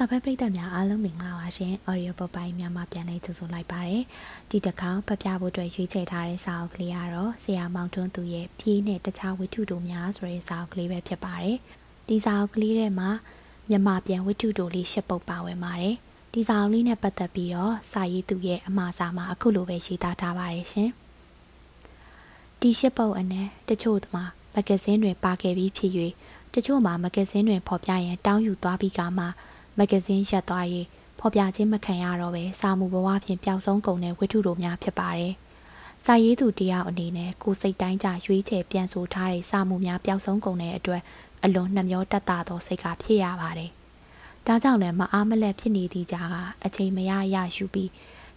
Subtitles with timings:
[0.00, 4.02] စာဖတ်ပရိသတ်များအားလုံးမင်္ဂလာပါရှင်။ Audio Book ပိုင်းမြန်မာပြန်လည်ကြိုဆိုလိုက်ပါတယ်။
[4.50, 11.56] ဒီတစ်ခါဖတ်ပြဖို့အတွက်ရွေးချယ်ထားတဲ့စာအုပ်ကလေးကတော့ဆရာမောင်ထွန်းသူရဲ့ဖြည့်နဲ့တခြားဝတ္ထုတို့များဆိုတဲ့စာအုပ်ကလေးပဲဖြစ်ပါတယ်။
[12.08, 13.10] ဒီစာအုပ်ကလေးထဲမှာ
[13.68, 15.94] မြန်မာပြန်ဝတ္ထုတို့လေးရှစ်ပုဒ်ပါဝင်ပါတယ်။
[16.34, 20.90] ဒီစာအုပ်လေးနဲ့ပတ်သက်ပြီးတော့စာရေးသူရဲ့အမှားစာမှာအခုလိုပဲရေးသားထားပါတယ်ရှင်။
[22.60, 24.24] ဒီရှစ်ပုဒ်အနက်တချို့မှာ
[24.54, 25.92] မဂ္ဂဇင်းတွင်ပါခဲ့ပြီးဖြစ်၍
[26.54, 29.26] တချို့မှာမဂ္ဂဇင်းတွင်ဖော်ပြရန်တောင်းယူသွားပြီးကမှ
[29.77, 30.65] မဂ္ဂဇင်းရက်သွား၍
[31.19, 35.33] ဖော်ပြခြင်းမခံရတော့ပဲစာမှုဘဝဖြင့်ပျောက်ဆုံးကုန်တဲ့ဝတ္ထုတို့များဖြစ်ပါတယ်။
[36.05, 41.01] စာရေးသူတယောက်အနေနဲ့ကိုစိတ်တိုင်းကြရွေးချယ်ပြန်ဆိုထားတဲ့စာမှုများပျောက်ဆုံးကုန်တဲ့အတွက်
[41.43, 43.69] အလွန်နှမျောတက်တာသောစိတ်ကဖြစ်ရပါတယ်။
[44.47, 46.35] ဒါကြောင့်လည်းမအားမလက်ဖြစ်နေသည့်ကြားက
[46.65, 47.89] အချိန်မရရယူပြီး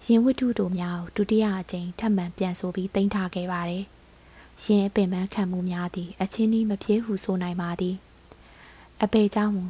[0.06, 3.84] ရင်ဝတ္ထုတို့များကိုဒုတိယအကြိမ်ထပ်မံပြန်ဆိုပြီးတင်ထားခဲ့ပါတယ်။
[4.64, 7.94] ရင်အပင်ပန်းခံမှုများသည်အချင်းဤမဖြစ်ဟုဆိုနိုင်ပါသည်။
[9.02, 9.64] အပေเจ้าမူ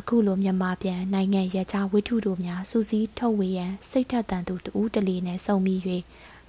[0.00, 5.74] အခုလိုမြန်မာပြန်နိုင်ငံရခြားဝိထုတို့များစူးစီးထုတ်ဝေရန်စိတ်ထက်သန်သူတူးတလီနဲ့စုံမိ၍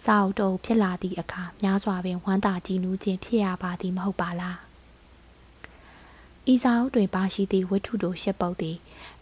[0.06, 4.58] စာအုပ်တုပ်ဖြစ်လာသည့်အခါများစွာပင်ဝမ်းသာကြည်နူးခြင်းဖြစ်ရပါသည်မဟုတ်ပါလား
[6.54, 8.78] ဤစာအုပ်တွင်ပါရှိသည့်ဝိထုတို့ရှစ်ပုဒ်သည်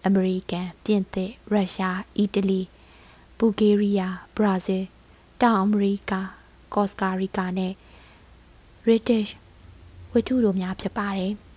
[0.05, 2.61] အမေရိကန်ပြင်သစ်ရုရှားအီတလီ
[3.37, 4.85] ဘူဂေးရီးယားဘရာဇီး
[5.41, 6.13] တောင်အမေရိက
[6.73, 7.75] ကော့စကာရီကာနှင့်
[8.83, 9.31] British
[10.11, 11.33] ဝိထုတို့များဖြစ်ပါတယ်။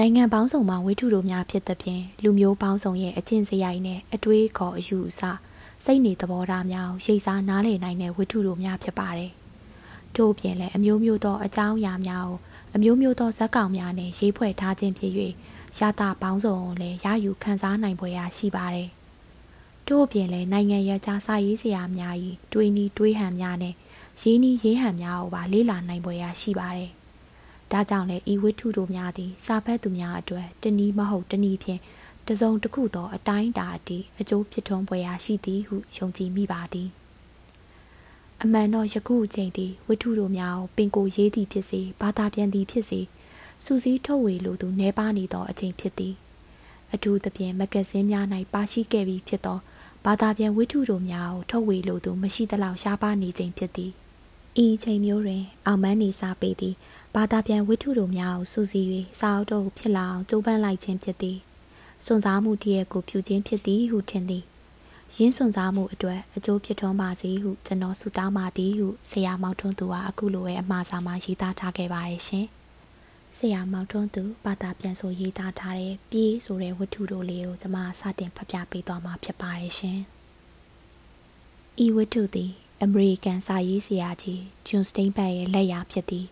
[0.00, 5.22] နိုင်ငံပေါင်းစုံမှာဝိထုတို့များဖြစ်သဖြင့်လူမျိုးပေါင်းစုံရဲ့အကျင့်စရိုက်နဲ့အတွေးခေါ်အယူအဆ
[5.84, 9.30] စိတ်နေသဘောထားများရိပ်စားနားလည်နိုင်တဲ့ဝိထုတို့များဖြစ်ပါတယ်။
[10.14, 12.38] ထို့ပြင်လည်းအမျိုးမျိုးသောအကြောင်းအရာများကို
[12.74, 15.12] အမျိုးမျိုးသောဇက်ကောင်များနဲ့ရေးဖွဲ့ထားခြင်းဖြစ်၍
[15.78, 18.88] ရတာပေါင်းစုံကိုလည်းရယူခန်းစားနိုင်ပွဲရာရှိပါတယ်။
[19.86, 22.14] ထို့ပြင်လည်းနိုင်ငံရခြားစာရေးဆရာများ၏
[22.52, 23.74] တွေးနီးတွေးဟန်များနဲ့
[24.22, 26.97] ရေးနီးရေးဟန်များကိုပါလေ့လာနိုင်ပွဲရာရှိပါတယ်
[27.72, 31.80] ဒါကြောင့်လည်းဤဝိထုတို့များသည်စာဖတ်သူများအတွက်တနည်းမဟုတ်တနည်းဖြင့်
[32.28, 36.88] တစုံတစ်ခုသောအတိုင်းတာအထိအကျိုးဖြစ်ထွန်းပွဲရာရှိသည်ဟုယုံကြည်မိပါသည်
[38.42, 43.00] အမှန်တော့ယခုအချိန်သည်ဝိထုတို့များကိုပင်ကိုရေးသည်ဖြစ်စေဘာသာပြန်သည်ဖြစ်စေ
[43.64, 46.14] စူးစီးထုတ်ဝေလိုသူနေပါနေသောအချိန်ဖြစ်သည်
[46.94, 49.58] အထူးသဖြင့်မဂ္ဂဇင်းများ၌ပါရှိခဲ့ပြီးဖြစ်သော
[50.04, 53.92] ဘာသာပြန်ဝိထုတို့များကိုထုတ်ဝေလိုသူမရှိသလောက်ရှားပါနေခြင်းဖြစ်သည်
[54.64, 56.74] ဤချိန်မျိုးတွင်အောင်မန်းနေစာပေသည်
[57.14, 58.86] ဘာသာပြန်ဝိထုတို့များကိုစူးစီး၍
[59.20, 61.38] စာအုပ်တို့ဖြစ်လာအောင်ကြိုးပမ်းလိုက်ခြင်းဖြစ်သည်
[62.04, 64.44] စွန့်စားမှုတည်းကိုပြုခြင်းဖြစ်သည်ဟုထင်သည်
[65.16, 72.46] ရင်းစွန့်စားမှုအတွက်အကျိုးဖြစ်ထွန်းပါစေဟုကျွန်တော်ဆုတောင်းပါသည်ဟုဆရာမောင်ထွန်းသူကအခုလိုပဲအမှားစာမှာရေးသားထားခဲ့ပါတယ်ရှင်
[73.36, 79.98] ဆရာမောင်ထွန်းသူဘာသာပြန်ဆိုရေးသားထားတဲ့ပြေးဆိုတဲ့ဝတ္ထုတို့လေးကိုကျွန်မစတင်ဖတ်ပြပေးသွားမှာဖြစ်ပါတယ်ရှင်
[81.84, 82.50] ဤဝတ္ထုသည်
[82.82, 86.26] အမေရိကန်စာရေးဆရာကြီးဂျွန်စတိန်ဘတ်ရဲ့လက်ရာဖြစ်သည်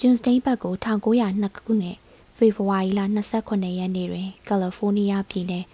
[0.00, 1.96] ဂျွန်စတိန်ဘတ်ကို1902ခုနှစ်
[2.36, 3.00] ဖေဖော်ဝါရီလ
[3.38, 5.64] 29ရက်နေ့တွင်ကယ်လီဖိုးနီးယားပြည်နယ်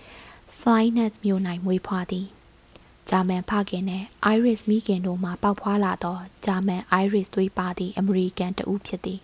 [0.59, 2.27] Flyness မြို့၌မွေးဖွားသည်
[3.09, 9.21] ဂျာမန်ဖခင်နှင့် Iris မိခင်တို့မှပေါက်ဖွားလာသောဂျာမန် Iris သွေးပါသည့်အမေရိကန်တဦးဖြစ်သည်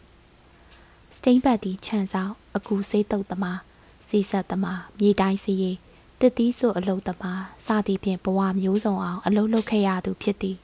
[1.16, 3.60] စတိန်ဘတ်သည်ခြံဆောင်အကူစေးတုပ်သမား
[4.09, 5.72] စီဆက်သမားမြေတိုင်းစီရီ
[6.20, 10.56] တစ်သီးဆိုအလုတ်သမားစသည်ဖြင့်ဘဝမျိုးစုံအောင်အလုတ်လုတ်ခဲ့ရသူဖြစ်သည်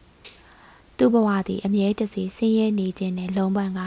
[0.96, 3.80] သူ့ဘဝသည်အမြဲတစေဆင်းရဲနေခြင်းနှင့်လုံပန်းက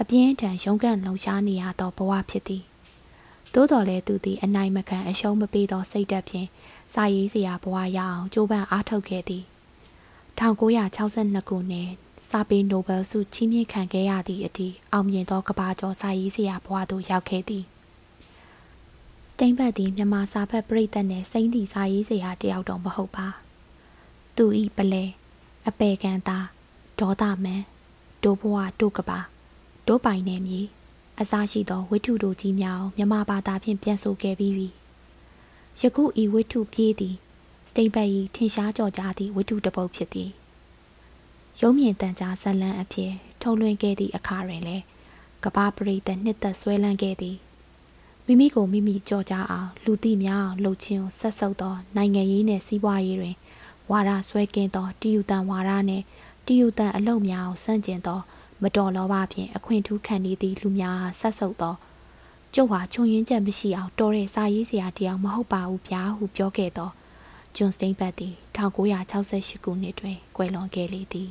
[0.00, 2.62] အပြင်းထန်ရုန်းကန်လုံရှားနေရသောဘဝဖြစ်သည်
[3.52, 6.48] သို့တော်လည်းသူသည်အနိုင်မခံအရှုံးမပေးသောစိတ်ဓာတ်ဖြင့်
[6.94, 9.44] စာရေးစရာဘဝရအောင်ကြိုးပမ်းအားထုတ်ခဲ့သည်
[10.38, 11.88] 1962ခုနှစ်
[12.28, 17.64] စာပေနိုဘယ်ဆုချီးမြှင့်ခံခဲ့ရသည့်အထိအောင်မြင်သောကဘာကျော်စာရေးစရာဘဝသို့ရောက်ခဲ့သည်
[19.30, 23.26] စတိန်ဘတ်သည်မြန်မာစာဖတ်ပရိသတ်နှင့်စိမ့်သည့်စာရေးစရာတယောက်တော့မဟုတ်ပါ
[24.36, 25.04] သူဤပလဲ
[25.68, 26.46] အပေကန်သား
[26.98, 27.62] ဒေါသမန်
[28.22, 29.20] ဒိုးဘွားဒိုးကပါ
[29.88, 30.60] ဒိုးပိုင်နယ်မြေ
[31.20, 34.68] အစားရှိသောဝိထုတို့ကြီးများမြမဘာသာဖြင့်ပြန်ဆိုခဲ့ပြီးပြီ
[35.80, 37.14] ယခုဤဝိထုပြေးသည်
[37.68, 40.30] စတိတ်ဘတ်၏ထင်ရှားကြော်ကြားသည့်ဝိထုတစ်ပုဒ်ဖြစ်သည်
[41.60, 43.12] ရုံးမြင့်တန်ကြားဇလန်းအဖြစ်
[43.42, 44.84] ထုံလွှင့်ခဲ့သည့်အခါတွင်လည်း
[45.44, 47.36] ကဘာပရိသတ်နှစ်သက်ဆွဲလန်းခဲ့သည်
[48.26, 53.36] မိမိကိုမိမိကြော်ကြားအောင်လူသိများအောင်လှုပ်ခြင်းကိုဆက်ဆုပ်သောနိုင်ငံရေးနှင့်စီးပွားရေးတွင်
[53.90, 56.04] ဝါဒဆွဲကင်းသောတည်ယူတန်ဝါဒနှင့်
[56.46, 58.20] တည်ယူတန်အလုပ်များကိုစန့်ကျင်သော
[58.62, 61.74] မတော်လောဘဖြင့်အခွင့်ထူးခံနေသည့်လူများဆက်ဆုပ်သော
[62.54, 66.90] ကျုပ်ဟာခြုံရင်းချက်မရှိအောင်တော်တဲ့စာရေးစရာတရားမဟုတ်ပါဘူးဗျာဟုပြောခဲ့သော
[67.56, 71.30] ဂျွန်စတိန်ဘတ်သည်1968ခုနှစ်တွင်ကွယ်လွန်ခဲ့လေသည်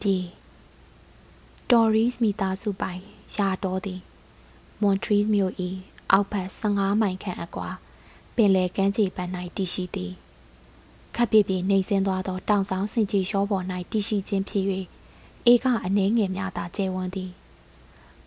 [0.00, 0.24] ပြည်
[1.70, 3.02] တော်ရီစ်မိသားစုပိုင်
[3.36, 4.00] ရာတော်သည်
[4.80, 5.52] မွန်ထရီစ်မြို့၏
[6.10, 7.68] အောက်ဘက်15မိုင်ခန့်အကွာ
[8.34, 10.12] ပင်လယ်ကမ်းခြေဘက်၌တည်ရှိသည်
[11.16, 14.64] ခပ်ပြပြနှိမ့်ဆင်းသွားသောတောင်ဆောင်စင်ကြီးရှောပေါ်၌တည်ရှိခြင်းဖြစ်၍
[15.46, 17.30] အေကအနှဲငယ်များသာကျဲဝန်းသည်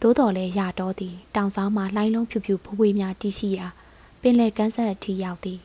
[0.01, 3.67] သို့တော်လည်းရတော့သည်တောင်ဆောင်မှလှိုင်းလုံးဖြူဖြူဖွေးဖွေးများတည်ရှိရာ
[4.21, 5.59] ပင်လယ်ကမ်းဆက်အထိရောက်သည်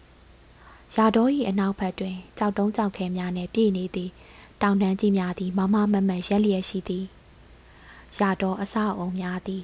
[0.95, 4.11] ရာတော်၏အနောက်ဘက်တွင်ကြောက်တုံးကြောက်ခဲများနှင့်ပြည့်နေသည်
[4.63, 7.05] တောင်တန်းကြီးများသည်မမမမတ်ရက်လျက်ရှိသည်
[8.19, 9.63] ရာတော်အဆအုံများသည်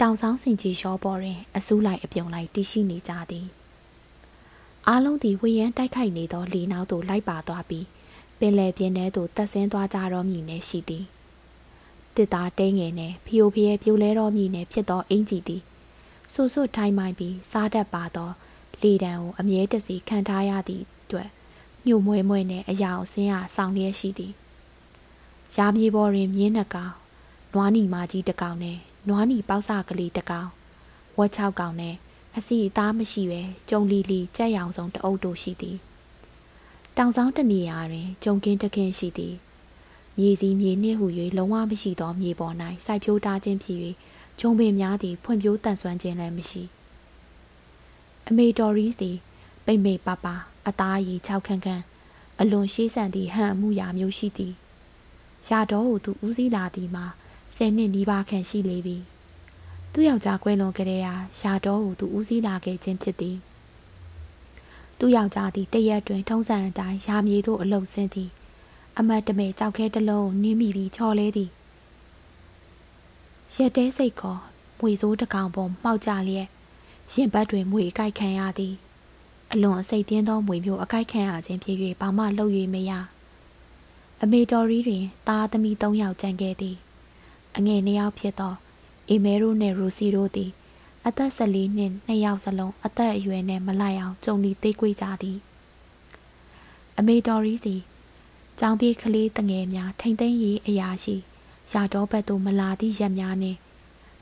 [0.00, 3.46] တောင်ဆောင်စင်ကြီးရောပေါ်တွင်အစူးလိုက်အပြုံလိုက်တည်ရှိနေကြသည်
[4.88, 7.86] အားလုံးသည်ဝေယမ်းတိုက်ခိုက်နေသောလေနောက်သို့လိုက်ပါသွားပြီး
[8.38, 11.04] ပင်လယ်ပြင်ထဲသို့တက်ဆင်းသွားကြတော်မူနေရှိသည်
[12.16, 15.62] တစ်သားတဲငယ်နှင့်ဖီယိုဖျဲပြိုလဲတော်မူနေဖြစ်သောအင်ကြီးသည်
[16.32, 18.30] ဆူဆွတ်ထိုင်းမိုင်းပြီးစားတတ်ပါသော
[18.82, 21.28] လေတံကိုအမြဲတစေခံထားရသည့်အတွက်
[21.86, 24.32] ညှို့မွဲမွဲနှင့်အရာအစင်းအားဆောင်လျက်ရှိသည်
[25.56, 26.92] ရာမြေပေါ်တွင်မြင်းနှကောင်
[27.54, 30.48] နွားနီမာကြီးတစ်ကောင်နဲ့နွားနီပေါက်စကလေးတစ်ကောင်
[31.18, 31.94] ဝက်၆ကောင်နဲ့
[32.38, 33.40] အစီအသားမရှိပဲ
[33.70, 35.76] ကြုံလီလီကြက်ရောင်စုံတအုပ်တို့ရှိသည်
[36.96, 39.34] တောင်ဆောင်တနေရာတွင်ကြုံကင်းတခင်းရှိသည်
[40.18, 41.06] မြေစီမြေနှင့်ဟု၍
[41.36, 43.78] လုံးဝမရှိသောမြေပေါ်၌စိုက်ပျိုးထားခြင်းဖြစ်၍
[44.40, 46.62] ဂျုံပင်များသည်ဖွံ့ဖြိုးတန်ဆွမ်းခြင်းလည်းမရှိ
[48.28, 49.16] အမေတော်ရီသည်
[49.66, 50.26] ပိမ့်မိတ်ပပ
[50.66, 51.82] အသားရည်၆ခန့်ခန့်
[52.40, 54.52] အလွန်ရှေးဆန်သည့်ဟန်အမှုရာမျိုးရှိသည်
[55.48, 57.06] ရာတော်ဟုသူဦးစီးလာသည်မှာ
[57.56, 58.96] ဆယ်နှစ်နီးပါးခန့်ရှိလေပြီ
[59.92, 63.36] သူ့ယောက်ျားကွဲလွန်ကြတဲ့ရာရာတော်ဟုသူဦးစီးလာခဲ့ခြင်းဖြစ်သည်
[64.98, 68.30] သူ့ယောက်ျားသည်တရက်တွင် ထုံးစံအတိုင်းရာမြေသို့အလုဆင်းသည်
[68.98, 71.50] အမတ်တမဲကြောက်ခဲတစ်လုံးနင်းမိပြီးချော်လဲသည်
[73.54, 74.40] ရက်တဲစိတ်ခေါ်
[74.78, 76.48] မွေစိုးတကောင်ပေါ်မှောက်ကြလျက်
[77.12, 78.74] ရင်ဘတ်တွင်မွေအကိုက်ခံရသည်
[79.52, 82.92] အလွန်အစိတ်ပြင်းသောမွေမျိုးအကိုက်ခံရခြင်းဖြစ်၍ဘာမှလှုပ်၍မရ
[84.22, 86.76] အမေတော်ရီတွင်သားသမီး၃ယောက်ကျန်ခဲ့သည်
[87.56, 88.54] အငယ်နှစ်ယောက်ဖြစ်သော
[89.08, 90.50] အေမဲရိုနှင့်ရူစီတို့သည်
[91.06, 95.38] အသက်14နှစ်နှစ်ယောက်စလုံးအသက်အရွယ်နှင့်မလိုက်အောင်ကြုံလီသေးကွေးကြသည်
[96.98, 97.76] အမေတော်ရီစီ
[98.58, 101.16] ကြောင်ပြေးကလေးတငယ်များထိမ့်သိမ်းရေးအရာရှိ
[101.72, 103.58] ရာတော်ဘက်သို့မလာသည့်ရက်များနှင့်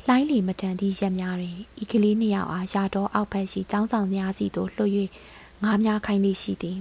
[0.07, 4.93] လှိုင်းလီမတန်သည့်ရက်များတွင်ဤကလေးနှစ်ယောက်အားရာတော်အောက်ဘက်ရှိចောင်းဆောင်များစီသို့လွှတ်၍
[5.63, 6.79] ငားများခိုင်းသည်ရှိသည်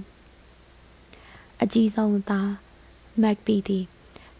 [1.62, 2.50] အကြီးဆုံးသား
[3.22, 3.84] မက်ပီသည်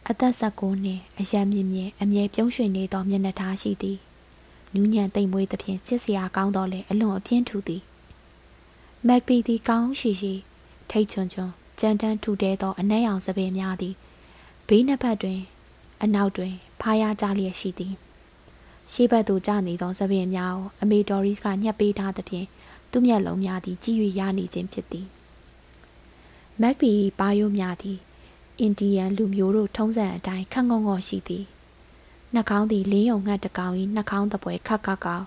[0.08, 3.99] အသက်16နှစ်အရန်မြင့်မြင့်အမြဲပြုံးရွှင်နေသောမျက်နှာထားရှိသည်
[4.75, 7.82] နူးညံ့သိမ်မွေးသဖြင့်ချစ်စရာကောင်းတော်လဲအလွန်အပြင်းထူသည်
[9.06, 10.32] မက်ပီသည်ကောင်းရှိရှိ
[10.91, 11.50] ထိတ်ချွန်ချွန်
[11.81, 13.94] ကြမ်းတမ်းထူတဲသောအနက်ရောင်စပယ်များသည်
[14.69, 15.41] ဘေးနှစ်ဖက်တွင်
[16.02, 17.94] အနောက်တွင် ဖားရကြလျက်ရှိသည်
[18.93, 22.47] ရှေ့ဘက်သို့ကျနေသောစပင်များကိုအမေဒေါ်ရီစ်ကညှက်ပေးထားသဖြင့်
[22.91, 25.06] သူ့မျက်လုံးများသည်ကြည်၍ရနေခြင်းဖြစ်သည်
[26.61, 27.99] မက်ပီပါယိုများသည်
[28.61, 31.45] အိန္ဒိယလူမျိုးတို့ထုံးစံအတိုင်းခန့်ငေါငေါရှိသည်
[32.35, 35.27] နှာခေါင်းသည်လင်းယုံငှက်တကောင်၏နှာခေါင်းသပွဲခက်ခက်ကောက်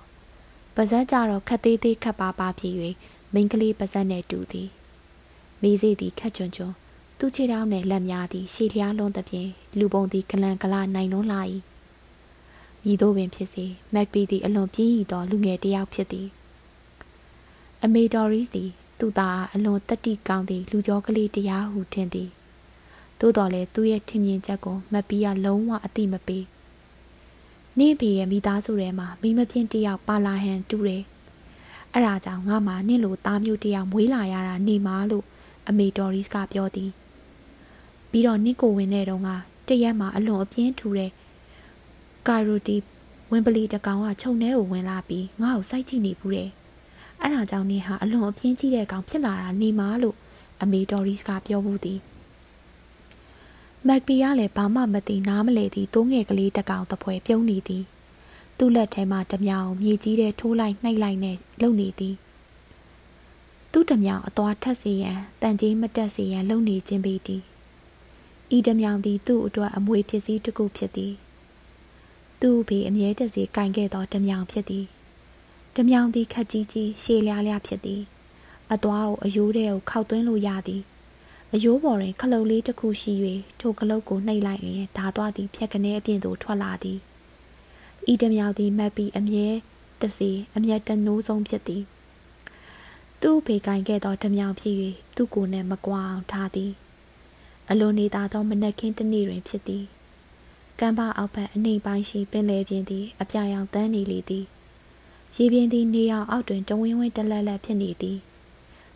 [0.76, 2.74] ပါဇက်ကြတော့ခက်သေးသေးခက်ပါပါဖြစ်၍
[3.34, 4.70] မိန်းကလေးပါဇက်နှင့်တူသည်
[5.62, 6.74] မိစေးသည်ခက်ချွန်ချွန်
[7.20, 11.42] သူ့ခြေထောက်နှင့်လက်များသည်ရှည်လျားလွန်းသဖြင့်လူပုံသည်ကလန်ကလာနိုင်လွန်းလာ၏
[12.84, 16.28] မည်သို့ပင်ဖြစ်စေမက်ပီသည်အလွန်ပြင်းရည်သောလူငယ်တစ်ယောက်ဖြစ်သည်
[17.84, 18.70] အမေတော်ရီသည်
[19.00, 22.30] သူ့သားအလွန်တတိကောင်းသည့်လူကျော်ကလေးတရားဟုထင်သည်
[23.25, 26.46] သို့တော်လည်းသူ့ရဲ့ထင်မြင်ချက်ကိုမက်ပီကလုံးဝအတိမပေး
[27.80, 31.04] နေဖေရဲ့မိသားစုထဲမှာမိမပြင်းတယောက်ပါလာဟန်တူတယ်
[31.94, 35.25] အဲ့ဒါကြောင့်ငါမှနင့်လိုသားမျိုးတယောက်မွေးလာရတာနေမှာလို့
[35.68, 36.92] အမေတော်ရီစ်ကပြောသည်
[38.10, 39.30] ပြီးတော့နင့်ကိုဝင်တဲ့တုန်းက
[39.68, 41.12] တရက်မှာအလွန်အပြင်းထူတဲ့
[42.28, 42.75] ကာရိုတီ
[43.31, 46.50] ဝင်းပလီတကောင်ကခြုံထဲကိုဝင်လာပြီးငါ့ကိုစိုက်ကြည့်နေဘူးတဲ့
[47.20, 50.18] အဲ့ဒါကြောင့်နင်ဟာအလွန်အပြင်းကြီးတဲ့ကောင်ဖြစ်လာတာနေမှာလို့
[50.62, 52.00] အမေတော်ရီစ်ကပြောဘူးသည်
[53.88, 57.84] မက်ပီကလည်းဘာမှမသိနားမလဲသည့်တိုးငယ်ကလေးတကောင်တပွဲပြုံးနေသည်
[58.58, 62.16] သူ့လက်ထဲမှတမြောင်မြေကြီးတဲ့ထိုးလိုက်နှိုက်လိုက်နဲ့လုံနေသည်
[63.72, 67.42] သူ့တမြောင်အသွားထက်စေရန်တန်ကြီးမတက်စေရန်လုံနေခြင်းပေသည်
[68.58, 71.13] ဤတမြောင်သည်သူ့အတွက်အမွေဖြစ်စည်းတစ်ခုဖြစ်သည်
[72.42, 74.86] သူ့ဖေအမြဲတစေကင်ခဲ့သောတမြောင်ဖြစ်သည်
[75.75, 78.02] တမြောင်သည်ခက်ကြီးကြီးရှည်လျားလျားဖြစ်သည်
[78.74, 80.84] အသွားကိုအယိုးထဲကိုခောက်သွင်းလို့ရသည်
[81.55, 83.13] အယိုးပေါ်တွင်ခလုတ်လေးတစ်ခုရှိ၍
[83.60, 87.00] ထိုခလုတ်ကိုနှိပ်လိုက်ရင်ဓာသွားသည်ဖြက်ကနေအပြင်သို့ထွက်လာသည်
[88.12, 89.48] ဤတမြောင်သည်မက်ပြီးအမြဲ
[90.01, 91.83] တစေအမျက်တနိုးဆုံးဖြစ်သည်
[93.22, 94.75] သူ့ဖေကင်ခဲ့သောတမြောင်ဖြစ်၍
[95.15, 96.72] သူ့ကိုယ်နှင့်မကွာအောင်ထားသည်
[97.69, 99.83] အလိုနေသာသောမနက်ခင်းတစ်နေ့တွင်ဖြစ်သည်
[100.79, 104.45] ကမ်းပါအောက်ဘက်အနှိမ်ပိုင်းရှိပင်လယ်ပြင်သည် အပြာရောင်တန်းနေလေသည်
[105.36, 108.19] ရေပြင်သည်နေအောင်အောက်တွင်တဝင်းဝင်းတလက်လက်ဖြစ်နေသည်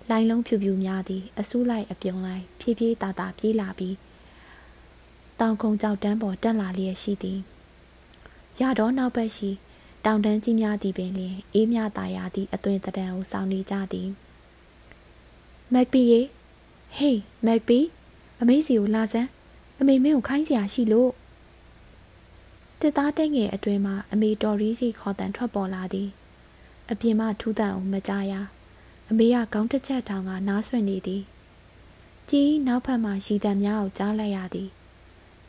[0.09, 3.95] လိုင်းလုံးဖြူဖြူများသည်အဆူးလိုက်အပြုံလိုက်ဖြည်းဖြည်းတာတာပြေးလာပြီး
[5.39, 7.39] တောင်ခုံကြောက်တန်းပေါ်တက်လာလျက်ရှိသည်
[8.61, 9.49] ရတော့နောက်ဘက်ရှိ
[10.05, 14.09] တောင်တန်းကြီးများသည်ပင်လျင်အေးမြတာယာသည့်အသွင်တံကိုစောင်းနေကြသည်
[15.73, 16.21] မက်ပီရေ
[16.97, 17.79] ဟေးမက်ပီ
[18.41, 19.29] အမေစီကိုလာစမ်း
[19.79, 21.11] အမေမင်းကိုခိုင်းစရာရှိလို့
[22.79, 26.09] တစ်သားတိတ်ငယ်အတွင်းမှာအမေတော်ရီစီခေါ်တန်ထွက်ပေါ်လာသည်
[26.91, 28.33] အပြင်မှထူးတန်အောင်မကြားရ
[29.09, 31.23] အမေကခေါင်းတစ်ချက်ထောင်ကနားဆွင့်နေသည်
[32.29, 34.69] ကြီးနောက်ဖက်မှရီတံများကိုကြားလိုက်ရသည်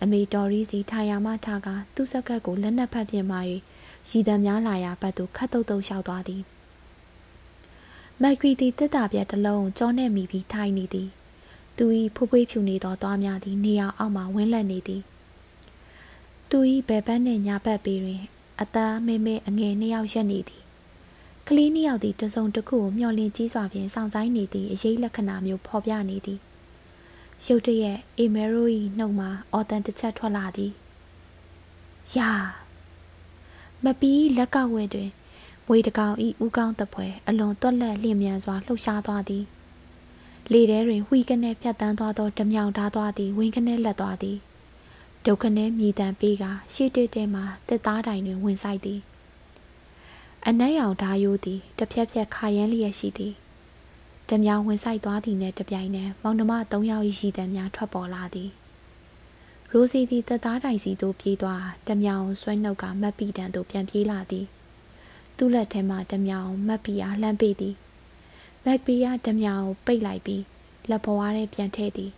[0.03, 3.37] အမေတော်ရီစီထိုင်ရမှထားကသူ့စက်ကပ်ကိုလက်နက်ဖက်ပြင်မှ၍
[4.11, 6.43] ရီတံများလာရာဘက်သို့ခတ်တုတ်တုတ်လျှောက်သွားသည်
[8.23, 11.09] မက်ဂရီတီတစ်တာပြက်တစ်လုံးကြောနဲ့မိပြီးထိုင်နေသည်
[11.77, 11.85] သူ၏
[12.15, 15.03] ဖွဖွေးဖြူနေသောသွားများသည်နေရာအောက်မှဝင်းလက်နေသည်
[16.51, 18.23] သူ၏ဘယ်ဘက်နှင့်ညာဘက်ပေတွင်
[18.61, 20.63] အသားမဲမဲအငယ်နှစ်ယောက်ရက်နေသည်
[21.51, 26.39] ကလေးနှစ်ယောက်သည်တစုံတစ်ခုကိုမျှော်လင့်ကြီးစွာဖြင့်စောင့်ဆိုင်နေသည့်အရေးလက္ခဏာမျိုးဖော်ပြနေသည်
[27.47, 30.73] ရုတ်တရက်အေမဲရို၏နှုတ်မှအော်တန်တစ်ချက်ထွက်လာသည်
[32.17, 32.31] ယာ
[33.85, 35.11] မပီးလက်ကဝဲတွင်
[35.67, 39.45] မွေတကောင်ဤဥကောင်းတပွဲအလွန်တွက်လက်လျင်မြန်စွာလှုပ်ရှားသွားသည်
[40.53, 44.37] လေထဲတွင်ဝှီကနေဖြတ်တန်းသွားသောဓမြောင်ဓားသွားသည်ဝင်းကနေလက်သွားသည်
[45.27, 49.01] ဒုက္ခနဲ့မြည်တမ်းပေးကရှေ့တဲတဲမှတက်သားတိုင်တွင်ဝင်ဆိုင်သည်
[50.47, 53.35] အနက်ရောင်ဓာယိုးသည်တစ်ဖြက်ဖြက်ခါရမ်းလျက်ရှိသည်
[54.29, 58.51] ဓမြောင်ဝင်ဆိုင်သွားသည်နှင့်တပြိုင်နက်မောင်နှမ၃ယောက်၏ရည်တံများထွက်ပေါ်လာသည်
[59.73, 64.47] ရိုစီသည်တက်သားတိုင်စီသို့ပြေးသွားဓမြောင်ဆွဲနှုတ်ကမက်ပီတန်သို့ပြန်ပြေးလာသည်
[65.37, 67.75] သူ့လက်ထဲမှဓမြောင်မက်ပီအားလှမ်းပေးသည်
[68.65, 70.43] မက်ပီကဓမြောင်ပိတ်လိုက်ပြီး
[70.91, 72.11] လက်ဘွားထဲပြန်ထည့်သည်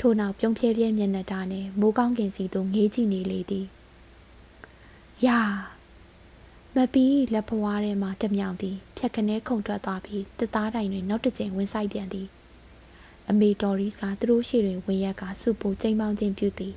[0.00, 3.66] ထို့နောက်ပြုံးပြဲပြဲမျက်နှာတာနဲ့မိုးကောင်းကင်စီသို့ငေးကြည့်နေလေသည်
[5.26, 5.40] ယာ
[6.78, 12.26] မပီးလက်ဘွားထဲမှတမြောင်သည်ဖြက်ခနဲခုန်ထွက်သွားပြီးတစ်သားတိုင်တွင်နောက်တစ်ကြိမ်ဝင်ဆိုင်ပြန်သည်
[13.30, 16.74] အမေတော်ရီစ်ကသူတို့ရှေ့တွင်ဝင်ရက်ကစူပူချိန်ပေါင်းခြင်းပြုသည်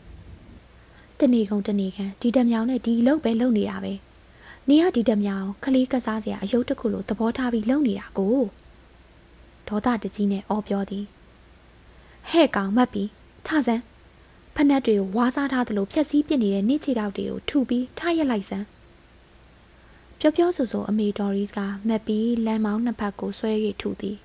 [1.19, 3.93] တနေကုန်တနေခန့်ဒီတမြောင်နဲ့ဒီလောက်ပဲလုံနေတာပဲ
[4.69, 8.37] နေရဒီတမြောင်ခလေးကစားစရာအယုတ်တစ်ခုလိုသဘောထားပြီးလုံနေတာကို
[9.67, 11.05] ဒေါသတကြီးနဲ့အော်ပြောသည်
[12.29, 13.09] ဟဲ့ကောင်မှတ်ပြီး
[13.47, 13.83] ထဆန်း
[14.55, 18.65] ဖက်နှက်တွေကိုဝါးစားထားသလိုဖြက်စီးပစ်နေတဲ့နေ့ချီတောက်တွေကိုထူပြီးထားရက်လိုက်စမ်း
[20.23, 23.51] ပြောပြောဆိုဆိုအမေဒေါ်ရီစ်ကမက်ပီလမ်းမောင်းနှစ်ဖက်ကိုဆွဲ၍
[23.81, 24.17] ထူသည်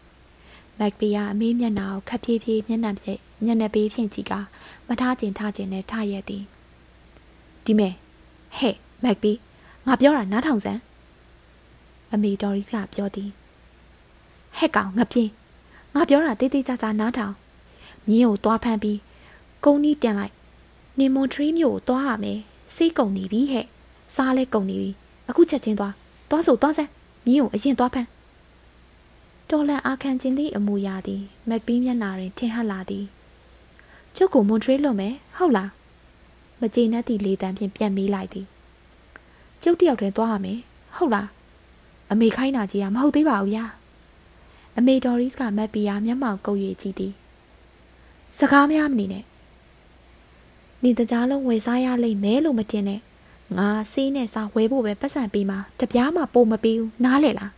[0.78, 4.32] မက်ပီကအမေမျက်နှာကိုခပ်ဖြည်းဖြည်းမျက်နှာဖြင့်မျက်နှာပေးဖြင့်ကြည့်က
[4.88, 6.42] မထားကျင်ထားကျင်နဲ့ထားရက်သည်
[7.64, 7.88] ဒီမဲ
[8.56, 8.74] ဟဲ့
[9.04, 9.32] မက်ပီ
[9.86, 10.80] ငါပြောတာနားထောင်စမ်း
[12.12, 13.28] အမေဒေါ်ရီစ်ကပြောသည်
[14.58, 15.30] ဟဲ့ကောင်ငါပြင်း
[15.94, 17.34] ငါပြောတာတေးသေးချာချာနားထောင်
[18.08, 18.98] မြင်းကိုသွားဖမ်းပြီး
[19.64, 20.34] ကုန်းနီးတင်လိုက်
[20.98, 22.38] နေမွန်ထရီမျိုးကိုသွားရမယ်
[22.74, 23.66] စိတ်ကုန်နေပြီဟဲ့
[24.14, 24.92] စားလဲကုန်နေပြီ
[25.28, 25.92] အခုချက်ချင်းသွား
[26.30, 26.90] သွားဆိုသွားစမ်း
[27.24, 28.08] မြင်းကိုအရင်သွားဖမ်း
[29.50, 33.04] တော်လန်အာခံခြင်းသည့်အမူအရာသည်မက်ပီးမျက်နာတွင်ထင်ဟပ်လာသည်
[34.16, 35.70] ကျုပ်ကိုမွန်ထရီလွတ်မယ်ဟုတ်လား
[36.60, 38.46] မကြေနပ်သည့်လေတံဖြင့်ပြန်မေးလိုက်သည်
[39.62, 40.58] ကျုပ်တယောက်တည်းသွားရမယ်
[40.96, 41.28] ဟုတ်လား
[42.12, 43.64] အမေခိုင်းတာကြီးကမဟုတ်သေးပါဘူးဗျာ
[44.78, 47.12] အမေဒေါ်ရီစ်ကမက်ပီယာမျက်မှောင်ကုပ်၍ကြည့်သည်
[48.38, 49.24] စကားများမနေနဲ့
[50.82, 53.00] နေတကြားလုံးဝယ်စားရလိမ့်မယ်လို့မတင်နဲ့
[53.58, 57.52] ငါစေးနဲ့စားဝဲဖို့ပဲပတ်စံပေးမှာတပြားမှပို့မပေးဘူးနားလေလား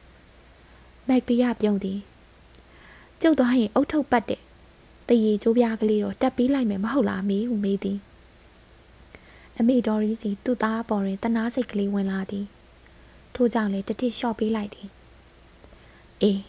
[1.08, 1.98] မက်ပီယာပြုံးသည်
[3.22, 4.40] ကျုပ်သွားရင်အုတ်ထုတ်ပတ်တဲ့
[5.08, 7.98] တရေကျိုးပြားကလေးတော့တက်ပေးလိုက်မယ်မဟုတ်လားမေးဟုမေးသည်
[9.58, 12.46] အမေဒေါ်ရီစီသူ့သားပေါ်တွင်တနာစိတ်ကလေးဝင်လာသည်
[13.34, 14.88] ထို့ကြောင့်လည်းတတိလျှော့ပေးလိုက်သည်
[16.22, 16.42] အေး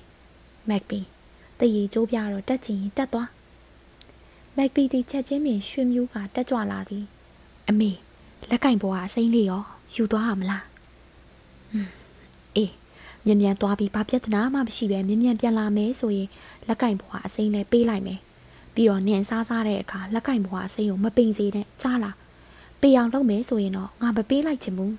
[0.70, 1.00] မက်ပီ
[1.60, 3.30] တရေကျိုးပြားတော့တက်ချင်ရင်တက်သွား
[4.58, 7.06] မက်ပီတီချက်ချင်းပင်ရွှေမျိုးကတက်ကြွလာသည်
[7.70, 7.92] အမေ
[8.52, 9.64] လက်ကင်ပေါ်ကအစိမ့်လေးရော
[9.96, 10.64] ယူသွားရမလား
[12.56, 12.72] အေး
[13.26, 16.28] မြန်မြန်သွားပြီးဘာပြဿနာမှမရှိပဲမြန်မြန်ပြန်လာမယ်ဆိုရင်
[16.68, 18.20] လက်ကင်ပေါ်ကအစိမ့်လေးပေးလိုက်မယ်
[18.74, 22.16] ပြီးတော့နင်စားစားတဲ့အခါလက်ကင်ပေါ်ကအစိမ့်ကိုမပင်စေနဲ့ကြားလား
[22.82, 24.96] ပေးအောင်လုပ်မယ်ဆိုရင်တော့ငါမပေးလိုက်ချင်ဘူး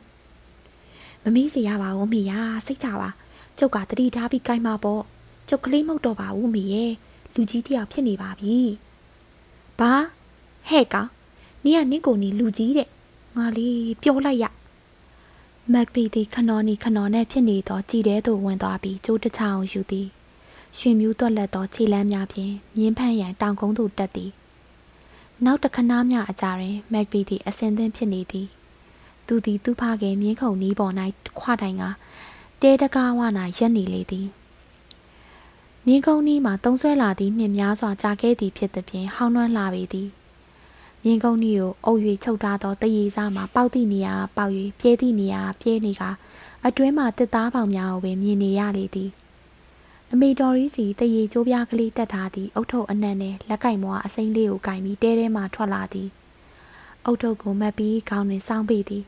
[1.22, 2.32] မမီးစေရပါဘူးမေရ
[2.66, 3.10] စိတ်ကြပါ
[3.58, 5.02] ကျုပ်ကတတိထားပြီးကြိုင်ပါပေါ့
[5.48, 6.92] ကျုပ်ကလေးမဟုတ်တော့ပါဘူးမေရဲ့
[7.34, 8.56] လူကြီးတယောက်ဖြစ်နေပါပြီ
[9.80, 9.92] ဘာ
[10.68, 11.08] ဟဲ့ကောင်
[11.64, 12.88] နီးကနင့်ကိုနီလူကြီးတဲ့
[13.36, 14.44] ငါလေးပြောလိုက်ရ
[15.72, 20.08] မက်ပီတီခနော်နီခနော်နဲ့ဖြစ်နေသောကြည်တဲသို့ဝင်သွားပြီးကျိုးတစ်ချောင်းယူသည်
[20.78, 24.30] ရွှေမျိုးသွက်လက်သောခြေလမ်းများဖြင့်မြင်းဖန်းရန်တောင်ကုန်းသို့တက်သည်
[25.44, 28.48] နောက်တခဏမျှအကြာတွင်မက်ပီတီအစင်သင်းဖြစ်နေသည်
[29.26, 30.94] သူသည်သူ့ဖခင်မြင်းခုန်နီးပေါ်၌
[31.40, 31.84] ခွာတိုင်က
[32.62, 33.20] တဲတကားဝ၌
[33.58, 34.26] ရက်နေလေသည်
[35.86, 40.08] မြင်းကုန်းနီးမှာတုံးဆွဲလာသည့်နှင့်များစွာကြာခဲ့သည်ဖြစ်သည်ဖြင့်ဟောင်းနှွမ်းလာပေသည်
[41.04, 46.02] မြင်းကုန်းနီးကိုအုပ်၍ချုပ်ထားသောတရေစားမှာပေါက်သည့်နေရာပေါက်၍ပြဲသည့်နေရာပြဲနေက
[46.66, 49.10] အတွင်းမှတစ်သားပေါင်များကိုပင်မြင်နေရလေသည်
[50.12, 56.08] အမေတော်ရီစီတရေကျိုးပြားကလေးတက်ထားသည့်အုတ်ထုပ်အနံ့နဲ့လက်ကင်မွားအစိမ့်လေးကိုကင်ပြီးတဲထဲမှထွက်လာသည်
[57.04, 59.04] အုတ်ထုပ်ကိုမတ်ပြီးခေါင်းတွင်စောင်းပေးသည်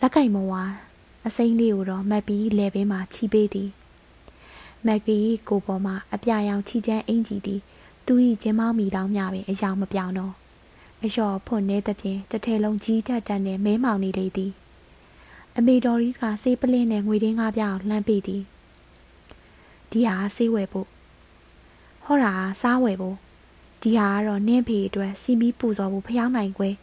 [0.00, 0.70] လက်ကင်မွား
[1.26, 3.68] အစိမ့်လေးကိုတော့မတ်ပြီးလဲဘေးမှချီပေးသည်
[4.86, 7.60] မက်ဂရီကိုပေါ်မှအပြာရောင်ချီချမ်းအင်ကြီးသည်
[8.06, 10.34] သူ၏ကျင်းမောင်းမိတောင်းများပင်အယောင်မပြောင်းတော့
[11.02, 14.52] အလျော်ဖွင့်နေသဖြင့်တစ်ထည်လုံးကြီးတက်တက်နဲ့မဲမောင်နေလေသည်
[15.56, 18.42] အမေတော်ရီကစေးပလင်းနဲ့ငွေတင်းကားပြအောင်လှမ်းပေးသည်
[19.90, 20.88] ဒီဟာစေးဝယ်ဖို့
[22.04, 23.16] ဟောတာစားဝယ်ဖို့
[23.82, 26.74] ဒီဟာကတော့နင့်ဖေအတွက်စီမီပူဇော်ဖို့ဖျောင်းနိုင်ကွယ်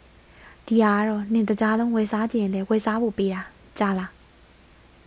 [0.67, 3.41] ဒီဟာကတော့နင်တကြားလုံးဝယ်စားခြင်းနဲ့ဝယ်စားဖို့ပေးတာ
[3.79, 4.12] ကြားလား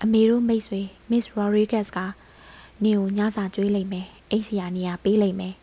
[0.02, 1.98] အမေတို့မိတ်ဆွေ Miss Rodriguez က
[2.82, 5.54] နင်ကိုညစာကျွေးလိုက်မယ်အိတ်စရာနေရာပေးလိုက်မယ်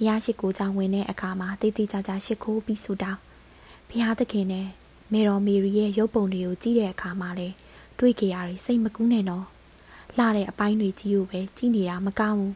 [0.00, 3.20] ဖះရှိကိုကြောင့်ဝင်တဲ့အခါမှာတိတ်တိကျကျရှ िख ိုးပြီးဆူတောင်း
[3.88, 4.66] ဖះသခင်နဲ့
[5.12, 7.48] မေတော်မေရီရဲ့ရုပ်ပုံတွေကိုကြည့်တဲ့အခါမှာလေ
[7.98, 9.46] တွေးကြရတယ်စိတ်မကူးနဲ့နော်
[10.16, 12.54] လှတဲ့အပိုင်းတွေကြီးကိုပဲကြည့်နေတာမကောင်းဘူး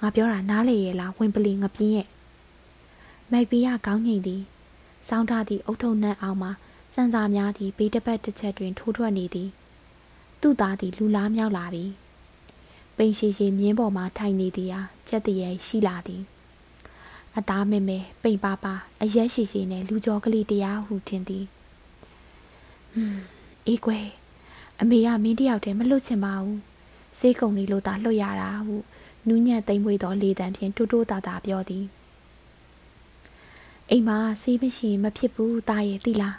[0.00, 2.08] ငါပြောတာနားလေရဲ့လားဝင်ပလီငပြင်းရဲ့
[3.30, 4.42] မိုက်ပီးကကောင်းငိမ့်သည်
[5.08, 6.50] စောင်းထားသည့်အုတ်ထုံနှံအောင်မှာ
[6.94, 9.48] စံစာများသည့်ဘေးတစ်ပတ်တစ်ချက်တွင်ထိုးထွက်နေသည်
[10.40, 11.84] သူ့သားသည်လူလားမြောက်လာပြီ
[12.96, 16.22] ပိန်ရှိရှိမြင်းပေါ်မှထိုင်နေသည်ဟာကြက်တရေရှိလာသည်
[17.38, 21.44] အသားမဲမဲပိန်ပါပါအရက်ရှိရှိနဲ့လူကြောကလေးတရားဟုထင်သည်
[22.92, 23.22] ဟွန်း
[23.66, 24.06] အေးကွယ်
[24.80, 26.60] အမေကမင်းတယောက်တည်းမလွတ်ချင်ပါဘူး
[27.18, 28.76] စေးကုံလေးလို့သာလွတ်ရတာဟု
[29.28, 31.84] နူးညံ့သိမ့်မွေသောလေတံဖြင့်တိုးတိုးတာတာပြောသည်
[33.90, 36.36] အိမ်မှာဆေးမရှိမဖြစ်ဘူးတာရဲ့သိလား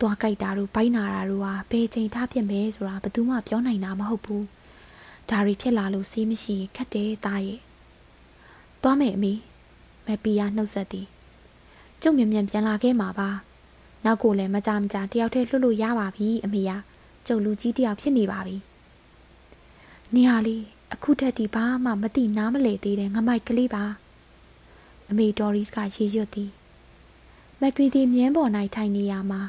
[0.00, 4.44] သွားကြိုက်တာတို့ဘိုင်းနာတာတို့ဟာဘယ်ချိန်ထားဖြစ်မဲဆိုတာဘယ်သူမှပြောနိုင်တာမဟုတ်ဘူး
[5.30, 7.60] ဒါတွေဖြစ်လာလို့ဆေးမရှိခက်တယ်တာရဲ့
[8.82, 9.32] သွားမယ်အမေ
[10.08, 11.06] မပီယာနှုတ်ဆက်သည်
[12.02, 13.30] ကျုံမြင်မြန်ပြန်လာခဲ့မှာပါ
[14.04, 16.70] နောက်ကိုလည်းမကြမကြတယောက်တည်းလွတ်လို့ရပါပြီအမေက
[17.26, 18.56] ကျုံလူကြီးတယောက်ဖြစ်နေပါပြီ
[20.14, 20.62] နေဟာလေး
[20.92, 23.84] အခုထက်ဒီဘာမှမသိနားမလဲသေးတဲ့ငမိုက်ကလေးပါ
[25.10, 26.50] အမေဒေါ်ရီစ်ကရေရွတ်သည်
[27.60, 29.40] မက်ဂရီဒီမြင်းပေါ်၌ထိုင်နေရမှာ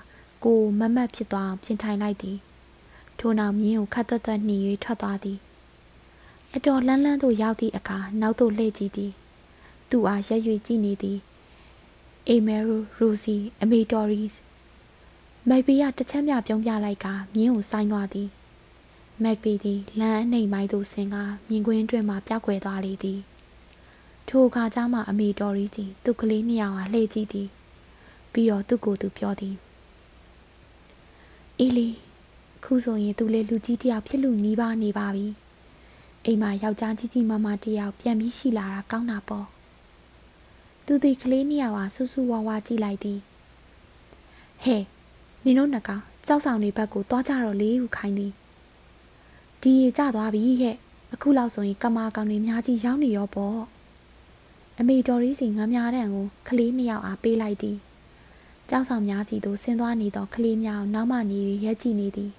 [0.43, 2.37] ကိုမမတ်ဖြစ်သွားအောင်ပြင်ထိုင်လိုက်သည်
[3.19, 5.37] ထို့နောက်မြင်းကိုခတ်သွက်သွက်နှီး၍ထွက်သွားသည်
[6.55, 9.11] အတော်လန်းလန်းသို့ရောက်သည့်အခါနောက်သို့လှည့်ကြည့်သည်
[9.89, 11.19] သူ့အားရက်၍ကြည့်နေသည်
[12.27, 14.39] အေမဲရိုရိုစီအမေတော်ရီစ်
[15.50, 18.29] မိုက်ပီကတစ်ချက်မြပြုံးပြလိုက်ကမြင်းကိုဆိုင်းသွားသည်
[19.24, 21.15] မက်ပီသည်လမ်းအနှိမ်မိုက်သို့ဆင်းက
[21.50, 23.19] မြင်ကွင်းတွင်မှပျောက်ကွယ်သွားလေသည်
[24.27, 27.48] ထိုအခါကျမှအမေတော်ရီသည်သူ့ကလေးနှစ်ယောက်ဟာလှည့်ကြည့်သည်
[28.31, 29.55] ပြီးတော့သူ့ကိုယ်သူပြောသည်
[31.59, 31.87] အေးလီ
[32.63, 35.27] ခုဆိုရင်သူလေလူကြီးတယောက်ဖြစ်လို့နီးပါနေပါပြီ
[36.25, 39.48] အိမ်မှာယောက်ျားကြီးကြီးမမတယောက်ပြန်ပြီးရှိလာတာကောင်းတာပေါ့
[40.91, 43.19] သူဒီကလေးနှစ်ယောက်ဟာဆူဆူဝါဝါကြည့်လိုက်သည်
[44.63, 44.83] ဟဲ့
[45.43, 48.31] နင်တို့နှစ်ကောင်ကြောက်ဆောင်တွေဘက်ကိုသွားကြတော့လေဟုခိုင်းသည်
[49.61, 50.75] ဒီရေကျသွားပြီဟဲ့
[51.13, 53.59] အခုလောက်ဆိုရင်ကမာကောင်တွေများကြီးရောက်နေရောပေါ့
[54.79, 57.77] အမေတော်ရီးစီငါးများတန်ကိုကလေးနှစ်ယောက်အားပေးလိုက်သည်
[58.69, 62.31] ကြောက်ဆောင်များစီသို့ဆင်းသွားနေသောကလေးများနောက်မှနေ၍ရက်ကြည့်နေသည်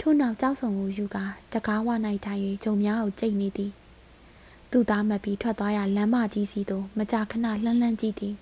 [0.00, 1.88] ထို့နောက်ကြောက်ဆောင်ကိုယူကာတကားဝ၌
[2.24, 3.72] ထိုင်၍ဂျုံများကိုကြိတ်နေသည်
[4.70, 8.34] သူ့သားမက်ပြီးထွက်သွားရလမ်းမကြီးစီသို့မကြာခဏလှမ်းလှမ်းကြည့်သည်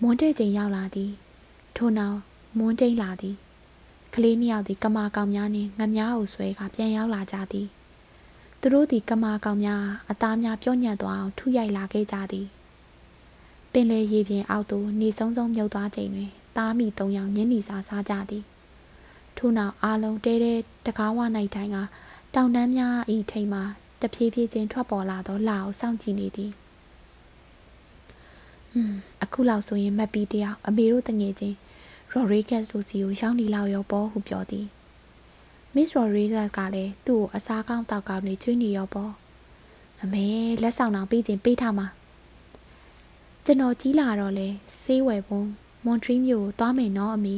[0.00, 1.10] မွန်းတဲ့ချိန်ရောက်လာသည်
[1.76, 2.18] ထို့နောက်
[2.58, 3.36] မွန်းတိန်လာသည်
[4.14, 7.68] ကလေးနှစ်ယောက်သည်ကမာကောင်များနှင့်ငများကိုဆွဲကပြန်ရောက်လာကြသည်
[8.60, 12.46] သူတို့သည်ကမာကောင်များအသားများပြောညံ့သွားအောင်ထုရိုက်လာခဲ့ကြသည်
[13.72, 18.44] ပင်လေရေပြင်အောက်သို့နေဆုံးဆုံးမြုပ်သွားချိန်တွင်သားမိသုံးယောက်ညနေစာစားကြသည်
[19.36, 20.54] ထို့နောက်အားလုံးတဲတဲ
[20.86, 21.78] တကားဝနိုင်တိုင်းက
[22.34, 23.64] တောင်တန်းများဤထိန်မှာ
[24.02, 26.52] တဖြည်းဖြည်းချင်းထွက်ပေါ်လာသောလာကိုစောင့်ကြည့်နေသည်
[28.72, 31.56] ဟွန်းအခုလောက်ဆိုရင်မက်ပီတယောက်အမေတို့တငယ်ချင်း
[32.12, 34.66] ရော်ရီကက်စ်တို့စီကိုရောက်နေလောက်ရောပေါ့ဟုပြောသည်
[35.74, 39.12] မစ်ရော်ရီကက်ကလည်းသူ့ကိုအစားကောင်းတောက်ကောင်းနေချွေးနေရောပေါ့
[40.02, 40.26] အမေ
[40.62, 41.86] လက်ဆောင်တော်ပေးခြင်းပေးထားမှာ
[43.44, 44.48] ကျွန်တော်ကြီးလာတော့လဲ
[44.80, 45.42] ဆေးဝယ်ပုံ
[45.84, 47.36] မွန်ထရီမြို့ကိုသွားမယ်နော်အမေ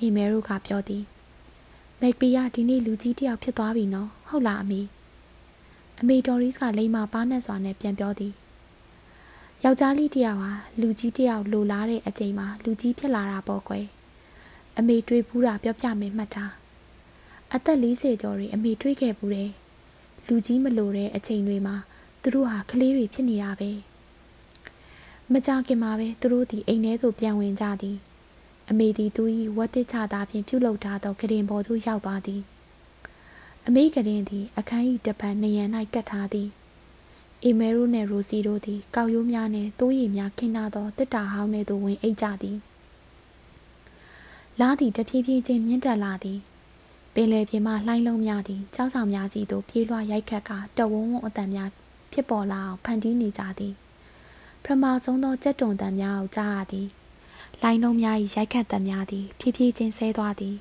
[0.00, 1.04] အီမဲရိုကပြောသည်
[2.00, 4.80] မက်ပီကဒီနေ့လူကြီးတယောက်ဖြစ်သွားပြီနော်ဟုတ်လားအမေ
[6.02, 8.32] အမေတော်ရီစ်ကလိမ္မာပါနဲ့စွာနဲ့ပြန်ပြောသည်
[9.64, 13.86] ယောက်ျားလေးတယောက်ဟာလူကြီးတယောက်လိုလားတဲ့အချိန်မှာလူကြီးဖြစ်လာတာပေါ့ကွယ်
[14.78, 16.52] အမေတွေးဘူးတာပြောပြမယ်မှတ်ထား
[17.54, 19.50] အသက်40ကျော်တွေအမေတွေးခဲ့ဘူးတယ်
[20.26, 21.76] လူကြီးမလိုတဲ့အချိန်တွေမှာ
[22.22, 23.70] သူတို့ဟာကလေးတွေဖြစ်နေတာပဲ
[25.32, 27.96] မကြခင်မှာပဲသူတို့ဒီအိမ်ထဲသို့ပြန်ဝင်ကြသည်
[28.70, 29.22] အမေသည်သူ၏
[29.56, 32.42] ဝတ်တစ်ချတာဖြင့်ပြုလုပ်ထားသောကရင်ပေါ်သို့ရောက်သွားသည်
[33.66, 36.48] အမေကရင်သည် အခန်း၏တပံနေရန်၌ကတ်ထားသည်
[37.44, 42.58] အေမဲရိုနှင့်ရိုစီတို့သည် ကောက်ရိုးများနှင့်တိုးရည်များခင်းနာသောတစ်တာဟောင်းနှင့်သို့ဝင်အိတ်ကြသည်
[44.60, 46.38] လာသည်တဖြည်းဖြည်းချင်းမြင့်တက်လာသည်
[47.14, 51.70] ပင်လယ်ပြင်မှလှိုင်းလုံးများသည်ကြောက်ဆောင်များစီသို့ပြေးလွှားရိုက်ခတ်ကတဝုံဝုံအတန်များ
[52.12, 53.74] ဖြစ်ပေါ်လာအောင်ဖန်တီးနေကြသည်
[54.62, 56.88] ပထမဆုံးသောကြက်တုံတန်များကိုကြားရသည်
[57.62, 60.56] လိုင်းလုံးများ၏ရိုက်ခတ်တံများသည်ဖြည်းဖြည်းချင်းဆဲသွားသည်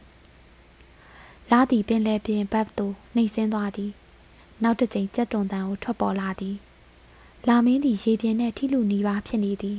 [1.53, 3.91] လာသည်ပင်လယ်ပြင်ဘက်သို့နှိမ့်ဆင်းသွားသည်
[4.63, 6.55] နောက်တစ်ကြိမ်ကြက်တွန်တန်ကိုထွက်ပေါ်လာသည်
[7.47, 9.77] လာမင်းသည်ရေပြင်နှင့်ထိလူနီးပါးဖြစ်နေသည်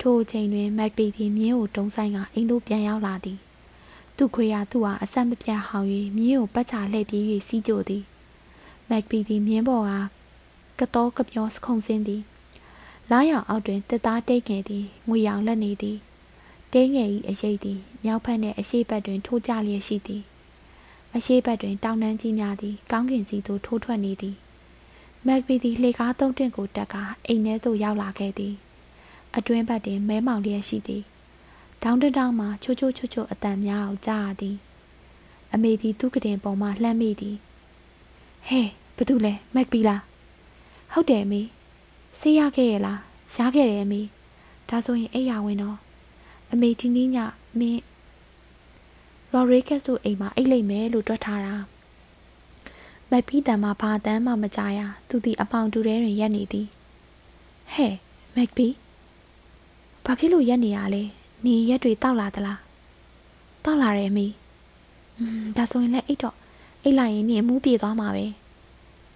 [0.00, 3.38] ထိုအချိန်တွင်မက်ပီသည်မြင်းကိုတုံးဆိုင်ကအိမ်သို့ပြန်ရောက်လာသည်
[4.16, 8.02] သူခွေရသူဟာအဆက်မပြတ်ဟောင်း၍မြင်းကိုပတ်ချလှည့်ပြေး၍စီးကြိုသည်
[8.88, 9.84] မက်ပီသည်မြင်းပေါ်
[10.78, 12.22] ကကတော်ကပြောစခုံစင်းသည်
[13.10, 15.98] လာရောင်အောက်တွင်တစ်သားတိတ်ငယ်သည်ငွေရောင်လက်နေသည်
[16.72, 20.22] တေးငယ်၏အရေးသည်မြောက်ဖက်နှင့်အရှိဘက်တွင်ထိုးကြလျက်ရှိသည်
[21.16, 24.36] အရှိဘက်တွင် တောင်တန်းကြီးများသည် ကောင်းကင်စီသို့ထိုးထွက်နေသည်
[25.26, 26.94] မက်ဗီသည်လှေကားသုံးတင့်ကိုတက်က
[27.26, 28.54] အိမ်ထဲသို့ရောက်လာခဲ့သည်
[29.36, 31.02] အတွင်းဘက်တွင်မဲမောင်လျက်ရှိသည်
[31.82, 34.56] တောင်းတတောင်းမှချိုးချိုးချွတ်ချွတ်အတန်များအောင်ကြားရသည်
[35.52, 37.36] အမေသည်သူ့ကတင်ပေါ်မှလှမ်းမိသည်
[38.48, 40.02] ဟဲ့ဘာတူလဲမက်ဗီလား
[40.92, 41.42] ဟုတ်တယ်အမေ
[42.18, 43.00] ဆေးရခဲ့ရဲ့လား
[43.34, 44.02] ရခဲ့တယ်အမေ
[44.68, 45.78] ဒါဆိုရင်အိယာဝင်တော့
[46.52, 47.18] အမေဒီနေ့ည
[47.58, 47.80] မင်း
[49.32, 51.54] လော်ရီကက်စ်တို့အိမ်မှာအိတ်လိုက်မယ်လို့တွက်ထားတာ
[53.10, 56.66] မက်ပီးတန်မှာဘာတန်းမှမကြရသူသည်အပေါင်တူထဲတွင်ရက်နေသည်
[57.74, 57.94] ဟဲ့
[58.36, 58.74] မက်ပီး
[60.04, 61.02] ဘာဖြစ်လို့ရက်နေရလဲ
[61.44, 62.60] နေရက်တွေတောက်လာသလား
[63.64, 64.26] တောက်လာတယ်အမေ
[65.18, 66.36] อืมဒါဆိုရင်လည်းအိတ်တော့
[66.82, 68.26] အိတ်လိုက်ရင်နေအမှုပြေသွားမှာပဲ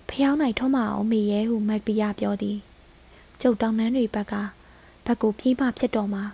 [0.09, 2.59] ဖျောင်းနိုင်ထုံးမအောင်မေရဲဟုမက်ပီးရပြောသည်
[3.41, 4.35] ကျုပ်တောင်နှန်းတွေဘက်က
[5.07, 6.25] ဘက်ကိုပြေးမှဖြစ်တော့မှာ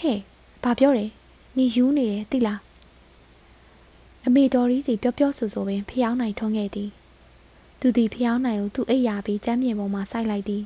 [0.00, 0.18] ဟဲ့
[0.64, 1.10] ဘာပြောတယ်
[1.56, 2.65] နေယူနေတယ်သိလား
[4.28, 6.90] အမေတော်ရီစီပျော့ပျော့ဆူဆူပင်ဖျောင်းနိုင်ထုံးခဲ့သည်
[7.80, 10.62] သူသည်ဖျောင်းနိုင်ကိုသူ့အိပ်ရာပြီးကျမ်းမြေပေါ်မှာစိုက်လိုက်သည်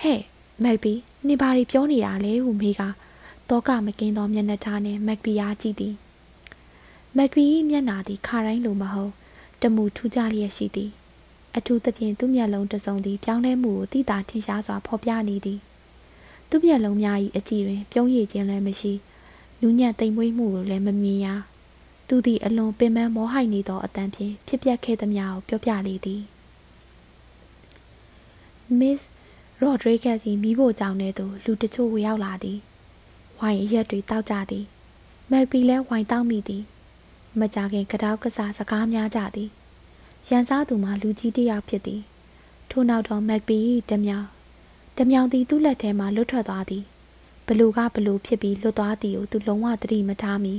[0.00, 0.20] ဟဲ့
[0.64, 0.94] မက်ဘီ
[1.26, 2.82] နေဘာတွေပြောနေတာလဲဟုမေက
[3.48, 5.94] တောကမကင်းသောမျက်နှာထားနှင့်မက်ဘီအားကြည့်သည်
[7.16, 9.12] မက်ဘီ၏မျက်နှာသည်ခါတိုင်းလိုမဟုတ်
[9.62, 10.90] တမူထူးခြားလျက်ရှိသည်
[11.56, 15.58] အထူးသဖြင့်သူ့မျက်လုံးတစ်စုံသည်ပြောင်းလဲမှုကိုတိတာထင်ရှားစွာဖော်ပြနေသည်
[16.48, 18.92] သူ့မျက်လုံးများ၏အကြည့်တွင်ပြုံးရည်ခြင်းလည်းမရှိ
[19.60, 21.28] နူးညံ့သိမ်မွေးမှုကိုလည်းမမြင်ရ
[22.08, 26.22] သူသည်အလွန်ပင်ပန်းမောဟိုက်နေသောအတန်ဖြင့်ဖြစ်ပျက်ခဲ့သမျှကိုပြောပြလေသည်
[28.78, 29.00] Miss
[29.62, 32.58] Rodriguez ၏မိဖို့ကြောင့်လည်းသူလူတချို့ဝင်ရောက်လာသည်
[33.38, 34.64] ဝိုင်အရက်တွေတောက်ကြသည်
[35.30, 36.62] မက်ပီလည်းဝိုင်တောက်မိသည်
[37.38, 39.50] မကြခင်ကတောက်ကစားစကားများကြသည်
[40.28, 42.00] ရန်စားသူမှာလူကြီးတစ်ယောက်ဖြစ်သည်
[42.70, 43.56] ထို့နောက်တော့မက်ပီ၏
[43.90, 44.26] တမြောင်
[44.98, 46.84] တမြောင်သည်သူ့လက်ထဲမှလွတ်ထွက်သွားသည်
[47.46, 50.54] ဘလူကဘလူဖြစ်ပြီးလွတ်သွားသည်ကိုသူလုံးဝသတိမထားမိ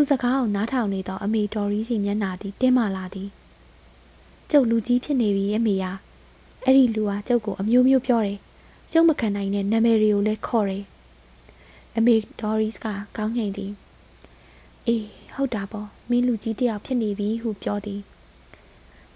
[0.00, 3.28] သူစကားကိုနားထောင်နေသောအမေတော်ရီစီမျက်နှာသည်တင်းမာလာသည်
[4.50, 5.90] ကျုပ်လူကြီးဖြစ်နေပြီအမေယာ
[6.64, 8.38] အဲ့ဒီလူကကျုပ်ကိုအမျိုးမျိုးပြောတယ်
[8.92, 10.84] ကျုပ်မခံနိုင်တဲ့နာမည်တွေကိုလည်းခေါ်တယ်
[11.96, 13.72] အမေဒေါ်ရီစ်ကကောင်းငိန်သည်
[14.86, 18.00] အေးဟုတ်တာပေါ့မင်းလူကြီးတယောက်ဖြစ်နေပြီဟုပြောသည်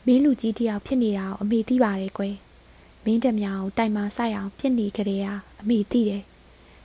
[0.06, 2.34] မင်းလူကြီးတယောက်ဖြစ်နေတာကိုအမေသိပါတယ်ကွယ်
[3.04, 5.26] မင်းတမြောင်တိုင်မာဆိုင်အောင်ဖြစ်နေကြတဲ့က
[5.60, 6.22] အမေသိတယ်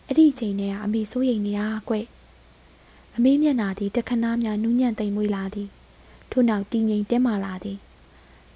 [0.05, 2.05] အဲ့ဒီချိန်တည်းကအမေစိုးရိမ်နေတာကွယ်
[3.19, 5.69] အမေမျက်နာသည်တခဏများနူးညံ့သိမ်မွေးလာသည်
[6.31, 7.77] ထို့နောက်တည်ငြိမ်တင်းမာလာသည်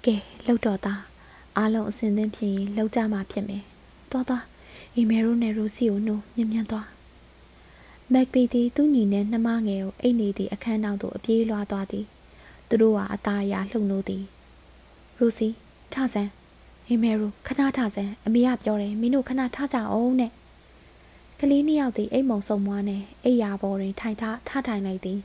[0.04, 0.14] ကဲ
[0.46, 1.00] လှုပ်တော့သား
[1.56, 3.62] အားလုံးအစင်သင်းဖြစ်ရင်လှုပ်ကြမှာဖြစ်မယ်
[4.10, 4.44] သွားသွား
[4.96, 6.86] အီမေရိုနဲ့ရိုစီကိုနှိုးမြင်မြန်သွား
[8.12, 12.04] မက်ပီသည်သူ့ညီနဲ့နှမငယ်ကိုအိတ်နေသည့်အခန်းနောက်သို့အပြေးလွှားသွားသည်
[12.68, 14.22] သူတို့ဟာအသားအရာလှုပ်နိုးသည်
[15.18, 15.48] ရိုစီ
[15.92, 16.30] ထဆန်း
[16.86, 20.32] ဟေမဲရိုခဏထဆန်းအမေကပြောတယ်မင်းတို့ခဏထကြအောင်နဲ့
[21.41, 25.19] ကလေးနှစ်ယောက်သည်အိမ်မုံစုံမွားနဲ့အိယာပေါ်တွင်ထိုင်ထားထထိုင်လိုက်သည်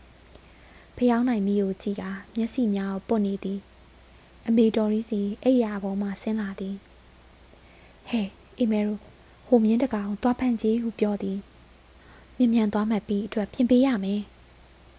[0.96, 2.04] ဖျောင်းနိုင်မိကိုကြည့်က
[2.36, 3.58] မျက်စိများကိုပုတ်နေသည်
[4.46, 6.74] အမေတော်ရီစီအိယာပေါ်မှဆင်းလာသည်
[8.08, 8.98] ဟဲ့အီမဲရို
[9.46, 11.38] ဟိုမြင်းတကောင်သွားဖန်ကြီးဟုပြောသည်
[12.36, 14.20] မြ мян သွားမှတ်ပြီးအတွက်ပြင်ပေးရမယ်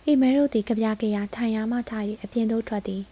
[0.06, 3.04] အီမဲရိုသည်ကြပြကြရာထိုင်ရမှထား၍အပြင်သို့ထွက်သည်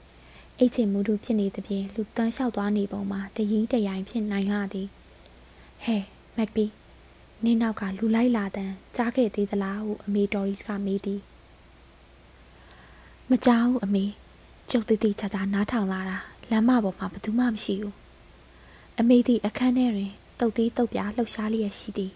[0.57, 4.87] အိတ်ချင်မူတူဖြစ်နေသဖြင့်လူတန်းလျှောက်သွားနေပုံမှာတရင်တရိုင်ဖြစ်နိုင်လာသည်
[5.83, 6.03] ဟဲ့
[6.37, 6.65] မက်ပီ
[7.44, 11.20] နင်းနောက်ကလူလိုက်လာတန်ကြားခဲ့သေးသလားဟုအမေတော်ရီစ်ကမေးသည်
[13.30, 14.04] မကြောက်အမေ
[14.70, 16.18] ကျုပ်တည်တည်ချာချာနားထောင်လာတာ
[16.50, 17.94] လမ်းမပေါ်မှာဘယ်သူမှမရှိဘူး
[18.98, 22.12] အမေသည်အခန်းထဲတွင်တုတ်သေးတုတ်ပြလှုပ်ရှားလျက်ရှိသည်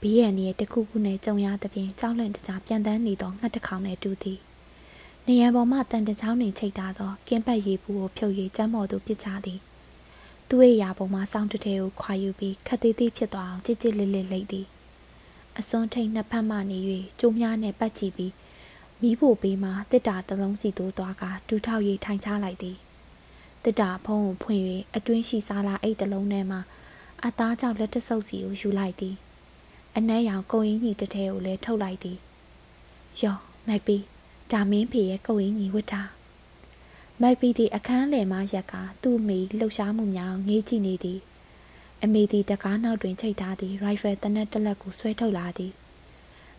[0.00, 4.38] ဘေးရန်ရဲ့တခုခုနဲ့ကြုံရသဖြင့်ကြောက်လန့်တကြားပြန်တန်းနေသောငှက်တစ်ခေါင်နဲ့တူသည်
[5.26, 9.60] နေရန်ပေါ်မှတန်တချောင်းတွင်ချိတ်ထားသောကင်းပတ်ရည်ပူကိုဖြုတ်၍ကျမ်းမော်သို့ပစ်ချသည်
[10.52, 14.66] သူ့ရဲ့ရာပေါ်မှစောင်းတထဲကိုခွာယူပြီးခက်သေးသေးဖြစ်သွားအောင်ကြစ်ကြစ်လစ်လစ်လိမ့်သည်
[15.58, 16.78] အစွန်းထိတ်နှစ်ဖက်မှနေ၍
[17.20, 18.32] ကျိုးများနဲ့ပတ်ချီပြီး
[19.02, 22.76] မိဖို့ပေးမှတစ်တာတလုံးစီသို့သွားကဒူးထောက်၍ထိုင်ချလိုက်သည်
[23.64, 24.62] တစ်တာဖုံးကိုဖွင့်၍
[24.96, 26.58] အတွင်းရှိစားလာအိတ်တလုံးထဲမှ
[27.24, 29.14] အသားကြောင့်လက်တဆုပ်စီကိုယူလိုက်သည်
[29.96, 32.18] အနက်ရောင်ကုံရင်းကြီးတစ်ထဲကိုလည်းထုတ်လိုက်သည်
[33.22, 33.36] ယော
[33.68, 33.96] မက်ပီ
[34.50, 36.02] ဒါမင်းဖေရဲ့ကုံရင်းကြီးဝတ်တာ
[37.22, 41.20] မက်ပီသည်အခန်းလယ်မှရက်ကသူ့မိလှုပ်ရှားမှုများငေးကြည့်နေသည်
[42.02, 45.72] အမေသည်တကားနောက်တွင်ချိတ်ထားသည့်ရိုင်ဖယ်တနက်တစ်လက်ကိုဆွဲထုတ်လာသည်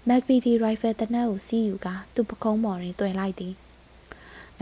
[0.08, 3.54] မက်ပီသည်ရိုင်ဖယ်တနက်ကိုစီးယူကာသူ့ပကုံးပေါ်တွင်တွင်လိုက်သည်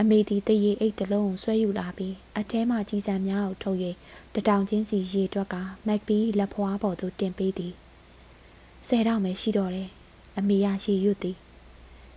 [0.00, 3.78] အမေသည်တရေအိတ်တစ်လုံးကိုဆွဲယူလာပြီးအထဲမှကြီးစံများကိုထုတ်၍
[4.34, 5.54] တတောင်ချင်းစီရေတွက်က
[5.86, 7.72] မက်ပီလက်ဖွားပေါ်သို့တင်ပေးသည်
[8.86, 9.90] ဆယ်တော့မယ်ရှိတော့တယ်
[10.38, 11.36] အမေရရေရွတ်သည်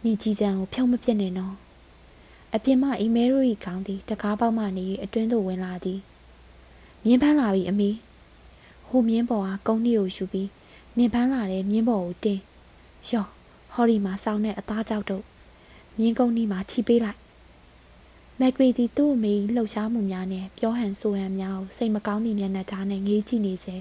[0.03, 1.55] နင်ကြီးစံကိုဖြုံးမပြစ်နဲ့နော်
[2.55, 5.99] အပြင်မှအီမဲရိုဤကောင်းသည်တကားပေါက်မှနေအတွင်းသို့ဝင်လာသည်
[7.05, 7.89] မြင်းဖန်းလာပြီအမေ
[8.87, 10.49] ဟိုမြင်းပေါ်ကကုန်းနှီးကိုယူပြီး
[10.97, 12.39] နင်ဖန်းလာတဲ့မြင်းပေါ်ကိုတင်
[13.09, 13.29] ယော့
[13.73, 15.23] ဟော်ရီမှာစောင်းတဲ့အသားကြောက်တို့
[15.97, 17.19] မြင်းကုန်းနှီးမှာချီပေးလိုက်
[18.39, 23.75] မက်ဂရီတီသူ့အမေလှုပ်ရှားမှုများနဲ့ပြောဟန်ဆိုဟန်များကိုစိတ်မကောင်းသည့်မျက်နှာထားနဲ့ငေးကြည့်နေစေ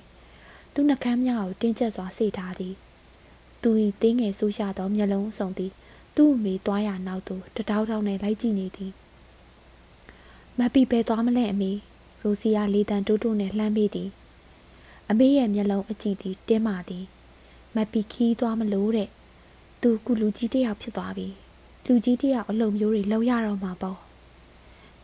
[0.75, 2.75] သူ့နှကမ်းများကိုတင်းကျပ်စွာစိတ်ထားသည်
[3.63, 3.71] သူ၏
[4.03, 5.73] တင်းငယ်ဆူရှာသောမျက်လုံးအစုံသည်
[6.17, 8.93] သူ့အမေသွားရနောက်သို့တတောက်တောက်နဲ့လိုက်ကြည့်နေသည်
[10.59, 11.73] မပီပဲသွားမလဲအမေ
[12.23, 14.11] ရိုစီယာလေးတန်တိုးတိုးနဲ့လှမ်းပေးသည်
[15.11, 17.05] အမေရဲ့မျက်လုံးအကြည့်သည်တင်းမာသည်
[17.77, 19.09] မပီခီးသွားမလို့တဲ့
[19.83, 21.29] သူကုလူကြီးတယောက်ဖြစ်သွားပြီ
[21.87, 23.99] လူကြီးတယောက်အလုံမျိုးတွေလောက်ရတော့မှာပေါ့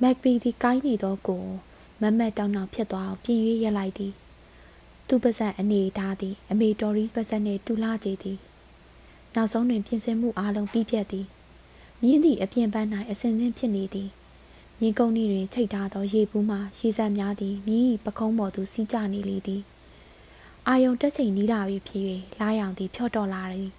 [0.02, 1.44] မက်ပီသည်ကိုင်းနေသောကို
[2.00, 4.12] မမတ်တောင်းတောင်ဖြစ်သွားအောင်ပြင်၍ရက်လိုက်သည်
[5.08, 8.38] သူပါဇက်အနေထားသည် အမေတော်ရီပါဇက်နှင့်တူလာကြသည်
[9.38, 11.26] နောက်ဆုံးတွင်ပြင်ဆင်မှုအလုံးပြီးပြတ်သည်
[12.02, 14.08] မြင်းသည့်အပြင်ပန်း၌အစင်စင်းဖြစ်နေသည်
[14.80, 19.62] မြင်းကုန်းဤတွင်ချိတ်ထားသောရေဘူးမှရေစက်များသည်မြင်း၏ပခုံးပေါ်သို့စီးကျနေလေသည်
[20.66, 22.02] အာယုံတက်ချိန်နီးလာပြီဖြစ်၍
[22.40, 23.70] လာရောင်သည်ဖြော့တော်လာသည်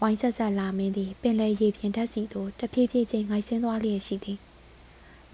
[0.00, 4.38] ဝိုင်းဆက်ဆက်လာမင်းသည်ပင်လယ်ရေပြင်တက်စီသို့တဖြည်းဖြည်းချင်းငိုက်ဆင်းသွားလျက်ရှိသည်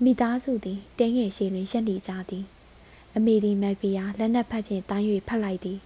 [0.03, 2.45] မိသားစုသည်တင်းငယ်ရှိတွင်ရက်နေကြသည်
[3.15, 5.79] အမေသည်မက်ဗီယာလက်နက်ဖက်ဖြင့်တိုင်း၍ဖတ်လိုက်သည်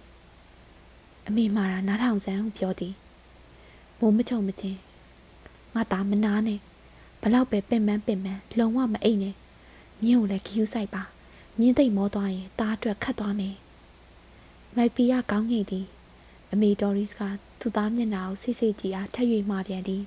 [1.27, 2.95] အမေမာရာနားထောင်စမ်းဟုပြောသည်
[4.03, 4.79] မိုးမချုံမချင်း
[5.75, 6.59] ငါသားမနာနဲ့
[7.21, 9.35] ဘလောက်ပဲပင်ပန်းပင်ပန်းလုံဝမအိတ်နဲ့
[10.03, 11.03] မြင်းကိုလည်းခီးယူဆိုင်ပါ
[11.59, 13.55] မြင်းသိမ့်မောသွားရင်တားအတွက်ခတ်သွားမယ်
[14.75, 15.85] မိုက်ပီယာကောင်းငိတ်သည်
[16.51, 17.21] အမေဒေါ်ရီစ်က
[17.59, 20.03] သူ့သားမျက်နှာကိုဆိတ်ဆိတ်ကြည့်အားထပ်၍မှာပြန်သည်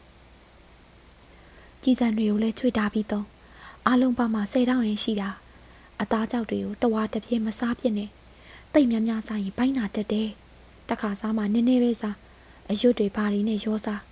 [1.82, 3.26] ကြည်စံတွေကိုလည်းချွေထားပြီးတော့
[3.86, 5.30] အားလုံးပါမှာဆယ်တောင်းရင်ရှိတာ
[6.00, 8.10] အသားကြောက်တွေကိုတဝါတစ်ပြည့်မစားပြစ်နဲ့
[8.72, 10.28] တိတ်များများစားရင်ဘိုင်းနာတက်တယ်
[10.88, 12.16] တခါစားမှနည်းနည်းပဲစား
[12.70, 14.02] အရွတ်တွေဘာတွေနဲ့ရောစား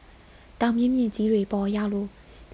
[0.61, 2.09] တောင်မြင့်မြင့်ကြီးတွေပေါ်ရောက်လို့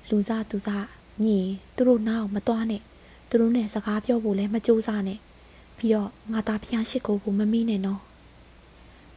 [0.09, 0.87] လူစားသူစား
[1.25, 2.83] ညင်သူတို့နားအောင်မသွားနဲ့
[3.29, 5.19] သူတို့နဲ့စကားပြောဖို့လည်းမကြိုးစားနဲ့
[5.77, 8.01] ပြီးတော့ငါသားဖျားရှိကိုကိုမမေးနဲ့နော်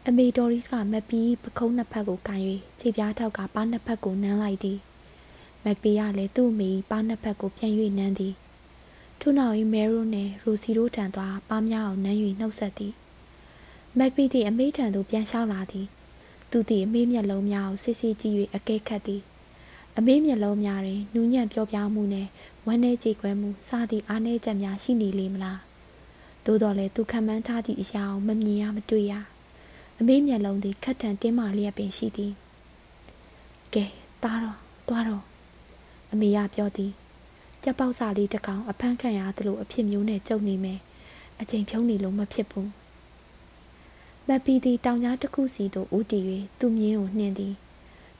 [0.08, 2.42] အမေဒေါ်ရီစ်ကမက်ပီပခုံးနှစ်ဖက်ကိုကန်၍
[2.80, 4.78] ခြေပြားထောက်ကပါးနှစ်ဖက်ကိုနမ်းလိုက်သည်
[5.64, 8.34] မက်ပီကလည်းသူ့မိပါးနှစ်ဖက်ကိုပြန်၍နမ်းသည်
[9.20, 12.94] ထို့နောက်၏မဲရိုနှင့်ရူစီတို့ထံသွားပါးများအောင်နမ်း၍နှုတ်ဆက်သည်
[13.98, 15.88] မက်ပီသည်အမေထံသို့ပြန်လျှောက်လာသည်
[16.52, 19.22] သူသည်အမေမျက်လုံးများကိုစစ်စစ်ကြည့်၍အကဲခတ်သည်
[19.98, 22.30] အမေမျက်လုံးများတွင်နူးညံ့ပြောပြမှုနှင့်
[22.66, 25.60] ဝမ်းနည်းကြေကွဲမှုစသည့်အားနည်းချက်များရှိနေလေမလား
[26.46, 29.14] သို့တော်လည်းသူခံမှန်းထားသည့်အရာကိုမမြင်ရမတွေ့ရ
[30.00, 32.34] အမေမျက်လုံးသည်ခက်ထန်တင်းမာလျက်ပင်ရှိသည်
[33.74, 33.86] ကဲ
[34.24, 35.24] သားတော့သွားတော့
[36.12, 36.92] အမေကပြောသည်
[37.64, 40.80] ကြက်ပေါက်စာလေးတစ်ကောင်အဖမ်းခံရသလိုအဖြစ်မျိုးနဲ့ကြုံနေမယ်
[41.42, 42.81] အချိန်ဖြုံးနေလို့မဖြစ်ဘူး
[44.34, 46.24] မပီသည်တောင်ကြားတစ်ခုစီသို့ဦးတည်၍
[46.60, 47.56] သူ့မြင်းကိုနှင်သည်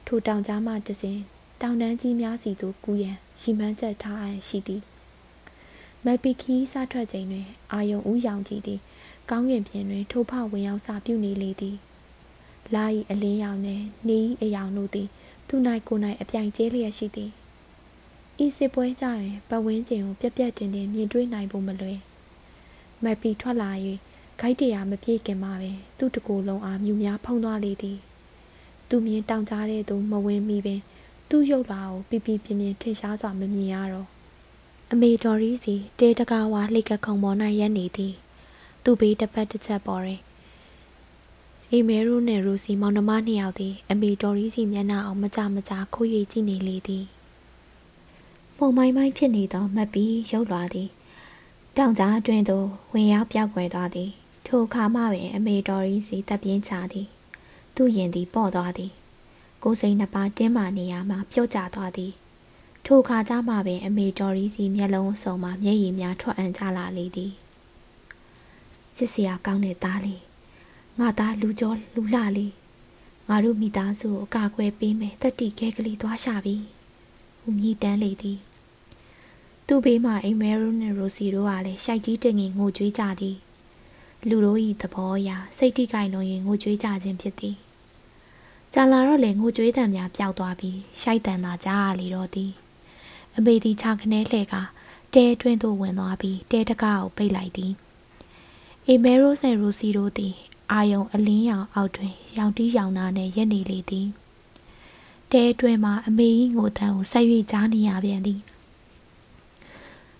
[0.06, 1.18] ထိုတောင်ကြားမှတစဉ်
[1.60, 4.82] တောင်တန်းကြီးများစီသို့ကူးရန်ရီမှန်းချက်ထားအပ်ရှိသည်
[6.04, 8.80] မပီခီးစားထွက်ချိန်တွင် အာယုံဦးရောင်ကြည့်သည်
[9.30, 11.76] ကောင်းကင်ပြင်တွင်ထိုးဖောက်ဝင်ရောက်စာပြုနေလေသည်
[12.74, 15.08] လာ၏အလင်းရောင်နှင့်နေ၏အယောင်တို့သည်
[15.48, 15.54] သူ၌
[15.88, 17.30] ကိုယ်၌အပြိုင်ကျဲလျက်ရှိသည်
[18.44, 21.98] ဤစစ်ပွဲကြတွင်ပဝင်းကျင်ကိုပြက်ပြက်တင်တင်မြင်တွေ့နိုင်ဖို့မလွယ်
[23.04, 23.72] မပီထွက်လာ၍
[24.40, 27.98] ဂိုက်တရားမပြေခင်မှာပင်သူ့တကူလုံးအားမြူများဖုံးသွားလေသည်
[28.88, 30.80] သူမြင်တောင်ကြားတဲ့သူမဝင်မိပင်
[31.30, 34.08] သူ့ရုပ်လာကိုပြပြပြင်းပြင်းထင်ရှားစွာမမြင်ရတော့
[34.92, 38.14] အမေတော်ရီစီတေးတကားဝါလှိကခုံပေါ်၌ရက်နေသည်
[38.84, 40.20] သူ့ဘေးတစ်ဖက်တစ်ချက်ပေါ်တွင်
[41.70, 47.04] အေမဲရိုနဲ့ရိုစီမောင်နှမနှစ်ယောက်သည်အမေတော်ရီစီမျက်နှာအောင်မကြမကြခိုး၍ကြည့်နေလေသည်
[48.56, 50.88] ပုံမိုင်းမိုင်းဖြစ်နေသောမက်ပီရုပ်လာသည်
[51.76, 54.10] တောင်ကြားအတွင်းသို့ဝင်ရောက်ပြောက်ွယ်သွားသည်
[54.54, 57.08] ထိုအခါမှပင်အမေတော်ရီစီတပ်ပြင်းချသည်
[57.76, 58.92] သူ့ရင်သည်ပေါ့သွားသည်
[59.62, 62.12] ကိုယ်စိတ်နှစ်ပါးတင်းမာနေရမှပြုတ်ကျသွားသည်
[62.86, 67.32] ထိုအခါကျမှပင်အမေတော်ရီစီမျက်လုံးစုံမှမျက်ရည်များထွက်အံ့ကြလာလေသည်
[68.96, 70.22] စစ်စရာကောင်းတဲ့သားလေး
[70.98, 72.52] ငါသားလူကျော်လူလှလေး
[73.28, 76.54] ငါတို့မိသားစုကိုအကာအကွယ်ပေးမယ်တတိခဲကလေးသွားရှာပြီ
[77.40, 78.38] ဟူမြည်တမ်းလေသည်
[79.66, 83.38] သူ့ဘေးမှာအိမ်မဲရိုနဲ့ရိုစီတို့ကလည်းရှိုက်ကြီးတင်ငင်ငိုကြွေးကြသည်
[84.28, 87.56] လူတို့၏သဘောအရစိတ်တိကိုင်လုံးရင်ငိုကြွေးကြခြင်းဖြစ်သည်
[88.72, 92.50] ကြာလာတော့လေငိုကြွေးတံများပျောက်သွားပြီးရှိုက်တန်သာကြားရလေတော့သည်
[93.36, 94.54] အမေသည်ခြေခနဲလှဲ့က
[95.14, 97.72] တဲတွင်းသို့ဝင်သွားပြီးတဲတကားကိုပိတ်လိုက်သည်
[98.86, 100.34] အေမဲရိုနဲ့ရူစီတို့သည်
[100.72, 104.06] အာယုံအလင်းရောင်အောက်တွင် ရောင်တီးရောင်နာနှင့်ရက်နေလေသည်
[105.32, 108.40] တဲတွင်မှအမေ၏ငိုတန်းကိုဆက်၍ကြားနေရပြန်သည်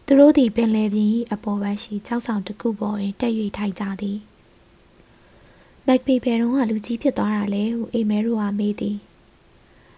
[0.07, 4.19] သူတို့သည်ပင်လယ်ပြင်၏အပေါ်ဘက်ရှိကြောက်ဆောင်တစ်ခုပေါ်တွင်တက်၍ထိုင်ကြသည်
[5.87, 8.97] မက်ပီဘယ်တော့လူကြီးဖြစ်သွားတာလဲဟုအိမဲရိုကမေးသည်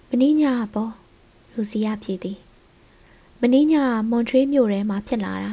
[0.08, 0.92] မင်းညပေါ့
[1.52, 2.38] လူစီယာဖြေသည်
[3.40, 3.74] မင်းည
[4.10, 5.52] မွန်ထရေးမြို့ထဲမှာဖြစ်လာတာ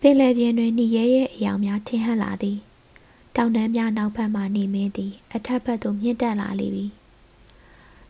[0.00, 2.58] ပင်လယ်ပြင်တွင်หนีရဲရဲ့အယောင်များထင်ဟပ်လာသည်
[3.36, 6.86] တောင်တန်းများနောက်ဘက်မှနေမင်းသည် အထက်ဘက်သို့မြင့်တက်လာလေပြီ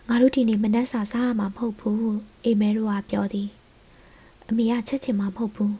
[0.08, 2.12] ငါတို့ဒီနေ့မနက်စာစားရမှာမဟုတ်ဘူးဟု
[2.44, 3.48] အိမဲရိုကပြောသည်
[4.52, 5.76] အမေကချက်ချင်မှာမဟုတ်ဘူး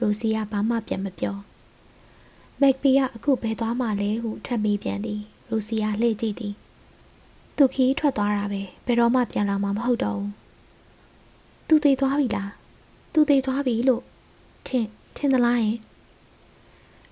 [0.00, 1.36] ရိုစီကဘာမှပြန်မပြော
[2.60, 6.54] မက်ပီကအခုဘယ်သွားမှလဲဟုထပ်မေးပြန်သည်ရိုစီကလှည့်ကြည့်သည်
[7.56, 10.32] သူခီးထွက်သွားတာပဲဘယ်တော့မှပြန်လာမှာမဟုတ်တော့ဘူး
[11.68, 12.50] သူသေးသွားပြီလား
[13.12, 14.02] သူသေးသွားပြီလို့
[14.66, 15.78] ထင်ထင်သလားယင်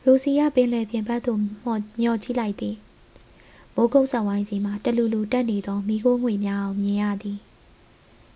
[0.05, 2.77] ရိုစီကပင်လယ်ပြင်ဘက်သို့မော်မျောကြည့်လိုက်သည်
[3.75, 7.39] မိုးကုတ်ဆံဝိုင်းစီမှာတလူလူတက်နေသောမိခိုးငွေများအောင်မြင်ရသည်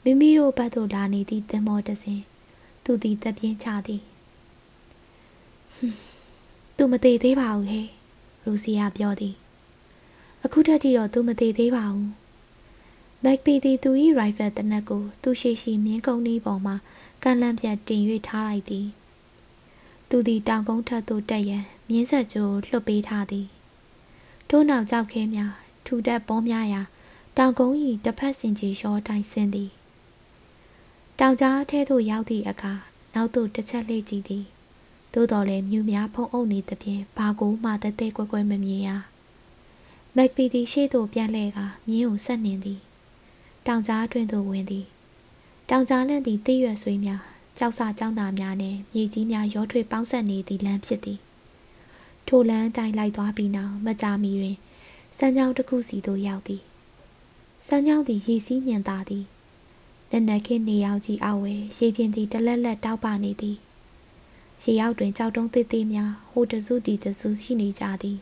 [0.03, 2.25] မိမိတို့ဘက်သို့လာနေသည့်သင်္ဘောတစ်စင်း
[2.85, 4.03] သူသည်တက်ပြင်းချသည်
[6.77, 7.87] သူမသေးသေးပါဘူးဟဲ့
[8.45, 9.35] ရိုစီယာပြောသည်
[10.45, 12.11] အခုထက်ထိတော့သူမသေးသေးပါဘူး
[13.25, 16.77] မက်ပီသည်သူ၏ရိုင်ဖယ်တနက်ကို သူရှိရှိမြင်းကုန်းဤပေါ်မှာ
[17.23, 18.87] ကန်လန့်ပြတ်တင်၍ထားလိုက်သည်
[20.09, 23.47] သူသည်တောင်ကုန်းထက်သို့တက်ရန်မြင်းဆက်ကြိုးလွှတ်ပေးထားသည်
[24.49, 25.53] ထို့နောက်ကြောက်ခဲများ
[25.87, 26.83] ထူတက်ပေါများရာ
[27.37, 29.71] တောင်ကုန်း၏တစ်ဖက်စင်ကြီးရှောတိုင်ဆင်းသည်
[31.21, 32.73] တောင်ကြားထဲသို့ရောက်သည့်အခါ
[33.15, 34.45] နောက်သို့တစ်ချက်လှည့်ကြည့်သည်
[35.15, 38.89] သို့တော်လည်းမြူများဖုံးအုပ်နေသဖြင့်ဘာကိုမှတသက်ကွဲကွဲမမြင်ရ
[40.17, 42.81] မက်ပီသည်ရှေ့သို့ပြန်လှည့်ကမြင်းကိုဆက်နှင်သည်
[43.67, 44.87] တောင်ကြားအတွင်းသို့ဝင်သည်
[45.71, 47.23] တောင်ကြားလန့်သည်တိရွက်ဆွေးများ
[47.59, 51.19] ကြောက်စာကြောက်နာများနှင့်မြေကြီးများရောထွေပေါင်းဆက်နေသည့်လမ်းဖြစ်သည်
[52.29, 54.57] ထိုလမ်းတိုင်းလိုက်သွားပြီးနောက်မကြာမီတွင်
[55.17, 56.63] စမ်းချောင်းတစ်ခုစီသို့ရောက်သည်
[57.67, 59.25] စမ်းချောင်းသည်ရေစီးညင်သာသည်
[60.17, 63.57] လက်နက်ခင်းနေရောက်ကြီးအဝဲရေပြင်သည်တလက်လက်တောက်ပနေသည်
[64.63, 68.19] ရေရောက်တွင်ကြောက်တုံးသေးသေးများဟိုတစုတီတစုရှိနေကြသည်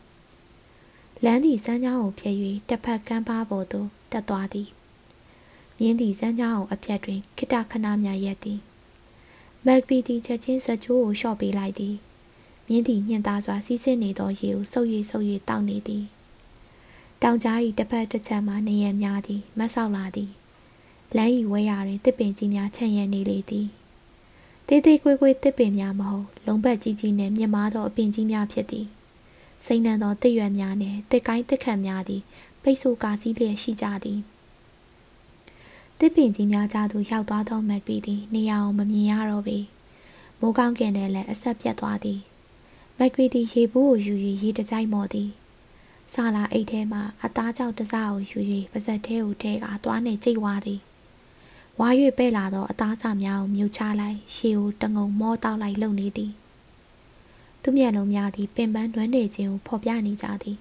[1.23, 2.37] လမ်းသည်စမ်းချောင်းကိုဖြည့်၍
[2.69, 4.67] တစ်ဖက်ကမ်းပါပေါ်သို့တက်သွားသည်
[5.79, 8.59] မြင်းသည်စမ်းချောင်းကိုအပြတ်တွင်ခိတခဏများရက်သည်
[9.65, 11.95] မက်ပီသည်ချက်ချင်းစချိုးကိုလျှော့ပေးလိုက်သည်
[12.67, 16.03] မြင်းသည်ညှင်သားစွာစီးဆင်းနေသောရေကိုဆုပ်၍ဆုပ်၍တောက်နေသည်
[17.21, 20.31] တောင်ကြား၏တစ်ဖက်တစ်ချက်မှနေရများသည်မတ်ဆောက်လာသည်
[21.17, 23.67] လမ်း၏ဝဲရာတွင်တစ်ပင်ကြီးများခြံရံနေလေသည်
[24.67, 28.87] တေးသေးကွေးကွေးတစ်ပင်များမဟုတ်လုံဘက်ကြီးကြီးနှင့်မြင့်မားသောအပင်ကြီးများဖြစ်သည်
[29.65, 32.21] စိမ့်နှံသောတစ်ရွက်များနှင့်တစ်ကိုင်းတစ်ခတ်များသည်
[32.61, 34.19] ပိတ်ဆို့ကာစည်းလျက်ရှိကြသည်
[35.99, 39.57] တစ်ပင်ကြီးများကြားသို့ရောက်သွားသောမက်ပီသည်နေရာကိုမမြင်ရတော့ပေ
[40.39, 42.19] မိုးကောင်းကင်ထဲလည်းအဆက်ပြတ်သွားသည်
[42.97, 45.29] မက်ပီသည်ရေဘူးကိုယူ၍ရေတကြိုက်မော်သည်
[46.13, 48.39] ဆာလာအိတ်ထဲမှအသားကြောက်တစားကိုယူ၍
[48.71, 50.81] ပါဇက်ထဲကိုထဲကသွားနှင့်ကြိတ်ဝါသည်
[51.79, 56.31] ဝါ၍ပဲ့လာသောအသားစာများကိုမြုပ်ချလိုက်ရှေကိုတငုံမောတောက်လိုက်လုံနေသည်
[57.61, 60.57] သူမျက်လုံးများသည်ပင်ပန်းတွန်းနေခြင်းကိုဖော်ပြနေကြသည်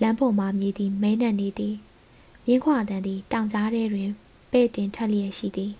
[0.00, 1.74] လမ်းပေါ်မှမြည်သည်မဲနှံ့နေသည်
[2.46, 4.10] မြင်းခွာတန်သည်တောင်ကြားထဲတွင်
[4.50, 5.72] ပဲ့တင်ထက်လျက်ရှိသည်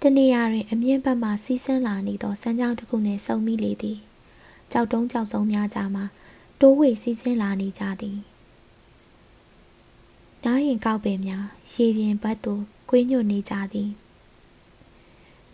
[0.00, 3.98] တနေရာတွင်အမြင့်ဘက်မှစီးဆင်းလာနေသောစမ်းကြောင်းတစ်ခုနှင့်စုံမိလေသည်
[4.72, 6.04] ကြောက်တုံးကြောက်ဆုံးများကြားမှာ
[6.60, 8.18] တိုးဝေစီးဆင်းလာနေကြသည်
[10.46, 13.90] နားရင်ကောက်ပင်များရေပြင်ဘက်သို့ကွေးညွတ်နေကြသည်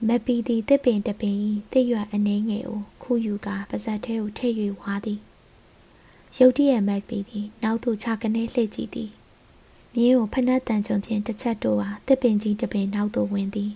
[0.07, 1.39] မပီသည်တစ်ပင်တပင်
[1.73, 5.21] တစ်ရွက်အနေငယ်ကိုခူးယူကာပါဇက်ထဲကိုထည့်၍ဝါသည်
[6.37, 9.11] ရုတ်တရက်မက်ပီသည်နောက်သို့ခြာကနေလှည့်ကြည့်သည်
[9.95, 13.73] မြင်းကိုဖနက်တန်ချုံဖြင့်တစ်ချက်တိုးဟာတစ်ပင်ကြီးတစ်ပင်နောက်သို့ဝင်သည်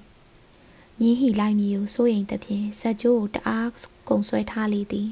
[0.98, 3.70] မြင်းဟီလိုက်မီကိုစိုးရိမ်သဖြင့်ဇက်ကျိုးကိုတအား
[4.08, 5.08] ကုံဆွဲထားလေသည်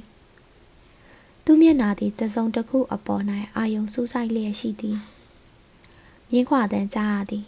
[1.44, 3.22] သူမျက်နာသည်တစုံတစ်ခုအပေါ်၌
[3.56, 4.98] အာယုံစူးစိုက်လျက်ရှိသည်
[6.30, 7.44] မြင်းခွာတန်ကြားရသည်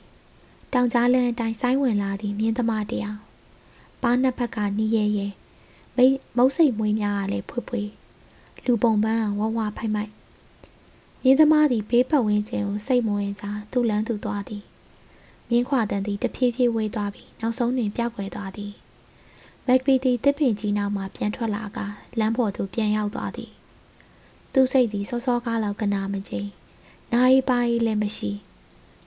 [0.72, 3.20] တောင်ကြားလန်းအတိုင်းဆိုင်းဝင်လာသည့်မြင်းသမားတယောက်
[4.02, 5.28] ပါးနှစ်ဖက်ကနီးရဲရဲ
[5.96, 7.88] မိမုတ်စိတ်မွေးများကလည်းဖွေ့ဖွေ့
[8.64, 10.12] လူပုံပန်းဝဝဖိုက်မိုက်
[11.22, 14.64] မြင်းသမားသည်ဘေးပတ်ဝန်းကျင်ကိုစိတ်မဝင်စားသူ့လန်းသူသွားသည်
[15.48, 18.72] မြင်းခွာတန်သည်တဖြည်းဖြည်းဝေးသွားပြီးနောက်ဆုံးတွင်ပျောက်ကွယ်သွားသည်
[19.66, 21.78] မက်ပီသည်တစ်ပင်ကြီးနောက်မှပြန်ထွက်လာက
[22.18, 23.50] လမ်းပေါ်သို့ပြန်ရောက်သွားသည်
[24.52, 26.48] သူ့စိတ်သည်စောစောကားလောက်ကနာမကျိန်
[27.12, 28.32] နိုင်ပါ၏လည်းမရှိ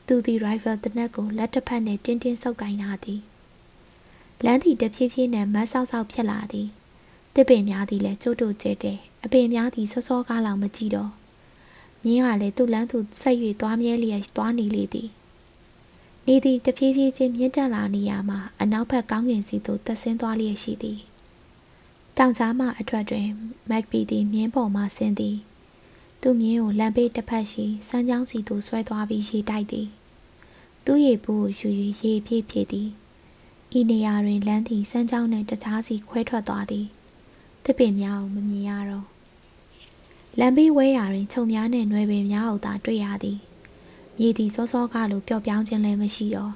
[0.10, 3.22] သူသည် ရိုင်ဖယ်တနက်ကိုလက်တစ်ဖက်နှင့်တင်းတင်းဆုပ်ကိုင်လာသည်
[4.46, 6.68] လမ်းသည်တဖြည်းဖြည်းနှင့်မတ်ဆောက်ဆောက်ဖြစ်လာသည်
[7.36, 11.12] တစ်ပင်များသည်လည်းကျုပ်တို့ကျဲတဲ့အပင်များသည်စောစောကားလောင်မကြည့်တော့
[12.04, 15.10] မြင်းကလည်းသူ့လမ်းသူဆက်၍သွားမြဲလျက်သွားနေလေသည်
[16.28, 21.00] နေသည်တဖြည်းဖြည်းချင်းမြင့်တက်လာနေရမှာအနောက်ဘက်ကောင်းကင်စီသို့တက်ဆင်းသွားလျက်ရှိသည်
[22.18, 23.28] တောင်ကြားမှအထွက်တွင်
[23.70, 25.38] မက်ပီသည်မြင်းပေါ်မှဆင်းသည်
[26.22, 29.88] သူမြင်းကိုလမ်းဘေးတစ်ဖက်ရှိစမ်းချောင်းစီသို့ဆွဲသွားပြီးရေတိုက်သည်
[30.92, 31.70] သူ့ရေဘူးကိုယူ၍
[32.02, 32.90] ရေပြည့်ဖြစ်သည်
[33.78, 36.86] ဤနေရာတွင်လမ်းသည်စမ်းချောင်းနှင့်တခြားစီခွဲထွက်သွားသည်
[37.64, 39.06] တစ်ပင်များကိုမမြင်ရတော့
[40.40, 43.38] လမ်းဘေးဝဲရာတွင်ခြုံများနှင့်နွယ်ပင်များဟုသာတွေ့ရသည်
[44.18, 46.54] မြေသည်စောစောကလိုပျော့ပြောင်းခြင်းလည်းမရှိတော့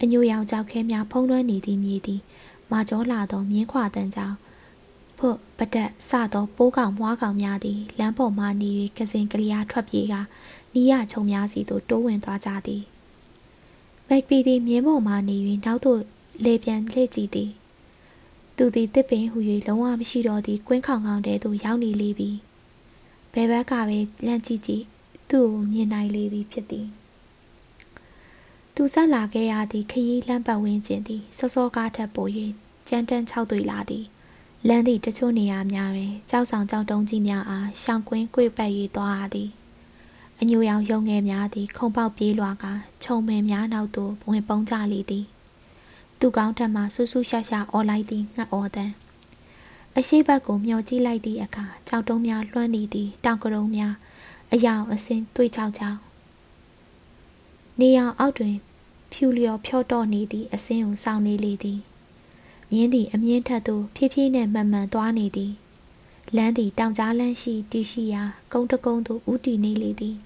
[0.00, 2.20] အညိုရောင်ကြောက်ခဲများဖုံးလွှမ်းနေသည့်မြေသည်
[2.70, 4.36] မာကျောလာသောမြင်းခွာတန်ကြောင့်
[5.18, 10.14] ဖွတ်ပတက်စသောပိုးကောင်မွားကောင်များသည်လမ်းပေါ်မှနေ၍ကစင်ကလျာထွက်ပြေးက
[10.74, 12.82] နီးရချုံများစီသို့တိုးဝင်သွားကြသည်
[14.14, 16.00] မက်ပီသည်မြင်းပေါ်မှနေ၍နောက်သို့
[16.44, 17.50] လေပြန်လှည့်ကြည့်သည်
[18.56, 22.30] သူသည်တစ်ပင်ဟူ၍လုံးဝမရှိတော့သည့်ကွင်းခေါင်ခေါင်တဲသို့ရောက်နေလေပြီ
[23.32, 24.84] ဘယ်ဘက်ကပဲလန့်ကြည့်ကြည့်
[25.30, 26.86] သူ့ကိုမြင်နိုင်လေပြီဖြစ်သည်
[28.74, 32.26] သူဆက်လာခဲ့ရသည့်ခရီးလမ်းပတ်ဝန်းကျင်သည်စောစောကားထက်ပို၍
[32.88, 34.04] ကြမ်းတမ်းခြောက်သွေလာသည်
[34.68, 39.50] လမ်းသည့်တချို့နေရာများတွင်ကြောက်ဆောင်ကြောက်တုံးကြီးများအားရှောင်ကွင်းကွေ့ပတ်၍သွားရသည်
[40.44, 42.64] အညိုရောင်ရုံငယ်များသည် ခုံပေါက်ပြေးလွှာက
[43.02, 45.24] ခြုံပင်များနောက်သို့ဝင်ပုန်းကြလေသည်
[46.18, 48.92] သူကောင်းထက်မှဆူဆူရှာရှာအော်လိုက်သည်ငှက်အော်တန်း
[49.96, 53.94] အရှိဘက်ကိုမျောကြည့်လိုက်သည့်အခါကြောက်တုံးများလွှမ်းနေသည်တောင်ကရုံများ
[54.52, 55.98] အယောင်အစင်းတွေးချောက်ချောက်
[57.80, 58.54] နေအောင်အောက်တွင်
[59.12, 61.80] ဖြူလျော်ဖြော့တော့နေသည့်အစင်းကိုစောင့်နေလေသည်
[62.70, 65.52] မြင်းသည်အမြင့်ထက်သို့ဖြည်းဖြည်းနဲ့မှန်မှန်သွားနေသည်
[66.36, 68.22] လမ်းသည်တောင်ကြားလမ်းရှိတည်ရှိရာ
[68.52, 70.16] ကုန်းတကုန်းသို့ဥတီနေလေသည်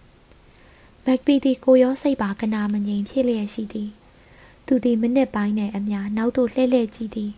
[1.09, 3.91] မက်ပီသည်ကိုရောစိတ်ပါကနာမငြိမ်ဖြစ်လျက်ရှိသည်
[4.67, 7.33] သူသည်မိနစ်ပိုင်းနဲ့အမျှနောက်သို့လှည့်လှည့်ကြည့်သည်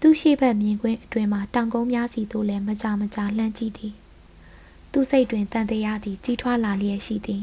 [0.00, 3.92] သူရှိဘက်မြင်ကွင်းအတွင်မှတောင်ကုန်းများစီသို့လည်းမကြမကြလှမ်းကြည့်သည်
[4.92, 7.42] သူစိတ်တွင်တန်တရားသည်ကြီးထွားလာလျက်ရှိသည်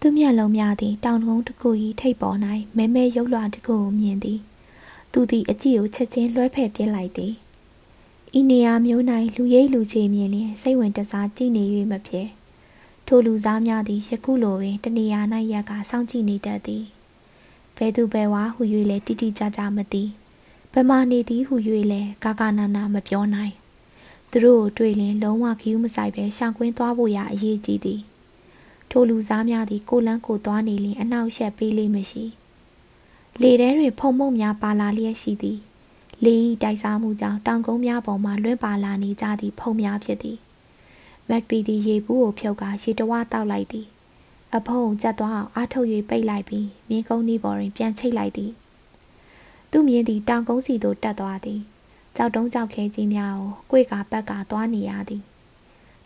[0.00, 1.70] သူမျက်လုံးများသည်တောင်ကုန်းတစ်ခု၏
[2.00, 2.38] ထိပ်ပေါ်၌
[2.76, 4.40] မဲမဲရုပ်လွှာတစ်ခုကိုမြင်သည်
[5.12, 7.34] သူသည်အကြည့်ကိုချက်ချင်းလွှဲဖယ်ပြစ်လိုက်သည်
[8.38, 9.02] ဤနေရာမျိုး၌
[9.36, 12.28] လူရိပ်လူချေမြင်လျင်စိတ်ဝင်တစားကြည့်နေ၍မဖြစ်
[13.06, 15.20] ထိုလူစားများသည်ယခုလိုပင်တနေရာ၌
[15.52, 16.84] ရက်ကစောင့်ကြည့်နေတတ်သည်
[17.76, 20.04] ဘယ်သူဘယ်ဝါဟု၍လည်းတိတိကျကျမသိ
[20.72, 21.54] ဘယ်မှနေသည်ဟု၍
[21.92, 23.54] လည်းကာကာနာနာမပြောနိုင်
[24.30, 28.00] သူတို့ကိုတွေ့လင်လုံးဝခီးမဆိုင်ပဲရှောင်ကွင်းသွားဖို့ရာအရေးကြီးသည်
[28.90, 32.24] ထိုလူစားများသည်ကိုလန်းကိုသွားနေလင်အနောက်ရှက်ပေးလေးမရှိ
[33.40, 35.58] လေထဲတွင်ဖုံမုံများပါလာလျက်ရှိသည်
[36.24, 40.38] လေဤတိုက်စားမှုကြောင့်တောင်ကုန်းများပေါ်မှလွင့်ပါလာနေကြသည့်ဖုံများဖြစ်သည်
[41.30, 43.86] မက်ပီသည်ရေဘူးကိုဖြုတ်ကာရေတဝတောက်လိုက်သည်
[44.54, 48.50] အဖုံးကျက်သွားအောင်အားထုတ်၍ပိတ်လိုက်ပြီးမြင်းကုန်းနီးပေါ်တွင်ပြန်ချိတ်လိုက်သည်
[49.70, 51.60] သူ့မြင်းသည်တောင်ကုန်းစီသို့တက်သွားသည်
[52.16, 55.22] ကြောက်တုံးကြောက်ခဲကြီးများကိုကိုယ်ကပတ်ကသွားနေရသည်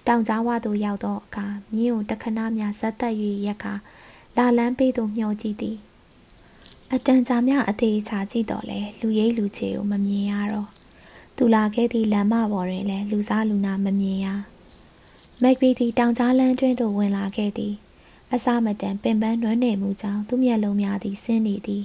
[0.06, 3.14] တောင်ကြားဝသို့ရောက်သောအခါမြင်းကိုတခဏများဇက်သက်၍
[3.46, 3.74] ရက်ခါ
[4.36, 5.76] လာလန်းပေးသို့မျှော်ကြည့်သည်
[6.92, 10.68] အတန်ကြာမြအသေးချာကြည့်တော့လေလူရိပ်လူချေကိုမမြင်ရတော့
[11.36, 14.26] သူလာခဲ့သည့်လမ်းမပေါ်တွင်လည်းလူစားလူနာမမြင်ရ
[15.44, 17.74] မက်ဂရီသည်တောင်ကြားလမ်းတွင်သို့ဝင်လာခဲ့သည်
[18.32, 21.84] အစမတန်ပင်ပန်းနွမ်းနယ်မှုကြောင့်သူ့မျက်လုံးများသည်ဆင်းနေသည်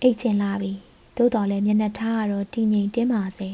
[0.00, 0.72] အိတ်ချင်လာပြီ
[1.16, 3.50] သို့တော်လည်းမျက်နှာထားကတော့တည်ငြိမ်တင်းပါစေ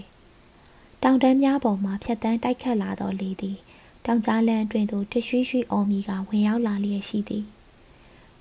[1.02, 3.56] တောင်တန်းများပေါ်မှဖြတ်တန်းတိုက်ခတ်လာသောလေသည်
[4.04, 7.44] တောင်ကြားလမ်းအတွင်သို့တရွှေ့ရွှေ့အော်မီကဝင်ရောက်လာလျက်ရှိသည်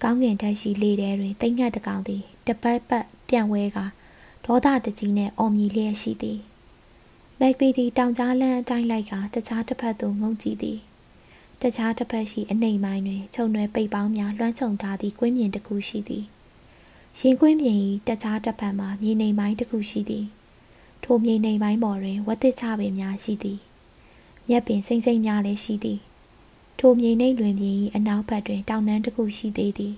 [0.01, 3.77] ကောင်းကင်တက်ရှိလေထဲတွင်တိတ်ငှက်တကောင်သည်တပတ်ပတ်ပြန့်ဝဲက
[4.45, 6.39] ဒေါသတကြီးနှင့်အော်မြည်လျက်ရှိသည်
[7.39, 10.79] မက်ပီသည်တောင်ကြားလမ်းအတိုင်းလိုက်ကတခြားတစ်ဖက်သို့ငုံကြည့်သည်
[11.61, 16.23] တခြားတစ်ဖက်ရှိအနှိမ်ပိုင်းတွင်ခြုံရွယ်ပိတ်ပေါင်းများလွှမ်းခြုံထားသည့်ကွင်းပြင်တစ်ခုရှိသည်
[17.19, 17.77] ရင်ကွင်းပြင်၏
[18.07, 20.25] တခြားတစ်ဖက်မှာမြေနေပိုင်းတစ်ခုရှိသည်
[21.03, 23.59] ထိုမြေနေပိုင်းပေါ်တွင်ဝတ်တစ်ချပင်များရှိသည်
[24.49, 25.99] မြက်ပင်စိမ့်စိမ့်များလည်းရှိသည်
[26.79, 29.95] ထိုမြေနှိပ်လွင်ပြင်၏အနောက်ဘက်တွင်တောင်တန်းတစ်ခုရှိသေးသည်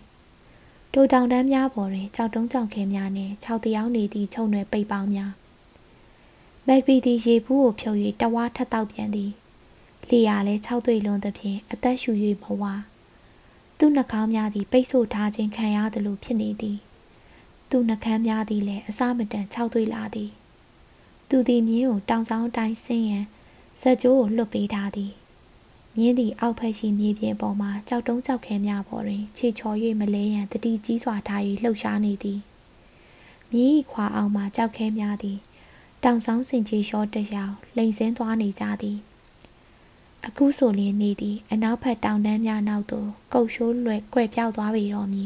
[0.94, 5.32] ထိုတောင်တန်းများပေါ်တွင်ကြောက်တုံးကြောက်ခဲများနှင့်ခြောက်တရားနေသည့်ခြုံရွယ်ပိတ်ပေါင်းများ
[6.68, 9.32] မက်ပီသည်ရေဘူးကိုဖြုတ်၍တဝါထက်တောက်ပြန်သည်
[10.10, 12.12] လေယာလည်း၆သွေလွန်သဖြင့်အသက်ရှူ၍
[12.44, 12.64] ဘဝ
[13.78, 16.78] သူ့နှာခေါင်းများသည်ပိတ်ဆို့ထားခြင်းခံရသလိုဖြစ်နေသည်
[17.70, 20.32] သူ့နှာခမ်းများသည်လည်းအစမတန်၆သွေလာသည်
[21.30, 23.26] သူသည်မြင်းကိုတောင်ဆောင်တိုင်းဆင်းရန်
[23.82, 25.12] ဇက်ကျိုးကိုလွတ်ပေးထားသည်
[25.98, 32.40] မြင်းသည်အောက်ဖက်ရှိမြေပြင်ပေါ်မှကြောက်တုံးကြောက်ခဲများပေါ်တွင် ခြေချော်၍မလဲရန်တတိကြီးစွာထား၍လှုပ်ရှားနေသည်
[33.52, 35.38] မြင်း၏ခွာအောင်မှကြောက်ခဲများသည်
[36.06, 38.98] တောင်ဆောင်စင်ချေလျှောတရောင်လိန်ဆင်းသွားနေကြသည်
[40.26, 45.24] အခုဆိုလျင်နေသည် အနောက်ဘက်တောင်တန်းများနောက်သို့ကုတ်ရှိုးလွယ်ကွယ်ပြောက်သွားပေတော်မူ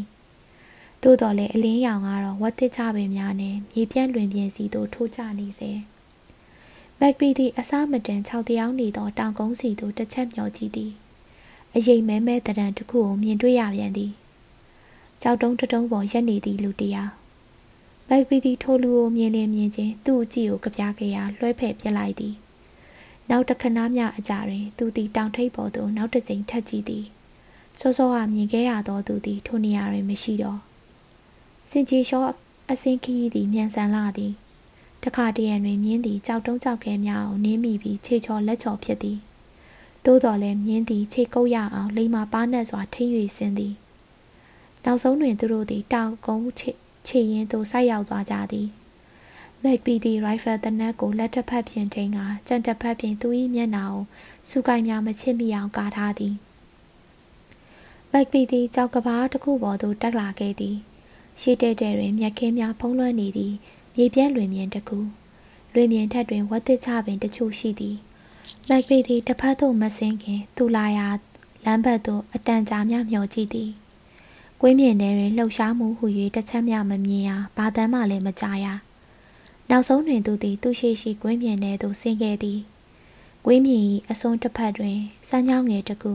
[1.04, 5.72] သို့တော်လည်းအလင်းရောင်ကတော့ဝတ်တစ်ချပင်များနဲ့မြေပြန့်လွင်ပြင်းစီသို့ထိုးချနေစေ
[7.00, 10.92] မက်ပီသည်အစားမတန်၆တယောက်နေသောတောင်ကုန်းစီသို့တစ်ချက်မျှော်ကြည့်သည်
[11.76, 14.12] အရိပ်မဲမဲတရံတစ်ခုကိုမြင်တွေ့ရပြန်သည်
[15.22, 17.19] ကြောက်တုံးတတုံးပေါ်ရက်နေသည့်လူတယော
[18.10, 22.36] က်မက်ပီသည်ထိုလူကိုမြင်နေမြင်ချင်းသူ့အကြည့်ကိုကြပြခဲ့ရာလွှဲဖယ်ပြစ်လိုက်သည်
[23.30, 27.06] နောက်တခဏမျှအကြာတွင် သူသည်တောင်ထိပ်ပေါ်သို့နောက်တစ်ကြိမ်ထပ်ကြည့်သည်
[27.80, 30.60] စောစောကမြင်ခဲ့ရသောသူသည်ထိုနေရာတွင်မရှိတော့
[31.70, 32.26] စင်ကြီးလျှော
[32.72, 34.34] အစင်းခီးသည်မြန်ဆန်လာသည်
[35.04, 39.18] တခါတရံတွင်မြင်းသည်ကြောက်တုံးကြောက်ခဲများကိုနင်းမိပြီးခြေချော်လက်ချော်ဖြစ်သည်
[40.06, 43.04] သို့တော်လည်းမြင်းသည်ခြေကုပ်ရအောင်လိမ္မာပါးနှက်စွာထိ၍
[43.38, 43.74] ဆင်းသည်
[44.84, 46.72] နောက်ဆုံးတွင်သူတို့သည်တောင်ကုန်းချေ
[47.08, 48.68] ချေရင်သို့ဆိုက်ရောက်သွားကြသည်
[49.64, 54.02] မက်ပီသည်ရိုင်ဖယ်တနက်ကိုလက်တစ်ဖက်ဖြင့်ချိန်ကကြံတစ်ဖက်ဖြင့်သူ၏မျက်နှာကို
[54.50, 56.36] စူကိုင်းများမချစ်မိအောင်ကာထားသည်
[58.12, 60.78] မက်ပီသည်ကြောက်ကဘာတစ်ခုပေါ်သို့တက်လာခဲ့သည်
[61.40, 63.54] ရှေ့တဲတဲတွင်မြက်ခင်းများဖုံးလွှမ်းနေသည်
[63.96, 65.00] မြေပြန့်လွင်မြင်တစ်ခု
[65.74, 67.98] လွင်မြင်ထက်တွင်ဝတ်သစ်ချပင်တချို့ရှိသည်
[68.70, 71.08] မက်ပီသည်တစ်ဖက်သို့မဆင်းခင် သူလာရာ
[71.66, 73.70] လမ်းဘက်သို့အတန်ကြာမြမျှော်ကြည့်သည်
[74.62, 76.06] ကွင်းမြင်ထဲတွင်လှုပ်ရှားမှုဟူ၍
[76.36, 78.66] တစ်ချက်မျှမမြင်ရဘာတမ်းမှလည်းမကြားရ
[79.70, 82.60] နောက်ဆုံးတွင်သူသည်သူရှိရှိကွင်းမြင်ထဲသို့ဆင်းခဲ့သည်
[83.46, 84.98] ကွင်းမြင်၏အစွန်းတစ်ဖက်တွင်
[85.28, 86.14] စမ်းချောင်းငယ်တစ်ခု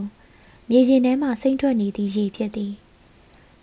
[0.71, 2.73] မြေပြင်ထဲမှစိမ့်ထွက်နေသည့်ရေဖြစ်သည်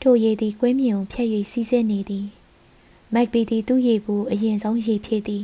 [0.02, 2.26] ထိုရေသည်ကွင်းမြင်ကိုဖြတ်၍စီးဆင်းနေသည်
[3.14, 5.44] မက်ပီသည်သူ့ရေဘူးအရင်ဆုံးရေဖြစ်သည်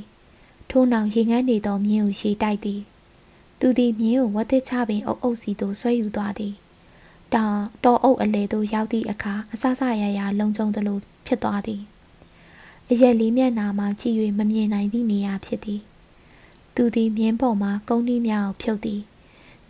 [0.70, 2.82] ထို့နောက်ရေငန်းနေသောမြင်းကိုရေတိုက်သည်
[3.60, 6.56] သူသည်မြင်းကိုဝတ်သစ်ချပင်အုပ်အုပ်စီသို့ဆွဲယူသွားသည်
[7.34, 11.82] တောင်တော်အုပ်အလေသို့ရောက်သည့်အခါအဆဆရရလုံခြုံသလိုဖြစ်သွားသည်
[12.90, 15.82] အရက်လေးမျက်နာမှကြည့်၍မမြင်နိုင်သည့်နေရာဖြစ်သည်
[16.76, 19.02] သူသည်မြင်းပေါ်မှကုန်းနှီးများကိုဖြုတ်သည်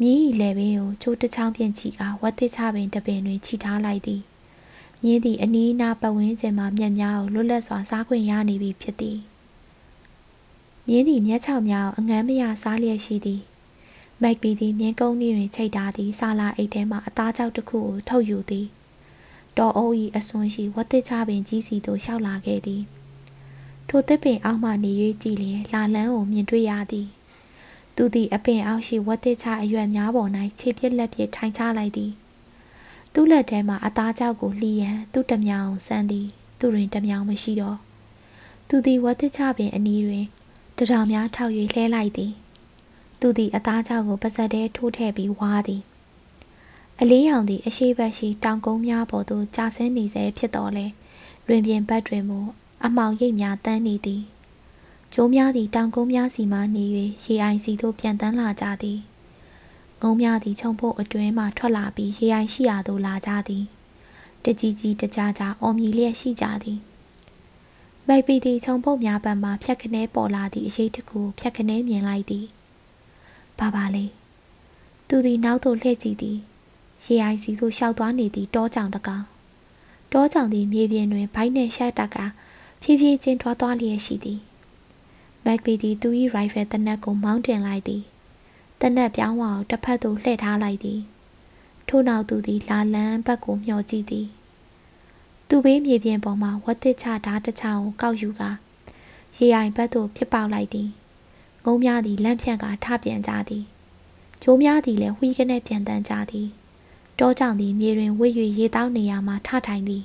[0.02, 4.22] မြင်း၏လေပင်ကိုချိုးတစ်ချောင်းပြင်ချီကဝတ်သစ်ချပင်တပင်တွင်ခြိထားလိုက်သည်
[5.04, 9.18] မြင်းသည်အနီးအနားပတ်ဝန်းကျင်မှမျက်များကိုလွတ်လပ်စွာစားခွင့်ရနေပြီဖြစ်သည်
[10.88, 13.42] မြင်းသည်မျက်ခြောက်များကိုအငမ်းမရစားလျက်ရှိသည်
[14.24, 18.68] မက်ပီသည်မြင်းကုန်းနှီးတွင်ချိတ်ထားသည့်ဆာလာအိတ်ထဲမှအသားကြောက်တစ်ခုကိုထုတ်ယူသည်
[19.58, 22.82] တော်အိုး၏အစွန်းရှိဝတ်သစ်ချပင်ကြီးစီသို့လျှောက်လာခဲ့သည်
[23.90, 24.92] ထိုသစ်ပင်အောက်မှနေ၍
[25.24, 27.08] ကြည်လျင်လာလန်းကိုမြင်တွေ့ရသည်
[27.96, 32.12] သူသည်အပင်အောက်ရှိဝတ်သစ်ချအရွက်များပေါ်၌ခြေပြက်လက်ပြထိုင်ချလိုက်သည်
[33.14, 36.28] သူ့လက်ထဲမှအသားကြောက်ကိုလှီးရန်သူ့တမြောင်ဆန်းသည်
[36.60, 37.78] သူတွင်တမြောင်မရှိတော့
[38.68, 40.26] သူသည်ဝတ်သစ်ချပင်အနီးတွင်
[40.78, 42.32] တထောင်များထောက်၍လှဲလိုက်သည်
[43.20, 45.82] သူသည်အသားကြောက်ကိုပါဇက်ထဲထိုးထည့်ပြီးဝါးသည်
[47.02, 50.86] အလေးရောင်သည်အရှိဘက်ရှိတောင်ကုန်းများပေါ်သို့ကျဆင်းနေစေဖြစ်တော်လဲ
[51.48, 52.40] လွင်ပြင်ဘက်တွင်မူ
[52.86, 54.22] အမောင်ရိပ်များတန်းနေသည်
[55.14, 56.86] ကျိုးများသည်တောင်ကုန်းများစီမှနေ၍
[57.26, 59.00] ရေအိုင်စီသို့ပြန်တန်းလာကြသည်
[60.02, 63.64] ငုံများသည်ခြုံဖို့အတွင်းမှထွက်လာပြီးရေအိုင်ရှိရာသို့လာကြသည်
[64.44, 66.80] တကြီးကြီးတကြကြအော်မြည်လျက်ရှိကြသည်
[68.08, 72.46] မိုက်ပီသည်ခြုံဖို့များပံမှဖြတ်ခနဲပေါ်လာသည့်အရေးတစ်ခုဖြတ်ခနဲမြင်လိုက်သည်
[73.60, 74.06] ဘာပါလဲ
[75.08, 76.38] သူသည်နောက်သို့လှည့်ကြည့်သည်
[77.04, 79.24] ရေအိုင်စီသို့ရှောက်သွားနေသည့်တောကြောင်တကောင်
[80.14, 82.18] တောကြောင်သည်မြေပြင်တွင်ဘိုက်နှင့်ရှက်တက်က
[82.82, 84.40] ဖြည်းဖြည်းချင်းထွားသွားလျက်ရှိသည်
[85.46, 88.04] မက်ပီသည်သူ၏ရိုင်ဖယ်တနက်ကိုမောင်းတင်လိုက်သည်
[88.82, 91.00] တနက်ပြောင်းဝါကိုတစ်ဖက်သို့လှည့်ထားလိုက်သည်
[91.88, 94.28] ထို့နောက်သူသည်လာလန်းဘက်ကိုမျှော်ကြည့်သည်
[95.48, 98.50] သူဘေးမြေပြင်ပေါ်မှဝတ်သစ်ချဓာတ်တစ်ချောင်းကိုကောက်ယူကာ
[99.38, 100.90] ရေအိုင်ဘက်သို့ဖြစ်ပေါက်လိုက်သည်
[101.70, 103.64] ငုံများသည်လန့်ဖြန့်ကာထပြန်ကြသည်
[104.42, 106.48] ကျိုးများသည်လည်းဝှီးကနေပြန်တန်းကြသည်
[107.20, 110.04] တောကြောင့်သည်မြေတွင်ဝှေ့၍ရေတောက်နေရာမှထထိုင်သည်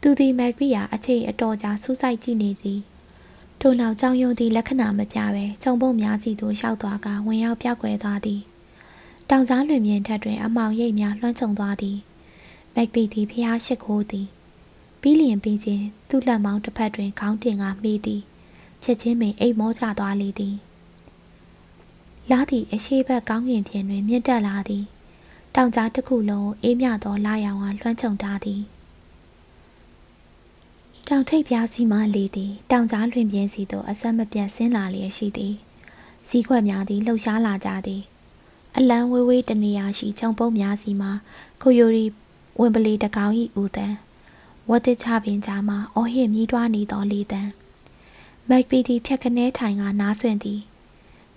[0.00, 2.80] သူသည်မက်ဂရီယာအချိန်အတော်ကြာစူးစိုက်ကြည့်နေသည်
[3.60, 8.40] ထို့နောက်ကြောင်ယုံသည်လက္ခဏာမပြဘဲခြုံပုံများစီသို့လျှောက်သွားကဝင်ရောက်ပြောက်ွယ်သွားသည်
[9.30, 11.98] တောင်ကြားလွင်မြင်ထက်တွင် အမောင်ရိပ်များလွှမ်းခြုံသွားသည်
[12.74, 14.26] မက်ဂရီသည်ဖျားရှိခိုးသည်
[15.00, 18.22] ပြီးလျင်ပြီးချင်းသူ့လက်မောင်းတစ်ဖက်တွင်ခေါင်းတင်ကမိသည်
[18.82, 20.56] ချက်ချင်းပင်အိတ်မောချသွားလေသည်
[22.30, 24.84] လာသည့်အရှိဘက်ကောင်းကင်ပြင်တွင်မြင့်တက်လာသည်
[25.54, 28.60] တောင်ကြားတစ်ခုလုံးအေးမြသောလာရောင်ကလွှမ်းခြုံထားသည်
[31.08, 35.54] တောင်ထိပ်ပြားစီမှလေသည်တောင်ကြားလွင်ပြင်းစီသို့အဆက်မပြတ်ဆင်းလာလျက်ရှိသည်
[36.28, 38.02] စီးခွက်များသည်လှုပ်ရှားလာကြသည်
[38.76, 41.08] အလံဝေးဝေးတနေရာရှိခြုံပုံးများစီမှ
[41.62, 42.04] ခိုယိုရီ
[42.60, 43.96] ဝင်ပလီတကောင်၏ဦးတန်း
[44.70, 47.50] ဝတ်တစ်ချပင်ကြားမှအော်ဟစ်မြည်တွားနေသောလေတန်း
[48.50, 50.60] မက်ပီသည်ဖြတ်ခနဲထိုင်ကနားဆွင့်သည်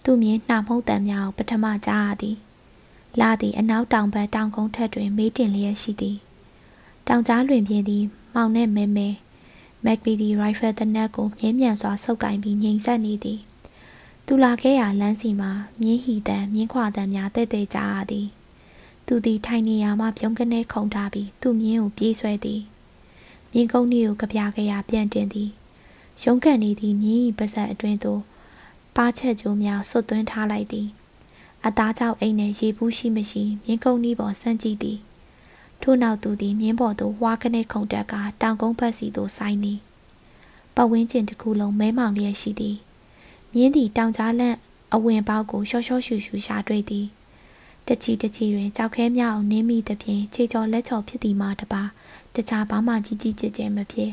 [0.03, 2.37] သူမြင်နှာမှုတ်တံများကိုပထမကြားရသည်
[3.19, 6.17] လာသည်အနောက်တောင်ဘက်တောင်ကုန်းထက်တွင် မေးတင်လျက်ရှိသည်
[7.07, 8.03] တောင်ကြားလွင်ပြင်းသည်
[8.35, 9.07] မောင်နှင့်မဲမဲ
[9.85, 13.39] မက်ပီသည်ရိုင်ဖယ်တနက်ကိုမြင်းမြန်စွာဆုပ်ကင်ပြီးငြိမ်ဆက်နေသည်
[14.25, 15.51] သူလာခဲ့ရာလမ်းစီမှာ
[15.81, 18.27] မြင်းဟီတန်မြင်းခွာတန်များတဲ့တဲ့ကြားရသည်
[19.05, 22.61] သူသည်ထိုင်နေရာမှပြုံးကနေခုန်ထားပြီးသူ့မြင်းကိုပြေးဆွဲသည်
[23.51, 25.51] မြင်းကုန်းကြီးကိုကြပြကြရပြန်တင်သည်
[26.23, 28.21] ရုံးကန်နေသည့်မြင်း၏ပါဇက်အတွင်းသို့
[28.95, 30.87] ပါချက်ကြိုးများဆွတ်သွင်းထားလိုက်သည်
[31.65, 34.97] အသားကြောက်အိမ်နှင့်ရေဘူးရှိမရှိမြင်းကုန်းဤပေါ်ဆန့်ကြည့်သည်
[35.81, 39.79] ထို့နောက်သူသည်မြင်းပေါ်သို့ဝါကနေခုန်တက်ကတောင်ကုန်းဘက်စီသို့ဆိုင်းသည်
[40.75, 42.77] ပတ်ဝန်းကျင်တစ်ခုလုံးမဲမောင်လျက်ရှိသည်
[43.53, 44.57] မြင်းသည်တောင်ကြားလန့်
[44.93, 47.05] အဝင်ပေါက်ကိုရှော့ရှော့ရှူရှူရှာတွေ့သည်
[47.87, 51.83] တချီတချီတွင်ကြောက်ခဲမြောက်နင်းမိသဖြင့်ခြေချော်လက်ချော်ဖြစ်သည်မှတပါ
[52.35, 54.11] တခြားဘာမှကြီးကြီးကျယ်ကျယ်မဖြစ်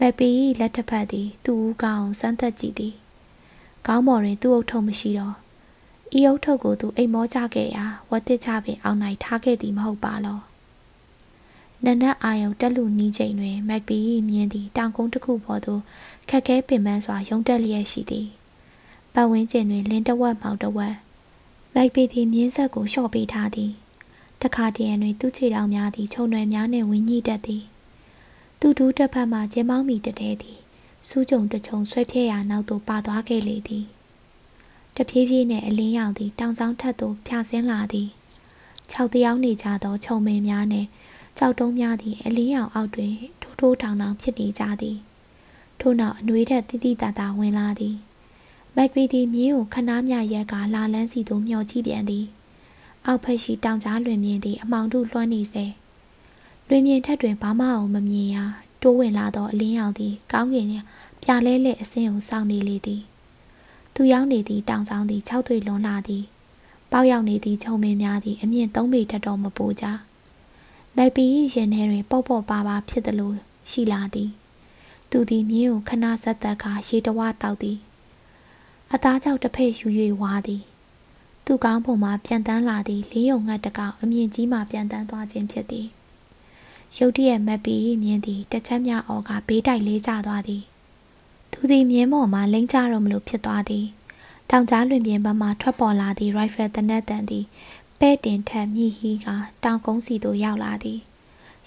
[0.00, 0.28] မက်ပီ၏
[0.60, 2.94] လက်ထပ်ဖက်သည် သူ့ဦးကောင်းစမ်းသက်ကြည့်သည်
[3.86, 5.34] ခေါင်းပေါ်တွင်သူ့အုပ်ထုံမရှိတော့
[6.18, 10.38] ဤအုပ်ထုပ်ကိုသူအိမ်မောကြခဲ့ရာဝတ်တစ်ချပင်အောင်နိုင်ထားခဲ့သည်မဟုတ်ပါလော
[11.84, 15.82] နနက်အာယုံတက်လူနီးချိန်တွင်မက်ဘီမြင်သည့်တောင်ကုန်းတစ်ခုပေါ်သို့
[16.28, 18.28] ခက်ခဲပင်ပန်းစွာရုံတက်လျက်ရှိသည်
[19.14, 20.94] ပတ်ဝန်းကျင်တွင်လင်းတဝက်မောင်တဝက်
[21.74, 23.72] မက်ဘီသည်မြင်းဆက်ကိုလျှော့ပေးထားသည်
[24.42, 27.64] တခါတည်းတွင်သူ့ခြေထောက်များသည်ခြုံရွယ်များနှင့်ဝင်းညှိတတ်သည်
[28.60, 30.58] သူဒူးတစ်ဖက်မှကျင်းမောင်းမိတတဲ့သည်
[31.08, 33.84] စူးကြုံတချုံဆွဲဖြဲရာနောက်သို့ပါသွားခဲ့လေသည်
[34.96, 38.08] တဖြည်းဖြည်းနဲ့အလင်းရောင်သည်တောင်ဆောင်ထက်သို့ဖြာဆင်းလာသည်
[38.90, 40.88] ခြောက်တယောက်နေကြသောခြုံမင်းများနှင့်
[41.38, 44.96] ကြောက်တုံးများသည်အလင်းရောင်အောက်တွင်ထိုးထိုးထောင်ထောင်ဖြစ်နေကြသည်
[45.80, 47.96] ထို့နောက်အနှွေးထက်တိတိတသာဝင်လာသည်
[48.76, 52.26] မက်ဂရီသည်မြင်းကိုခဏမြရက်ကလာလန်းစီသို့မျှော်ကြည့်ပြန်သည်
[53.06, 55.66] အောက်ဖက်ရှိတောင်ကြားလွင်မြင်သည်အမောင်တို့လွှမ်းနေစေ
[56.70, 58.44] လွင်မြင်ထက်တွင်ဘာမှအောင်မမြင်ရာ
[58.82, 60.66] တိုးဝင်လာသောအလင်းရောင်သည်ကောင်းကင်
[61.22, 63.02] ပြလဲလဲအစင်းကိုစောင့်နေလေသည်
[63.94, 66.24] သူရောက်နေသည့်တောင်ဆောင်သည်၆ထွေလွန်လာသည်
[66.92, 69.84] ပေါက်ရောက်နေသည့်ခြုံမင်းများသည်အမြင့်၃ပေထက်တော့မပိုကြ
[70.96, 73.32] မက်ပီ၏ရင်ထဲတွင်ပေါ့ပေါ့ပါပါဖြစ်သလို
[73.70, 74.30] ရှိလာသည်
[75.10, 77.78] သူသည်မြင်းကိုခဏဆက်သက်ခါရေတဝတောက်သည်
[78.92, 79.86] အသားကြောက်တစ်ဖက်ယူ၍
[80.20, 80.62] ဝါသည်
[81.44, 85.88] သူကောင်းပုံမှာပြန်တန်းလာသည့်လေးယုံငှက်တကောင်အမြင့်ကြီးမှပြန်တန်းသွားခြင်းဖြစ်သည်
[86.96, 90.62] ရုတ်တရက်မက်ပီမြင်းသည်တစ်ချက်မြအော်ကဘေးတိုက်လေးကျသွားသည်
[91.52, 93.86] သူသည်မြင်းပေါ်မှလိမ့်ကြတော့မလို့ဖြစ်သွားသည်
[94.50, 97.44] တောင်ကြားလွင်ပြင်ဘက်မှထွက်ပေါ်လာသည့်ရိုင်ဖယ်တနက်တန်သည်
[97.98, 99.26] ပဲ့တင်ထက်မြည်ဟီးက
[99.64, 100.98] တောင်ကုန်းစီသို့ရောက်လာသည်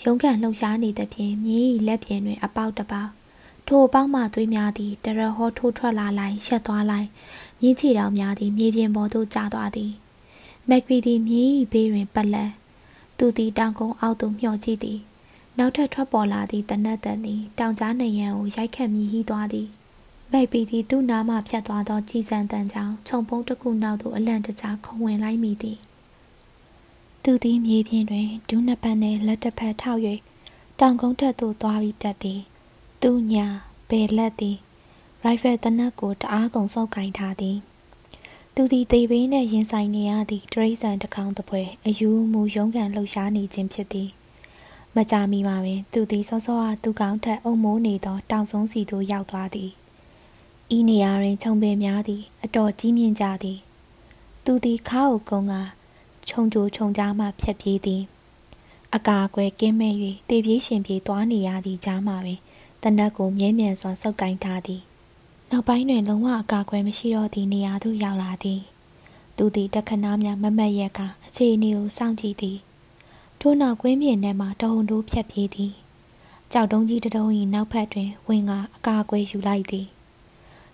[0.04, 3.12] ရုံးကန်လှုပ်ရှားနေသဖြင့်မြည်လက်ပြင်တွင် အပေါက်တပေါက်
[3.68, 7.08] ထိုအပေါက်မှသွေးများသည်တရဟောထိုးထွက်လာလိုက်ရှက်သွားလိုက်
[7.62, 9.92] မြင်းချီတော်များသည်မြေပြင်ပေါ်သို့ကျသွားသည်
[10.70, 12.52] မက်ဂရီသည်မြည်ဘေးတွင်ပတ်လက်
[13.18, 15.00] သူသည်တောင်ကုန်းအောက်သို့မျှော်ကြည့်သည်
[15.58, 19.68] နောက်ထပ်ထွက်ပေါ်လာသည့်တနတ်တန်သည်တောင်ကြားနေရန်ကိုရိုက်ခတ်မြည်ဟီးသွားသည်
[20.32, 25.78] မိုက်ပီသည်သူ့နားမှဖြတ်သွားသောကြည်စံတန်ကြောင့်ခြုံပုံးတစ်ခုနောက်သို့အလန့်တကြားခုံဝင်လိုက်မိသည်
[27.24, 30.02] သူသည်မြေပြင်တွင်ဒူးနှစ်ဖက်နှင့်လက်တစ်ဖက်ထောက်၍
[30.80, 32.40] တောင်ကုန်းထက်သို့သွားပြီးတက်သည်
[33.02, 33.48] သူညာ
[33.90, 34.58] ဘယ်လက်သည်
[35.24, 37.58] ရိုင်ဖယ်တနက်ကိုတအားကုန်စောက်ကင်ထားသည်
[38.56, 44.10] သူသည်တေဘေးနှင့်ရင်ဆိုင်နေရသည့်တရိษံတစ်ခေါင်းတစ်ပွဲအယူမူရုံးကန်လှုပ်ရှားနေခြင်းဖြစ်သည်
[44.96, 49.70] မကြမီမှာပင် သူသည်စောစောအားသူကောင်းထက်အုံမိုးနေသောတောင်ဆုံးစီသို့ရောက်သွားသည်
[50.78, 53.60] ဤနေရာတွင်ခြုံပင်များသည် အတော်ကြီးမြင့်ကြသည်
[54.46, 55.56] သူသည်ခါအုပ်ကုန်းက
[56.28, 58.02] ခြုံကြိုခြုံကြားမှဖြတ်ပြေးသည်
[58.96, 59.94] အကာအကွယ်ကင်းမဲ့၍
[60.30, 62.40] တေပြေးရှင်ပြေးသွားနေရသည့်ကြားမှာပင်
[62.84, 64.82] တနက်ကိုမြဲမြံစွာဆုပ်ကိုင်းထားသည်
[65.52, 68.62] နောက်ပိုင်းတွင်လုံးဝအကာအကွယ်မရှိတော့သည့်နေရာသို့ရောက်လာသည်
[69.38, 72.58] သူသည်တခဏများမမတ်ရက်ကအခြေအနေကိုစောင့်ကြည့်သည်
[73.44, 75.74] ထို့နောက်ကွင်းပြင်ထဲမှတဟုန်တိုးဖြတ်ပြေးသည်
[76.52, 79.88] ကြောက်တုံးကြီးတတုံး၏နောက်ဖက်တွင်ဝင်ကအကာအကွယ်ယူလိုက်သည်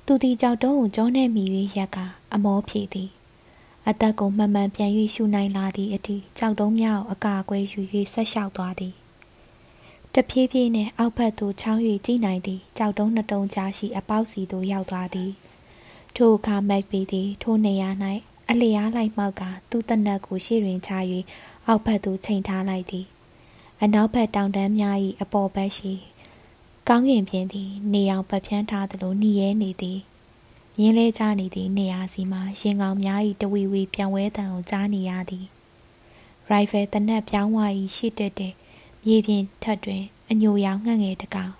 [0.05, 1.43] သူသည်ကြောက်တုံးကိုကြောနဲ့မိ၍
[1.78, 1.97] ရက်က
[2.34, 3.09] အမောဖြေသည်
[3.88, 7.82] အသက်ကိုမှန်မှန်ပြန်၍ရှူနိုင်လာသည့်အထိကြောက်တုံးများကိုအကာအကွယ်ယူ၍
[8.13, 8.93] ဆက်လျှောက်သွားသည်
[10.13, 15.32] တဖြည်းဖြည်းနဲ့အောက်ဘက်သို့ချောင်း၍ကြည့်နိုင်သည်ကြောက်တုံးနှစ်တုံးကြားရှိအပေါက်စီသို့ရောက်သွားသည်
[16.15, 17.89] ထိုအခါမက်ပီသည်ထိုနေရာ၌
[18.49, 20.91] အလျားလိုက်မှောက်ကသူ့တနက်ကိုရှေ့တွင်ချ၍
[21.68, 23.05] အောက်ဘက်သို့ချိန်ထားလိုက်သည်
[23.82, 25.93] အနောက်ဘက်တောင်တန်းများ၏အပေါ်ဘက်ရှိ
[26.88, 29.99] ကောင်းကင်ပြင်သည် နေအောင်ပတ်ဖြန်းထားသလိုနှီးရဲနေသည်
[30.78, 35.45] မြင်းလဲကြားနေသည့်နေရာစီမှာရင်ကောင်များ၏တဝီဝီပြန်ဝဲတံကိုကြားနေရသည်
[36.49, 37.65] ရိုင်ဖယ်တနက်ပြောင်းဝါ၏
[37.95, 38.53] ရှိတက်တဲ့
[39.05, 41.53] မြေပြင်ထက်တွင် အညိုရောင်ငှက်ငယ်တကောင်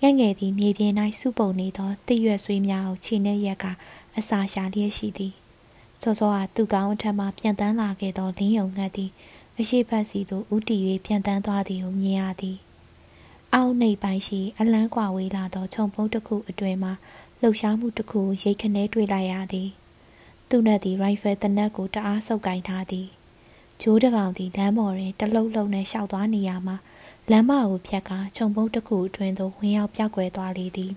[0.00, 3.64] ငှက်ငယ်သည်မြေပြင်၌စုပုံနေသောတိရွက်ဆွေးများကိုခြေနှက်ရက်က
[4.16, 5.34] အစာရှာလျက်ရှိသည်
[6.02, 9.10] စောစောကသူ့ကောင်းအထက်မှပြန်တန်းလာခဲ့သောလင်းယုံငှက်သည်
[9.60, 12.58] အရှိဘက်စီသို့ဥတီ၍ပြန်တန်းသွားသည်ကိုမြင်ရသည်
[13.54, 16.92] အောက်နှိပ်ပိုင်းရှိအလန်းကွာဝေးလာသောခြုံပုံးတစ်ခုအတွင်မှာ
[17.40, 19.68] လှုပ်ရှားမှုတစ်ခုရိတ်ခနဲတွေ့လိုက်ရသည်
[20.48, 23.06] သူနဲ့သည်ရိုင်ဖယ်တနက်ကိုတအားဆုပ်ကင်ထားသည်
[23.80, 26.76] ဂျိုးတကောင်သည်လမ်းပေါ်တွင်တလှုပ်လှုပ်နဲ့ရှောက်သွားနေရမှာ
[27.30, 30.92] လမ်းမကိုဖြတ်ကာခြုံပုံးတစ်ခုအတွင်သို့ဝင်ရောက်ပြောက်ကွယ်သွားလေသည်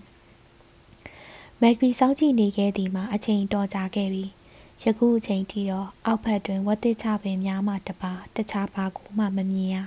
[1.62, 4.24] မက်ဂီစောင့်ကြည့်နေခဲ့သည်မှာအချိန်တော်ကြာခဲ့ပြီ
[4.84, 9.78] ယခုအချိန်ထိတော့အောက်ဖက်တွင်ဝတ်တစ်ချပင်များမှတပါတခြားဘာကိုမှမမြင်ရ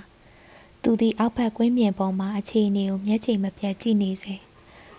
[0.81, 4.35] သူသည်အောက်ဖက်ကွင်းပြင်ပေါ်မှအခြေအနေကိုမျက်ခြေမပြတ်ကြည့်နေစေ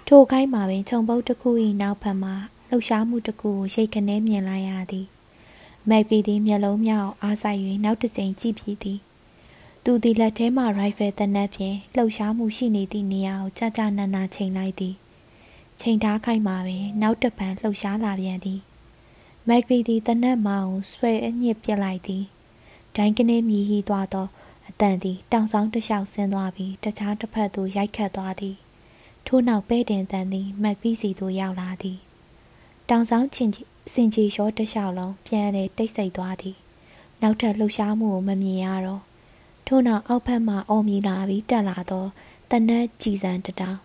[0.06, 1.50] ထိုခိုင်းမှာပင်ခြုံပုတ်တစ်ခု၏
[1.82, 2.30] နောက်ဖက်မှ
[2.68, 5.06] လှုပ်ရှားမှုတစ်ခုကိုရိတ်ခနဲမြင်လိုက်ရသည်
[5.88, 8.98] မိုက်ပီသည်မျက်လုံးမြောက်အားဆိုင်၍နောက်တစ်ကြိမ်ကြည့်ပြီးသည်
[9.84, 14.94] သူသည်လက်ထဲမှရိုင်ဖယ်တနက်ဖြင့်လှုပ်ရှားမှုရှိနေသည့်နေရာကိုကြကြနနချိန်လိုက်သည်
[15.80, 18.60] ချိန်ထားခိုင်းမှာပင် နောက်တစ်ပံလှုပ်ရှားလာပြန်သည်
[19.48, 22.24] မက်ဂရီသည်တနက်မောင်ဆွဲအညစ်ပြစ်လိုက်သည်
[22.96, 24.26] ဒိုင်းကနေမြည်ဟီသွားသော
[24.68, 28.56] အတန်သည်တောင်ဆောင်တစ်လျှောက်ဆင်းသွားပြီးတခြားတစ်ဖက်သို့ရိုက်ခတ်သွားသည်
[29.26, 31.98] ထို့နောက်ပဲ့တင်တန်သည်မက်ပီစီသို့ရောက်လာသည်
[32.88, 33.50] တောင်ဆောင်ချင်
[33.92, 36.56] စင်ကြီးရောတလျှောက်လုံးပြန်လေတိတ်ဆိတ်သွားသည်
[37.22, 39.02] နောက်ထပ်လှူရှားမှုကိုမမြင်ရတော့
[39.66, 42.08] ထို့နောက်အောက်ဖက်မှအော်မီလာပြီးတက်လာတော့
[42.50, 43.78] တနက်ကြည်စံတတောင်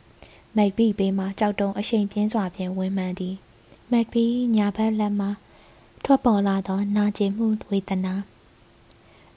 [0.58, 3.36] မက်ဘီဘေးမှကြောက်တုံအရှိန်ပြင်းစွာဖြင့်ဝင်မှန်သည်
[3.92, 5.28] မက်ဘီညာဘက်လက်မှ
[6.04, 8.16] ထွက်ပေါ်လာသောနာကျင်မှုဝေဒနာ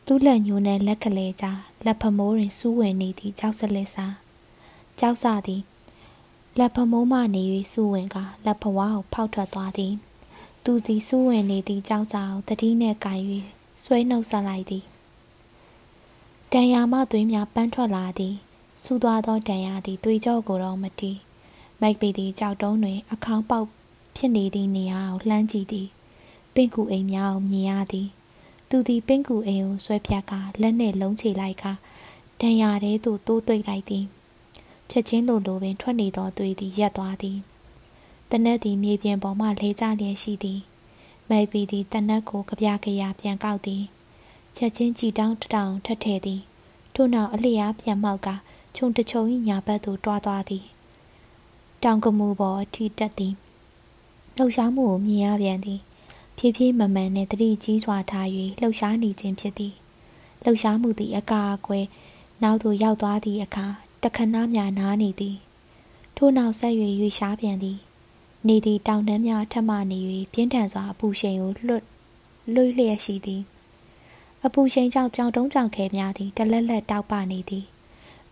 [0.06, 4.06] သူ့လက်ညှိုးနှင့်လက်ကလေးကြားလက်ဖမိုးတွင်စူးဝင်နေသည့်ကြောက်စလက်စာ
[4.98, 5.62] ကြောက်စသည်
[6.58, 7.42] လက်ဖမိုးမှနေ၍
[7.72, 9.92] စူးဝင်ကလက်ဖဝါကိုဖောက်ထွက်သွားသည်
[10.64, 13.20] သူသည်စူးဝင်နေသည့်ကြောက်စာကိုတတိနှင့်ကန်၍
[13.82, 14.84] ဆွဲနှုတ်ဆက်လိုက်သည်
[16.52, 18.34] တန်ရာမသွေးများပန်းထွက်လာသည်
[18.82, 21.18] စူသွားသောတန်ရာသည်တွေးကြောကိုတော့မတီး
[21.80, 23.66] မိုက်ပေသည်ကြောက်တုံးတွင် အခေါင်းပေါက်
[24.16, 25.88] ဖြစ်နေသည့်နေရာကိုလှမ်းကြည့်သည်
[26.55, 28.09] ပင့်ကူအိမ်များကိုမြင်ရသည်
[28.68, 31.64] သူသည်ပင့်ကူအိမ်ကိုဆွဲဖြတ်ကလက်နှင့်လုံးချလိုက်က
[32.40, 34.05] တန်ရာထဲသို့တိုးသိမ့်လိုက်သည်
[34.90, 37.38] ချက်ချင်းလိုလိုပင်ထွက်နေသောသွေးသည်ရက်သွားသည်
[38.30, 40.61] တနက်သည်မြေပြင်ပေါ်မှလဲကျလျက်ရှိသည်
[41.28, 43.82] မိုက်ပီသည်တနက်ကိုကြပြကြရပြန်ကောက်သည်
[44.57, 46.40] ချက်ချင်းကြည်တောင်းတတောင်ထက်ထဲသည်
[46.94, 48.28] ထို့နောက်အလျားပြန်မောက်က
[48.76, 50.64] ခြုံတချုံ၏ညာဘက်သို့တွားသွားသည်
[51.82, 53.34] တောင်ကမူပေါ်အထိတက်သည်
[54.36, 55.80] လှုပ်ရှားမှုကိုမြင်ရပြန်သည်
[56.43, 58.28] ဖြည်းဖြည်းမမှန်နဲ့တတိကြီးစွာထား၍
[58.61, 59.74] လှုပ်ရှားနေခြင်းဖြစ်သည်
[60.45, 61.86] လှုပ်ရှားမှုသည်အကာအကွယ်
[62.43, 63.66] နောက်သို့ရောက်သွားသည့်အခါ
[64.03, 65.36] တခဏများနားနေသည်
[66.16, 67.78] ထို့နောက်ဆက်၍ရွေရှားပြန်သည်
[68.49, 69.99] နေသည့်တောင်တန်းများထပ်မနေ၍
[70.32, 71.84] ပြင်းထန်စွာအပူရှိန်ကိုလွတ်
[72.55, 73.43] လွှလျက်ရှိသည်
[74.45, 77.64] အပူရှိန်ကြောင့်ကြောင်တုံးကြောင်ခဲများသည်တလက်လက်တောက်ပနေသည်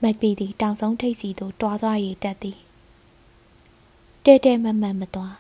[0.03, 2.59] မက်ပီသည်တောင်ဆုံးထိပ်စီသို့တွားသွား၍တက်သည်
[4.25, 5.35] တဲတဲမမတ်မသွား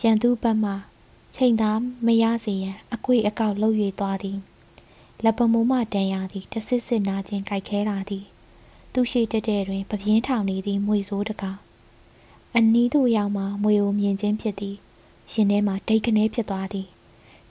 [0.00, 0.72] ရန်သူဘက်မှ
[1.34, 1.72] ချိန်သာ
[2.06, 4.38] မရစေရန်အကွေအကောက်လှုပ်၍သွားသည်
[5.24, 8.24] လက်ပမိုးမှတန်ရသည်တဆစ်စစ်နာခြင်းကြိုက်ခဲလာသည်
[8.92, 11.58] သူရှိတက်တဲ့တွင်ပပြင်းထောင်နေသည့်မွေဆိုးတကား
[12.54, 14.76] အနီးသို့ရောက်မှမွေကိုမြင်ခြင်းဖြစ်သည်
[15.32, 16.86] ရင်ထဲမှဒိတ်ကနေဖြစ်သွားသည်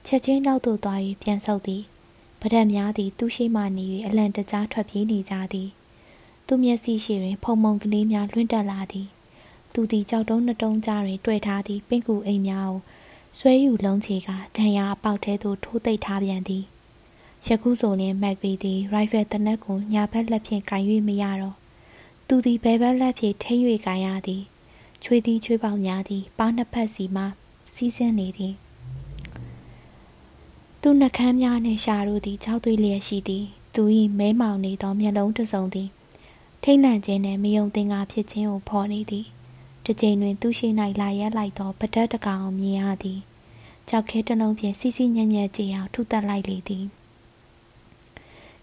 [0.05, 1.83] ချက်ချင်းနောက်သို့သွား၍ပြန်ဆုပ်သည်
[2.41, 5.69] ပဒတ်များသည်သူရှိမှနေ၍အလံတကြားထွက်ပြေးနေကြသည်
[6.47, 9.07] သူမျက်စိရှိတွင် ဖုံမုံကလေးများလွင့်တက်လာသည်
[9.73, 12.79] သူသည်ကြောက်တုံးနှတုံးကြားတွင်တွေ့ထားသည့်ပင့်ကူအိမ်များကို
[13.37, 16.63] ဆွဲယူလုံးချေကဒဏ်ရာအပေါက်ထဲသို့ထိုးသိပ်ထားပြန်သည်
[17.47, 21.55] ယခုဆိုရင်မက်ဗီသည်ရိုင်ဖယ်တနက်ကိုညာဘက်လက်ဖြင့်ကင်၍မရတော့
[22.27, 24.43] သူသည်ဘဲဘက်လက်ဖြင့်ထိမ့်၍ကင်ရသည်
[25.03, 27.23] ချွေသည်ချွေပေါင်များသည်ပါးနှစ်ဖက်စီမှ
[27.73, 28.53] စီးဆင်းနေသည်
[30.81, 33.43] သူနှကမ်းများနှင့်ရှာတို့သည်ကြောက်သွေးလျက်ရှိသည်
[33.75, 33.83] သူ၏
[34.19, 35.89] မဲမောင်နေသောမျက်လုံးတစ်စုံသည်
[36.63, 39.25] ထိတ်လန့်ခြင်းနှင့်မယုံသင်္ကာဖြစ်ခြင်းကိုဖော်နေသည်
[39.85, 40.67] တစ်ချိန်တွင် သူရှိ၌
[41.01, 43.19] လာရက်လိုက်သောပဒတ်တကောင်မြင်ရသည်
[43.89, 46.85] ကြောက်ခဲတစ်လုံးဖြင့်စီစီညံ့ညံ့ကြည်အောင်ထုတက်လိုက်လေသည်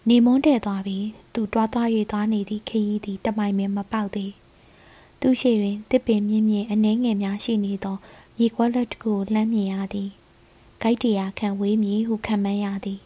[0.09, 4.33] နေမွန်းတဲ့သွားပြီးသူတွားသွား၍သွားနေသည့်ခရီးသည်တမိုင်မင်မပေါက်သည်
[5.21, 7.97] သူရှိတွင်တစ်ပင်မြင့်မြင့်အနှဲငယ်များရှိနေသော
[8.37, 10.11] မြေကွက်လက်တစ်ခုကိုလှမ်းမြင်ရသည်
[10.83, 13.01] ဂိုက်တရာခံဝေးမည်ဟုခံမှန်းရသည်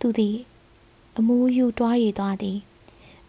[0.00, 0.36] သူသည်
[1.16, 2.58] အမူးယူတွား၍သွားသည်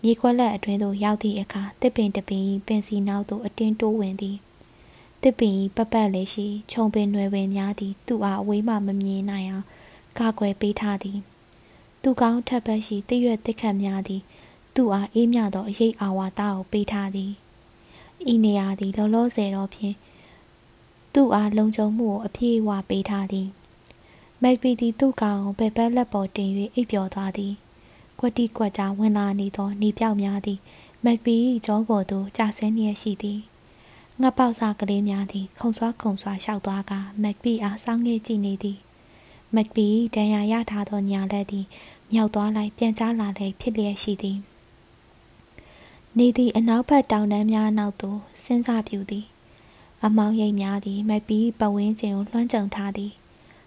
[0.07, 4.37] မြေခွက်လက်အတွင်းသို့ရောက်သည့်အခါတစ်ပင်တပင်ပင်စီနောက်သို့အတင်းတိုးဝင်သည်
[5.23, 9.65] တစ်ပင်ပပတ်လေးရှိခြုံပင်နွယ်ပင်များသည်သူ့အားအဝေးမှမမြင်နိုင်အောင်
[10.17, 11.17] ကာကွယ်ပေးထားသည်
[12.01, 14.21] သူကောင်းထပ်ပတ်ရှိတရွက်တစ်ခတ်များသည်
[14.75, 17.31] သူ့အားအေးမြသောအရေးအာဝါဒကိုပေးထားသည်
[18.33, 19.95] ဤနေရာသည်လောလောဆယ်တော့ဖြင့်
[21.13, 23.47] သူ့အားလုံခြုံမှုကိုအပြည့်အဝပေးထားသည်
[24.41, 27.53] မက်ပီသည်သူ့ကောင်ကိုဘယ်ဘက်လက်ပေါ်တင်၍အိပ်ပျော်သွားသည်
[28.19, 30.59] ကွက်တိကွက်ကြားဝင်လာနေသောနေပြောက်များသည်
[31.05, 31.35] မက်ပီ၏
[31.65, 33.39] ကြောပေါ်သို့ကြာဆင်းလျက်ရှိသည်
[34.21, 36.91] ငှက်ပေါက်စားကလေးများသည်ခုံဆွားခုံဆွားလျှောက်သွားက
[37.21, 38.77] မက်ပီအားစောင်းငယ်ကြည့်နေသည်
[39.55, 41.65] မက်ပီဒဏ်ရာရထားသောညာလက်သည်
[42.11, 44.37] မြောက်သွားလိုက်ပြန်ချလာလိုက်ဖြစ်လျက်ရှိသည်
[46.17, 49.25] နေသည့်အနောက်ဘက်တောင်တန်းများနောက်သို့စဉ်းစားပြူသည်
[50.03, 53.11] အမောင်ရိပ်များသည်မက်ပီပဝင်းကျင်ကိုလွှမ်းကြုံထားသည်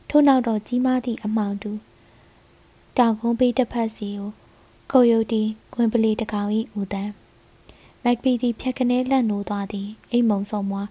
[0.09, 1.73] ထို့နောက်တော့ကြီးမားသည့်အမောင်တူ
[2.99, 4.31] တောင်ကုန်းပေးတစ်ဖက်စီကို
[4.93, 5.43] ကိုယုတ်တီ
[5.75, 7.13] ခွင်ပလီတကောင်ဤဦးတန်း
[8.05, 10.89] မက်ပီသည်ဖြတ်ကနေလက်နိုးသွားသည်အိမ်မုံဆုံမွား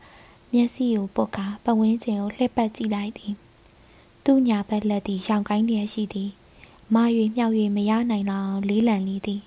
[0.54, 3.34] မျက်စိကိုပုတ်ကာပဝင်းကျင်ကိုလှည့်ပတ်ကြည့်လိုက်သည်
[4.26, 6.30] သူ့ညာဘက်လက်သည်ရောင်ကိုင်းလျက်ရှိသည်
[6.94, 7.04] မာ၍
[7.36, 9.42] မြောက်၍မရနိုင်လောက်လေးလံလီသည်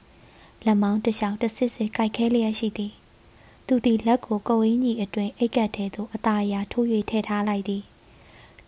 [0.64, 2.92] လက်မောင်းတစ်ချောင်းတစ်စစ်စစ်ကြိုက်ခဲလျက်ရှိသည်
[3.66, 7.82] သူသည်လက်ကိုကိုဝင်းကြီးအတွင်အိတ်ကတ်ထဲသို့အသားအရာထိုး၍ထည့်ထားလိုက်သည်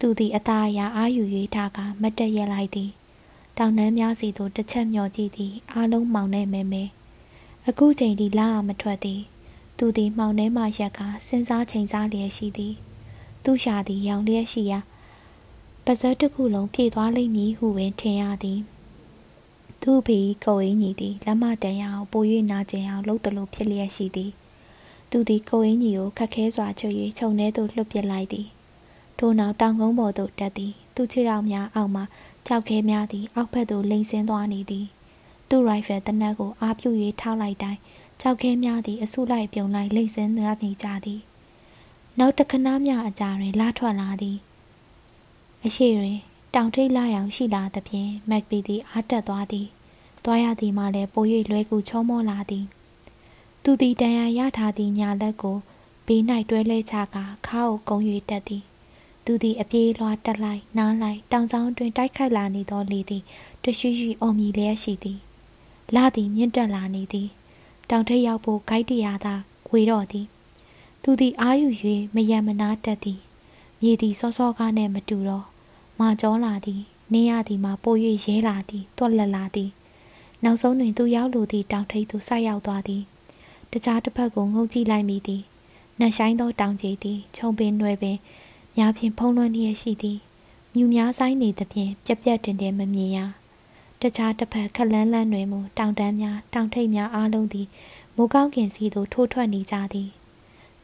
[0.00, 1.24] သူသည်အသားအရာအာယူ၍
[1.54, 2.90] ထားကမတ်တက်ရက်လိုက်သည်
[3.58, 6.82] တောင်နှမ်းများစီသို့တစ်ချက်မျောကြည့်သည်အားလုံးမောင်နေမဲမဲ
[7.68, 9.20] အခုချိန်ဒီလာမထွက်သည်
[9.78, 12.74] သူသည်မှောင်ထဲမှရက်ကစဉ်းစားချိန်စားလျက်ရှိသည်
[13.44, 14.78] သူရှာသည်ရောင်လျက်ရှိရာ
[15.84, 18.60] ပါဇက်တစ်ခုလုံးပြေသွားလိမ့်မည်ဟုပင်ထင်ရသည်
[19.82, 24.30] သူ့ဖေကိုအင်းကြီးသည်လက်မတန်ရအောင်ပို၍နာကျင်အောင်လှုပ်တလို့ဖြစ်လျက်ရှိသည်
[25.10, 28.46] သူသည်ကိုအင်းကြီးကိုခက်ခဲစွာချုပ်၍ခြုံထဲသို့လွှတ်ပစ်လိုက်သည်
[29.18, 32.02] ထို့နောက်တောင်ကုန်းပေါ်သို့တက်သည်သူခြေထောက်များအောက်မှ
[32.46, 34.86] ကြောက်ခဲများသည်အောက်ဘက်သို့လိမ့်ဆင်းသွားနေသည်
[35.48, 36.90] သူ့ရိုင်ဖယ်တနက်ကိုအားပြု၍
[37.20, 37.80] ထောက်လိုက်တိုင်း
[38.20, 41.20] ကြောက်ခဲများသည်အဆုလိုက်ပြုံလိုက်လိမ့်ဆင်းသွားနေကြသည်
[42.18, 44.36] နောက်တခဏမျှအကြာတွင်လာထွက်လာသည်
[45.64, 46.18] အရှိတွင်
[46.54, 49.66] တောင်ထိပ်လာရောင်ရှိလာသဖြင့်မက်ပီသည်အားတက်သွားသည်
[50.24, 52.64] သွားရသည်မှလည်းပို၍လွဲကူချောမောလာသည်
[53.62, 55.56] သူသည်တန်ရာရထားသည့်ညာလက်ကို
[56.06, 57.98] ဘေး၌တွဲလဲချကာခါကိုကုံ၍
[58.30, 58.62] တက်သည်
[59.24, 63.22] သူသည်အပြေးလွှားတက်လိုက်နားလိုက်တောင်ဆောင်တွင်တိုက်ခိုက်လာနေသောလေသည်
[63.62, 65.18] တရှိရှိအော်မြည်လျက်ရှိသည်
[65.94, 67.28] လာသည်မြင့်တက်လာနေသည်
[67.90, 69.34] တောင်ထိပ်ရောက်ဖို့ဂိုက်တရာသာ
[69.68, 70.26] ခွေတော့သည်
[71.02, 71.68] သူသည်အာယူ၍
[72.14, 73.20] မယံမနာတက်သည်
[73.80, 75.46] မြေသည်စောစောကားနှင့်မတူတော့
[76.00, 76.80] မာကြောလာသည်
[77.12, 77.94] နင်းရသည်မှာပို၍
[78.24, 79.70] ရဲလာသည်တွက်လက်လာသည်
[80.44, 83.02] နောက်ဆုံးတွင်သူရောက်လိုသည့်တောင်ထိပ်သို့ဆိုက်ရောက်သွားသည်
[83.70, 85.42] တခြားတစ်ဖက်ကိုငုံကြည့်လိုက်မိသည်
[85.98, 88.16] နှက်ဆိုင်သောတောင်ကြီးသည်ခြုံပင်နွယ်ပင်
[88.76, 90.18] များဖြင့်ဖုံးလွှမ်းလျက်ရှိသည်
[90.74, 93.18] မြူများဆိုင်နေသဖြင့်ပြက်ပြက်တင်တင်မမြင်ရ
[94.00, 97.66] တခြားတစ်ဖက်ခလန်းလန်းတွင်မူတောင်တန်းများတောင်ထိပ်များအားလုံးသည်
[98.16, 100.08] မိုးကောင်းကင်စီသို့ထိုးထွက်နေကြသည်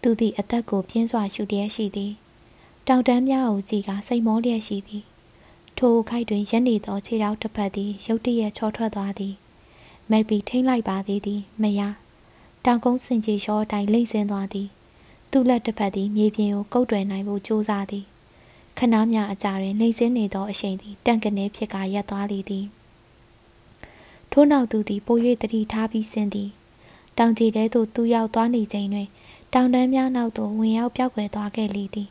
[0.03, 2.13] သူသည်အသက်ကိုပြင်းစွာရှူလျက်ရှိသည်
[2.89, 5.05] တောင်တန်းများကိုကြည့်ကစိတ်မောလျက်ရှိသည်
[5.79, 9.35] ထိုခိုက်တွင်ရက်နေသောခြေထောက်တစ်ဖက်သည်ရုတ်တရက်ချောထွက်သွားသည်
[10.11, 11.81] မိုက်ပြီးထိမ့်လိုက်ပါသေးသည်မရ
[12.65, 14.69] တောင်ကုန်းစင်ကြီးရှောအတိုင်းလိမ့်ဆင်းသွားသည်
[15.31, 18.05] သူ့လက်တစ်ဖက်သည်မြေပြင်ကိုကုတ်တွယ်နိုင်ဖို့ကြိုးစားသည်
[18.79, 22.67] ခဏမြအကြာတွင်လိမ့်ဆင်းနေသောအရှိန်သည်တန့်ကနေဖြစ်ကာရပ်သွားလေသည်
[24.33, 26.51] ထို့နောက်သူသည်ပို၍တတိထားပြီးဆင်းသည်
[27.19, 29.09] တောင်ကြီးထဲသို့သူရောက်သွားနေချိန်တွင်
[29.55, 32.09] တောင်တန်းများနောက်သို့ဝင်ရောက်ပြောက်ွယ်သွားခဲ့လေသည်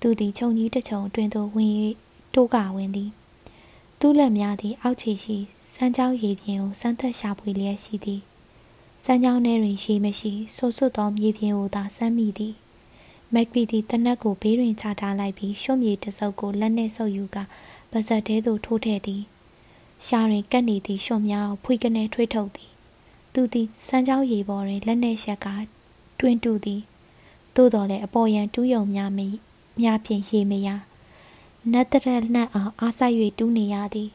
[0.00, 1.72] သူသည်ခြုံကြီးတစ်ချုံတွင်သို့ဝင်၍
[2.34, 3.10] တိုးကဝင်သည်
[4.00, 5.36] သူ့လက်များသည်အောက်ခြေရှိ
[5.72, 8.20] စမ်းချောင်းရေပြင်ကိုစမ်းသက်ရှာဖွေလျက်ရှိသည်
[9.04, 12.54] စမ်းချောင်းထဲတွင်ရေမရှိဆိုးဆွတ်သောမြေပြင်ကိုသာစမ်းမိသည်
[13.34, 17.42] မက်ပီသည်တနက်ကိုဘေးတွင်ချထားလိုက်ပြီးရှုံးမြေတစုပ်ကိုလက်နှင့်ဆုပ်ယူကာ
[17.90, 19.22] ပါဇက်ထဲသို့ထိုးထည့်သည်
[20.06, 22.70] ရှာတွင်ကပ်နေသည့်ရှုံများကိုဖွေကနေထွေးထုတ်သည်
[23.32, 25.46] သူသည်စမ်းချောင်းရေပေါ်တွင်လက်နှင့်ရှက်က
[26.20, 26.80] တွင်တူသည်
[27.56, 29.28] သို့တော်လည်းအပေါ်ယံတူးယုံများမိ
[29.80, 30.68] များဖြင့်ရေမရ
[31.72, 34.10] နတ်တရက်နှံ့အောင်အားဆိုင်၍တူးနေရသည်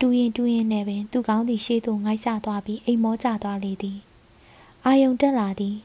[0.00, 3.98] တူးရင်တူးရင်နဲ့ပင်သူကောင်းသည်ရှေးသို့ငိုက်ဆသွားပြီးအိမ်မောကျသွားလေသည်
[4.86, 5.76] အာယုံတက်လာသည်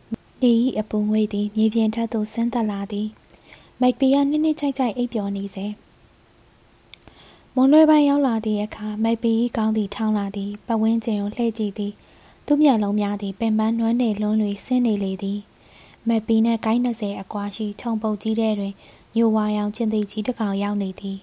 [0.43, 3.08] နေဤအပုံငွေသည်မြေပြင်ထက်သို့ဆင်းသက်လာသည်
[3.82, 5.66] မိုက်ပီယာနစ်နစ်ချိုက်ချိုက်အိပ်ပျော်နေစေ
[7.56, 11.93] မွန်လွဲပိုင်းရောက်လာသည့်အခါမိုက်ပီကောင်းသည်ထောင်းလာသည်ပဝင်းကျင်ကိုလှည့်ကြည့်သည်
[12.45, 15.39] သူ့မျက်လုံးများသည်ပင်ပန်းနွမ်းနေလွန်း၍ဆင်းနေလေသည်
[16.08, 18.74] မက်ပီနှင့်ကိုင်း20အကွာရှိခြုံပုတ်ကြီးထဲတွင်
[19.16, 21.18] ညိုဝါရောင်ချင်းသေးကြီးတစ်ကောင်ရောက်နေသည်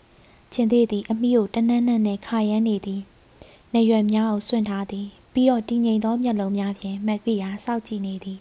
[0.52, 3.00] ချင်းသေးသည်အမိကိုတနန်းနန်းနဲ့ခါရမ်းနေသည်
[3.72, 8.38] နေရွယ်များကိုစွန့်ထားသည် ပြီးတော့တည်ငြိမ်သောမျက်လုံးများဖြင့်မက်ပီအားစောက်ကြည့်နေသည်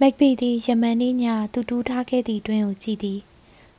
[0.00, 3.18] မက်ပီသည်ယမန်နေ့ညသူတူးထားခဲ့သည့်တွင်ကိုကြည့်သည်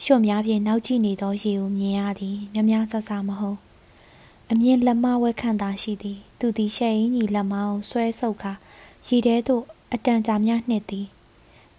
[0.04, 3.60] ရှော့များဖြင့်နောက်ကြည့်နေသောရေကိုမြင်ရသည်များများဆဆမဟုတ်
[4.52, 8.54] အမြင်လက်မဝက်ခန့်သာရှိသည် သူသည်ရှဲအင်းကြီးလက်မအောင်ဆွဲဆုပ်ခါ
[9.08, 9.64] ရေထဲသို့
[9.94, 11.08] အတန်ကြာများနှစ်သည်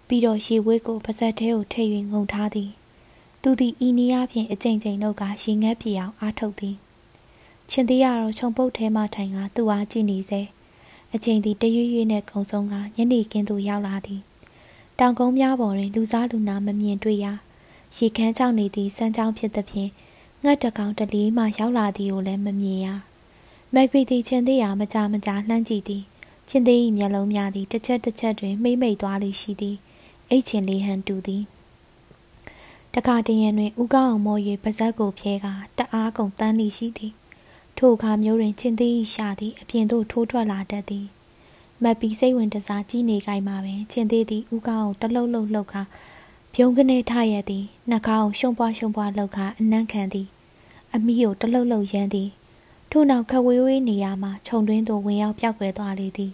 [0.07, 2.69] ပြီးတော့ရေဝဲကိုပါဇက်ထဲကိုထည့်၍ငုံထားသည်
[3.41, 6.75] သူသည်ဤနည်းအားဖြင့်အကြိမ်ကြိမ်လောက်ကရေငတ်ပြေအောင်အားထုတ်သည်
[7.73, 10.41] ချင်းသေးရတော့ခြုံပုတ်ထဲမှထိုင်ကသူ့အားကြည့်နေစေ
[11.13, 14.21] အချိန်သည်တရွရွနဲ့ကုံဆုံးကညနေခင်းသို့ရောက်လာသည်
[14.99, 17.27] တောင်ကုန်းများပေါ်တွင်လူစားလူနာမမြင်တွေ့ရ
[17.97, 19.89] ရေခမ်းချောင်းနေသည့်စမ်းချောင်းဖြစ်သဖြင့်
[20.43, 22.87] ငှက်တကောင်တလီမှရောက်လာသည်ကိုလည်းမမြင်ရ
[23.73, 26.03] မက်ဖီသည်ချင်းသေးရမကြမကြလှမ်းကြည့်သည်
[26.49, 29.77] ချင်းသေး၏မျက်လုံးများသည်တစ်ချက်တစ်ချက်တွင်မှိမ့်မိတ်သွားလေရှိသည်
[30.29, 31.43] အိတ်ချင်လေးဟန်တူသည်
[32.93, 35.47] တခါတရံတွင်ဥကောင်းအောင်မော၍ပါဇက်ကိုဖြဲက
[35.77, 37.13] တအားကုန်တန်းလိရှိသည်
[37.83, 41.05] ထိုအခါမျိုးတွင်ချင်းသေး၏ရှာသည်အပြင်သို့ထိုးထွက်လာတတ်သည်
[41.83, 45.81] မက်ပီစိတ်ဝင်တစားကြီးနေကြမှာပင်ချင်းသေးသည်ဥကောင်းအောင်တလှုပ်လှုပ်လှုပ်ခါ
[46.53, 50.27] ပြုံးကနေထရသည်နှာခေါင်းရှုံပွားရှုံပွားလှုပ်ခါအနံ့ခံသည်
[50.93, 52.29] အမီးကိုတလှုပ်လှုပ်ရမ်းသည်
[52.91, 56.31] ထို့နောက်ခဝေးဝေးနေရာမှာခြုံတွင်းသို့ဝင်ရောက်ပြောက်ွယ်သွားလေသည်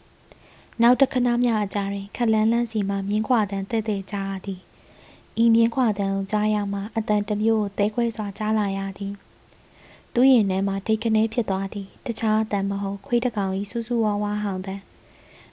[0.81, 4.61] နောက်တခဏမျှအကြာတွင်ခလန်းလန်းစီမှမြင်းခွာတန်တဲ့တဲ့ကြားရသည်
[5.43, 9.15] ဤမြင်းခွာတန်ကိုကြားရမှအတန်တစ်မျိုးကိုတဲခွဲစွာကြားလာရသည်
[10.19, 14.81] သူ့ရင်ထဲမှာဒိတ်ကနေဖြစ်သွားသည်တခြားအတန်မဟုတ်ခွေးတကောင်၏စူးစူးဝါးဝါးဟောင်းတန်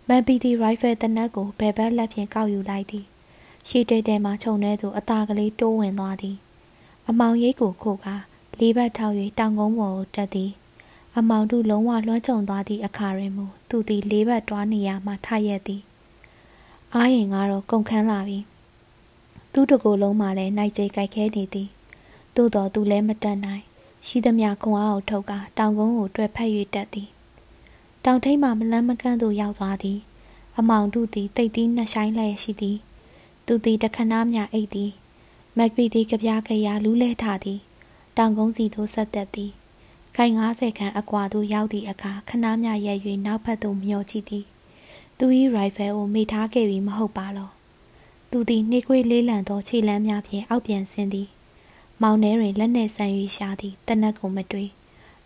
[0.09, 3.05] မန်ပီတီရိုင်ဖယ်တနက်ကိုဘယ်ဘက်လက်ဖြင့်ကောက်ယူလိုက်သည်
[3.69, 6.37] ရှေ့တိတ်တဲမှခြုံထဲသို့အသာကလေးတိုးဝင်သွားသည်
[7.09, 8.07] အမောင်ရိတ်ကိုခိုက
[8.61, 10.51] လေးဘက်ထောက်၍တောင်ကုန်းပေါ်ကိုတက်သည်
[11.17, 15.83] အမောင်တို့လုံးဝလွှမ်းခြုံသွားသည့်အခါတွင်မူသူသည်လေးဘက်တွားနေရမှထရက်သည်
[16.95, 18.39] အားရင်ကတော့ကုန်ခန်းလာပြီ
[19.53, 21.69] သူ့တကိုယ်လုံးမှလည်းနိုင်ကျိတ်ကြိုက်ခဲနေသည်
[22.37, 23.65] သို့တော်သူလည်းမတတ်နိုင်
[24.07, 27.09] ရှိသမျှခွန်အားကိုထုတ်ကာတောင်ကုန်းကိုတွဲဖက်၍တက်သည်
[28.05, 29.99] တောင်ထိပ်မှမလန်းမကန့်သို့ရောက်သွားသည်
[30.59, 32.79] အမောင်တို့သည်တိတ်သီးနှဆိုင်လျက်ရှိသည်
[33.47, 34.91] သူသည်တခဏမျှအိတ်သည်
[35.57, 37.61] မက်ဘီသည်ကြပြားကြရာလူးလဲထားသည်
[38.17, 39.51] တောင်ကုန်းစီသို့ဆက်သက်သည်
[40.17, 42.95] ခိုင်90ခန်းအကွာသို့ရောက်သည့်အခါခဏမျှရဲ၍
[43.27, 44.45] နောက်ဘက်သို့မျောကြည့်သည်
[45.19, 47.51] သူ၏ရိုင်ဖယ်ကိုမိထားခဲ့ပြီးမဟုတ်ပါလော
[48.31, 51.29] သူသည်နှိကွေးလေးလံသောခြေလမ်းများဖြင့်အောက်ပြန်ဆင်းသည်
[52.03, 54.69] မောင်ထဲတွင်လက်နှင့်ဆန်၍ရှာသည်တနက်ကိုမတွေ့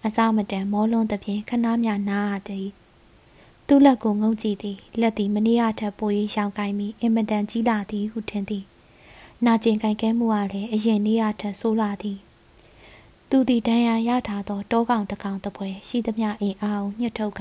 [0.05, 2.69] အစားမတန်မောလွန်းသဖြင့်ခဏမျှနားရသည်
[3.67, 8.65] သူ့လက်ကိုငုံကြည့်သည်လက်သည်မနီးရထက်ပို၍ရှောင်ကိုင်းပြီးအင်မတန်ကြီးလာသည်ဟုထင်သည်
[9.45, 12.19] နာကျင်ကြိုင်ကဲမှုအားလည်းအရင်နေ့ရထက်ဆိုးလာသည်
[13.31, 17.41] သူသည်ဒဏ်ရာရထားသောတောကောင်တကောင်တပွဲရှိသမျှအင်အားကိုညှစ်ထုတ်က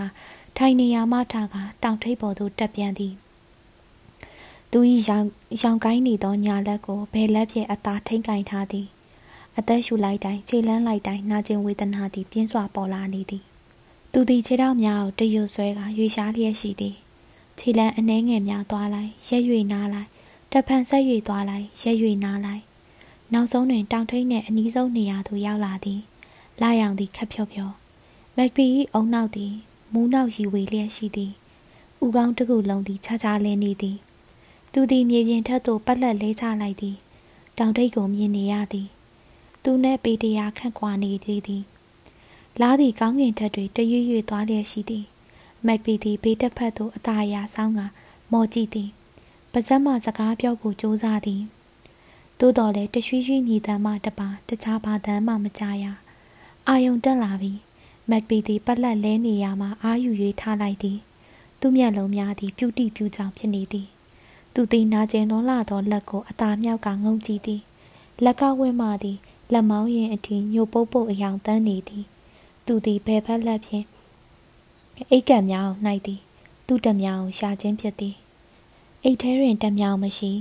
[0.58, 3.14] ထိုင်နေရာမှထားကတောင်ထိပ်ပေါ်သို့တက်ပြန်သည်
[4.72, 5.26] သူ၏ရောင်
[5.62, 8.88] ရောင်ကိုင်းနေသောညာလက်ကိုဘယ်လက်ဖြင့်အသာထိန်ကင်ထားသည်
[9.58, 13.44] အသက်ရှူလိုက်တိုင်းခြေလန်းလိုက်တိုင်းနာကျင်ဝေဒနာသည်ပြင်းစွာပေါ်လာနေသည်
[14.12, 16.96] သူသည်ခြေထောက်များကိုတရွဆွဲကရွေရှားလျက်ရှိသည်
[17.60, 19.44] ခြေလန်းအနှဲငယ်များသွားလိုက်ရက်၍
[19.74, 20.10] နားလိုက်
[20.52, 22.64] တဖန်ဆက်၍သွားလိုက်ရက်၍နားလိုက်
[23.34, 26.02] နောက်ဆုံးတွင်တောင်ထိပ်နှင့်အနီးဆုံးနေရာသို့ရောက်လာသည်
[26.62, 27.70] လာရောင်သည်ခက်ဖြောဖြော
[28.38, 29.54] မက်ပီ၏အုံနောက်သည်
[29.94, 31.32] မူးနောက်ရီဝေလျက်ရှိသည်
[32.06, 33.98] ဥကောင်းတစ်ခုလုံးသည်ခြားခြားလင်းနေသည်
[34.74, 36.96] သူသည်မြေပြင်ထက်သို့ပတ်လက်လဲချလိုက်သည်
[37.58, 38.88] တောင်ထိပ်ကိုမြင်နေရသည်
[39.70, 41.64] သူနှင့်ပေတရာခန့်ကွာနေသည်သည်
[42.62, 45.06] လားသည်ကောင်းကင်ထက်တွေတရွရွသွားလျက်ရှိသည်
[45.66, 47.82] မက်ပီသည်ဘေးတစ်ဖက်သို့အသာအရာဆောင်းက
[48.32, 48.90] မော်ကြည့်သည်
[49.52, 51.42] ပါဇက်မှစကားပြောဖို့ကြိုးစားသည်
[52.40, 55.86] သို့တော်လည်းတရွှီရွှီမြည်တမ်းမှတပါတခြားဘာတမ်းမှမကြားရ
[56.68, 57.60] အာယုံတက်လာပြီး
[58.10, 60.12] မက်ပီသည်ပတ်လက်လဲနေရမှအာယူ၍
[60.42, 60.98] ထားလိုက်သည်
[61.60, 63.88] သူမျက်လုံးများသည်ပြုတိပြုကြောင်ဖြစ်နေသည်
[64.54, 67.62] သူသည်နာကျင်လွန်လာသောလက်ကိုအသာမြောက်ကငုံကြည့်သည်
[68.24, 69.20] လက်ကဝဲမှသည်
[69.54, 72.06] လက်မောင်းရင်အထိညိုပုတ်ပုတ်အယောင်တန်းနေသည်
[72.66, 73.86] သူသည်ဘယ်ဘက်လက်ဖြင့်
[75.10, 75.68] အိတ်ကံများ၌
[76.06, 76.22] သည်
[76.68, 78.16] သူ့တမြောင်ရှာခြင်းဖြစ်သည်
[79.04, 80.32] အိတ်ထဲတွင်တမြောင်မရှိ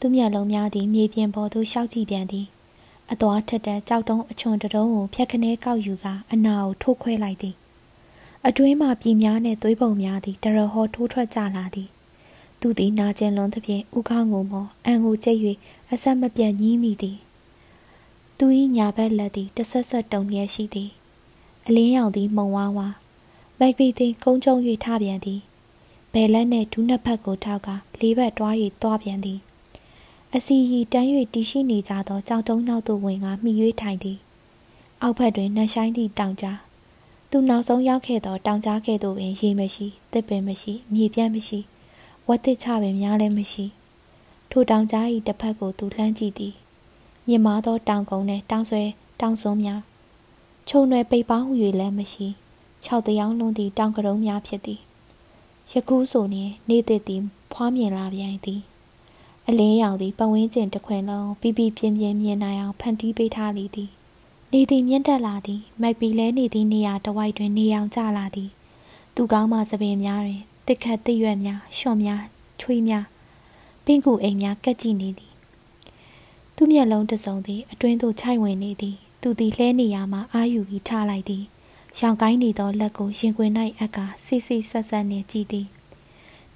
[0.00, 2.46] သူမျက်လုံးများသည်မြေပြင်ပေါ်သို့ရှောက်ကြည့်ပြန်သည်
[3.12, 7.54] အသွားထက်တဲ့ကြောက်တုံးအချွန်တုံးကိုဖြက်ခနဲကောက်ယူကအနာကိုထိုးခွဲလိုက်သည်
[8.46, 11.88] အတွင်းမှပြည်များနှင့်သွေးပုံများသည်တရဟောထိုးထွက်ကြလာသည်
[12.60, 15.40] သူသည်နာကျင်လွန်သဖြင့်ဥခေါင်းကိုမောအံကိုကျိတ်၍
[15.92, 17.16] အဆက်မပြတ်ညှီးမိသည်
[18.44, 20.90] သူ၏ညာဘက်လက်သည်တဆက်ဆက်တုံလျက်ရှိသည်
[21.66, 22.88] အလင်းရောင်သည်မှုံဝါးဝါ
[23.58, 25.40] မက်ပီသည်ကုန်းကျုံ၍ထပြန်သည်
[26.12, 27.68] ဘယ်လက်နှင့်ဒူးနှစ်ဖက်ကိုထောက်က
[28.00, 29.38] လေးဘက်တွား၍တွားပြန်သည်
[30.34, 34.18] အစီရီတန်း၍တီရှိနေကြသောကြောက်တုံးနောက်သို့ဝင်ကမိ၍ထိုင်သည်
[35.02, 36.58] အောက်ဘက်တွင်နှဆိုင်သည့်တောင်ကြား
[37.30, 41.58] သူနောက်ဆုံးရောက်ခဲ့သောတောင်ကြားကဲ့သို့ပင်ရေမရှိတစ်ပင်မရှိမြေပြန့်မရှိ
[42.28, 43.64] ဝတ်တစ်ချပင်များလည်းမရှိ
[44.50, 46.54] ထိုတောင်ကြား၏တစ်ဖက်ကိုသူလှမ်းကြည့်သည်
[47.28, 48.82] မြင်မာသောတောင်ကုန်းနှင့်တောင်ဆွဲ
[49.20, 49.80] တောင်စုံများ
[50.68, 51.50] ခြုံရွယ်ပိတ်ပါဟု၍
[51.80, 52.26] လည်းမရှိ
[52.84, 54.80] ၆တယောင်းလုံးသည့်တောင်ကရုံးများဖြစ်သည်
[55.72, 58.60] ယခုဆိုရင်နေသည့်သည်ဖွားမြင်လာပြန်သည်
[59.48, 63.90] အလင်းရောင်သည်ပဝင်းကျင်တစ်ခွင်လုံးပြပြပြင်းပြင်းမြင်နိုင်အောင်ဖန်တီးပေးထားလေသည်
[64.52, 68.50] နေသည်မြင့်တက်လာသည်မိုက်ပီလဲနေသည့်နေရာတဝိုက်တွင်နေအောင်ကျလာသည်
[69.14, 72.22] သူကောင်းမှသပင်များတွင်တစ်ခတ်တစ်ရွက်များရှော့များ
[72.60, 73.04] ချွေးများ
[73.84, 75.31] ပင့်ကူအိမ်များကက်ကြည့်နေသည်
[76.64, 81.44] သူမျက်လုံးတစုံသည်အတွင်းသို့ခြိုက်ဝင်နေသည်သူသည်လှဲနေရာမှအာယူပြီးထားလိုက်သည်
[82.00, 85.66] ရောင်ကိုင်းနေသောလက်ကိုရင်ခွင်၌အက်ကဆိတ်ဆိတ်ဆက်ဆက်နှင့်ကြည့်သည်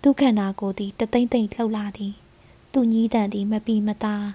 [0.02, 2.12] သူခန္ဓာကိုယ်သည်တသိမ့်သိမ့်လှုပ်လာသည်
[2.72, 4.26] သူညီးတန်သည်မပီမသား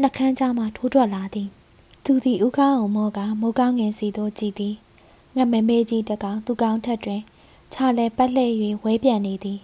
[0.00, 1.48] နှကန်းကြားမှထိုးထွက်လာသည်
[2.04, 4.74] သူသည်ဥကောင်းအောင်မောကမိုးကောင်းငယ်စီသို့ကြည့်သည်
[5.36, 7.22] ငမမဲကြီးတကောင်သူကောင်းထက်တွင်
[7.72, 9.60] ခြာလဲပတ်လှည့်၍ဝဲပြန်နေသည်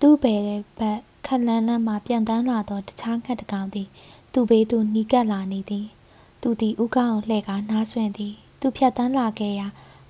[0.00, 0.40] သူ့ဘယ်
[0.78, 3.88] ဘက်ခက်လန်းလန်းမှပြန်တန်းလာသောတခြားခက်တကောင်သည်
[4.32, 5.86] သူ့ဘေးသို့နီးကပ်လာနေသည်
[6.42, 9.66] သူသည်ဥကောင်းလှဲ့ကနားဆွင့်သည် သူဖြတ်တန်းလာခဲ့ရာ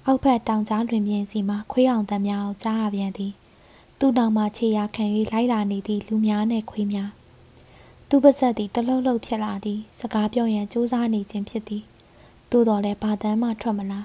[0.06, 3.32] အောက်ဘက်တောင်ကြားလွင်ပြင်စီမှခွေးအောင်တမ်းများကိုကြားရပြန်သည်
[3.98, 7.10] သူ့တောင်မှခြေရာခံ၍လိုက်လာနေသည့်လူများနှင့်ခွေးများ
[8.08, 11.82] သူ့ပါဇက်သည်တလှုပ်လှုပ်ဖြစ်လာသည် စကားပြောရန်ကြိုးစားနေခြင်းဖြစ်သည်
[12.50, 14.00] သို့တော်လည်းဘာတမ်းမှထွက်မလာ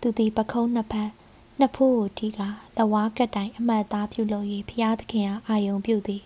[0.00, 1.10] သူသည်ပခုံးနှစ်ဖက်
[1.58, 2.40] နှစ်ဖိုးကိုတီးက
[2.78, 6.22] လဝါကက်တိုင်အမှတ်သားပြုလုပ်၍ဖျားသခင်အားအာယုံပြုသည်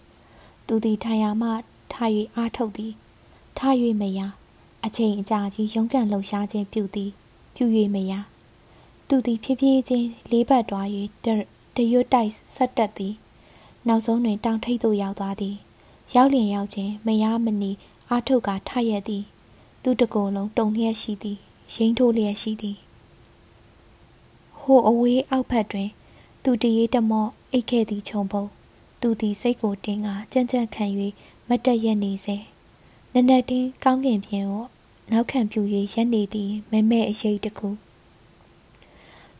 [0.67, 1.49] သူသည်ထိုင်ရာမှ
[1.93, 2.93] ထား၍အားထုတ်သည်
[3.59, 4.21] ထား၍မရ
[4.85, 7.11] အချိန်အကြာကြီးရုန်းကန်လှုပ်ရှားခြင်းပြုသည်
[7.55, 8.13] ပြု၍မရ
[9.09, 10.87] သူသည်ဖြည်းဖြည်းချင်းလေးပတ်တွား၍
[11.25, 13.15] တရွတ်တိုက်ဆက်တက်သည်
[13.89, 15.57] နောက်ဆုံးတွင်တောင်ထိပ်သို့ရောက်သွားသည်
[16.15, 17.71] ရောက်လျင်ရောက်ခြင်းမရမနီ
[18.11, 19.25] အာထုတ်ကထရက်သည်
[19.83, 21.39] သူတကုံလုံးတုံလျက်ရှိသည်
[21.75, 22.77] ရိမ့်ထိုးလျက်ရှိသည်
[24.61, 25.89] ဟိုအဝေးအောက်ဖက်တွင်
[26.43, 28.45] သူတရေတမော့အိတ်ခဲ့သည်ခြုံပုံ
[29.01, 30.85] သူသည်စိတ်ကိုတင်းကကြမ်းကြမ်းခံ၍
[31.49, 32.37] မတ်တက်ရက်နေစေ
[33.17, 34.65] နနက်တင်းကောင်းကင်ပြင်ကို
[35.11, 35.61] နောက်ခံပြူ၍
[35.95, 37.69] ရက်နေသည်မဲမဲအရေးတခု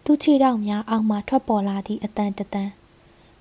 [0.05, 2.71] သူခြေထောက်များအောက်မှထွက်ပေါ်လာသည့်အတန်တတန်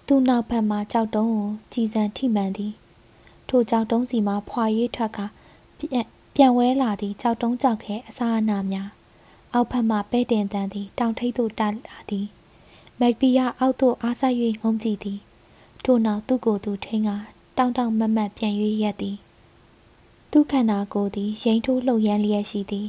[0.08, 2.74] သူနောက်ဘက်မှကြောက်တုံးကိုကြည်စံထိမှန်သည်
[3.50, 4.64] ထိုကြောက်တုံးစီမှဖွာ၍
[4.96, 5.20] ထွက်က
[5.78, 8.90] ပြန်ပြန်ဝဲလာသည့်ကြောက်တုံးကြောက်ခဲအစာအနာများ
[9.54, 12.28] အောက်ဖက်မှပဲ့တင်တန်းသည်တောင်ထိပ်သို့တက်လာသည်
[13.00, 15.20] မက်ဘီယာအောက်သို့အားဆိုင်၍ငုံကြည့်သည်
[15.84, 17.10] ထို့နောက်သူ့ကိုယ်သူထိန်က
[17.58, 18.54] တောင်းတောင်းမတ်မတ်ပြန်၍
[18.84, 19.18] ရက်သည်
[20.36, 22.88] သူ့ခန္ဓာကိုယ်သည်ရိမ့်ထိုးလှုပ်ရမ်းလျက်ရှိသည်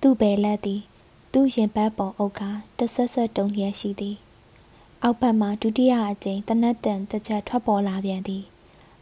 [0.00, 0.80] သူ့ဘယ်လက်သည်
[1.32, 2.42] သူ့ရင်ပတ်ပေါ်အုပ်က
[2.78, 4.16] တဆက်ဆက်တုံလျက်ရှိသည်
[5.02, 8.44] အောက်ဘက်မှဒုတိယအကြိမ်တနတ်တန်တစ်ချက်ထွက်ပေါ်လာပြန်သည်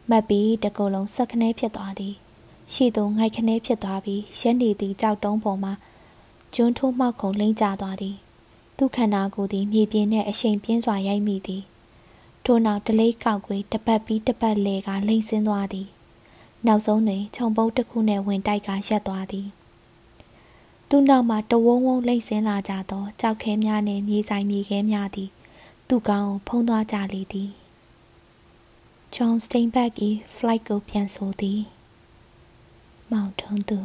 [0.09, 2.13] မတ်ပြီးတကုံလုံးဆက်ခနဲဖြစ်သွားသည်
[2.73, 5.71] ရှေ့သို့ငိုက်ခနဲဖြစ်သွားပြီးရက်နေသည့်ကြောက်တုံးပေါ်မှ
[6.53, 8.15] ကျွန်းထိုးမှောက်ခုံလိမ့်ကျသွားသည်
[8.77, 11.63] သူခန္ဓာကိုယ်သည်မြေပြင်နှင့်အရှိန်ပြင်းစွာရိုက်မိသည်
[12.45, 15.89] ထို့နောက်တလေးကောက်ကွေးတပတ်ပြီးတပတ်လေကလိမ့်ဆင်းသွားသည်
[16.67, 19.47] နောက်ဆုံးတွင်ခြုံပုတ်တစ်ခုနှင့်ဝင်တိုက်ကရက်သွားသည်
[20.89, 25.29] သူနောက်မှတဝုံဝုံလိမ့်ဆင်းလာကြသောကြောက်ခဲများနှင့်မြေဆိုင်မြေခဲများသည်
[25.87, 27.49] သူ့ကောင်းဖုံးသွားကြလေသည်
[29.15, 29.91] John Steinbeck၏
[30.35, 31.61] flight ကိုပြန်ဆိုသည်
[33.11, 33.79] မောင်ထုံးသူ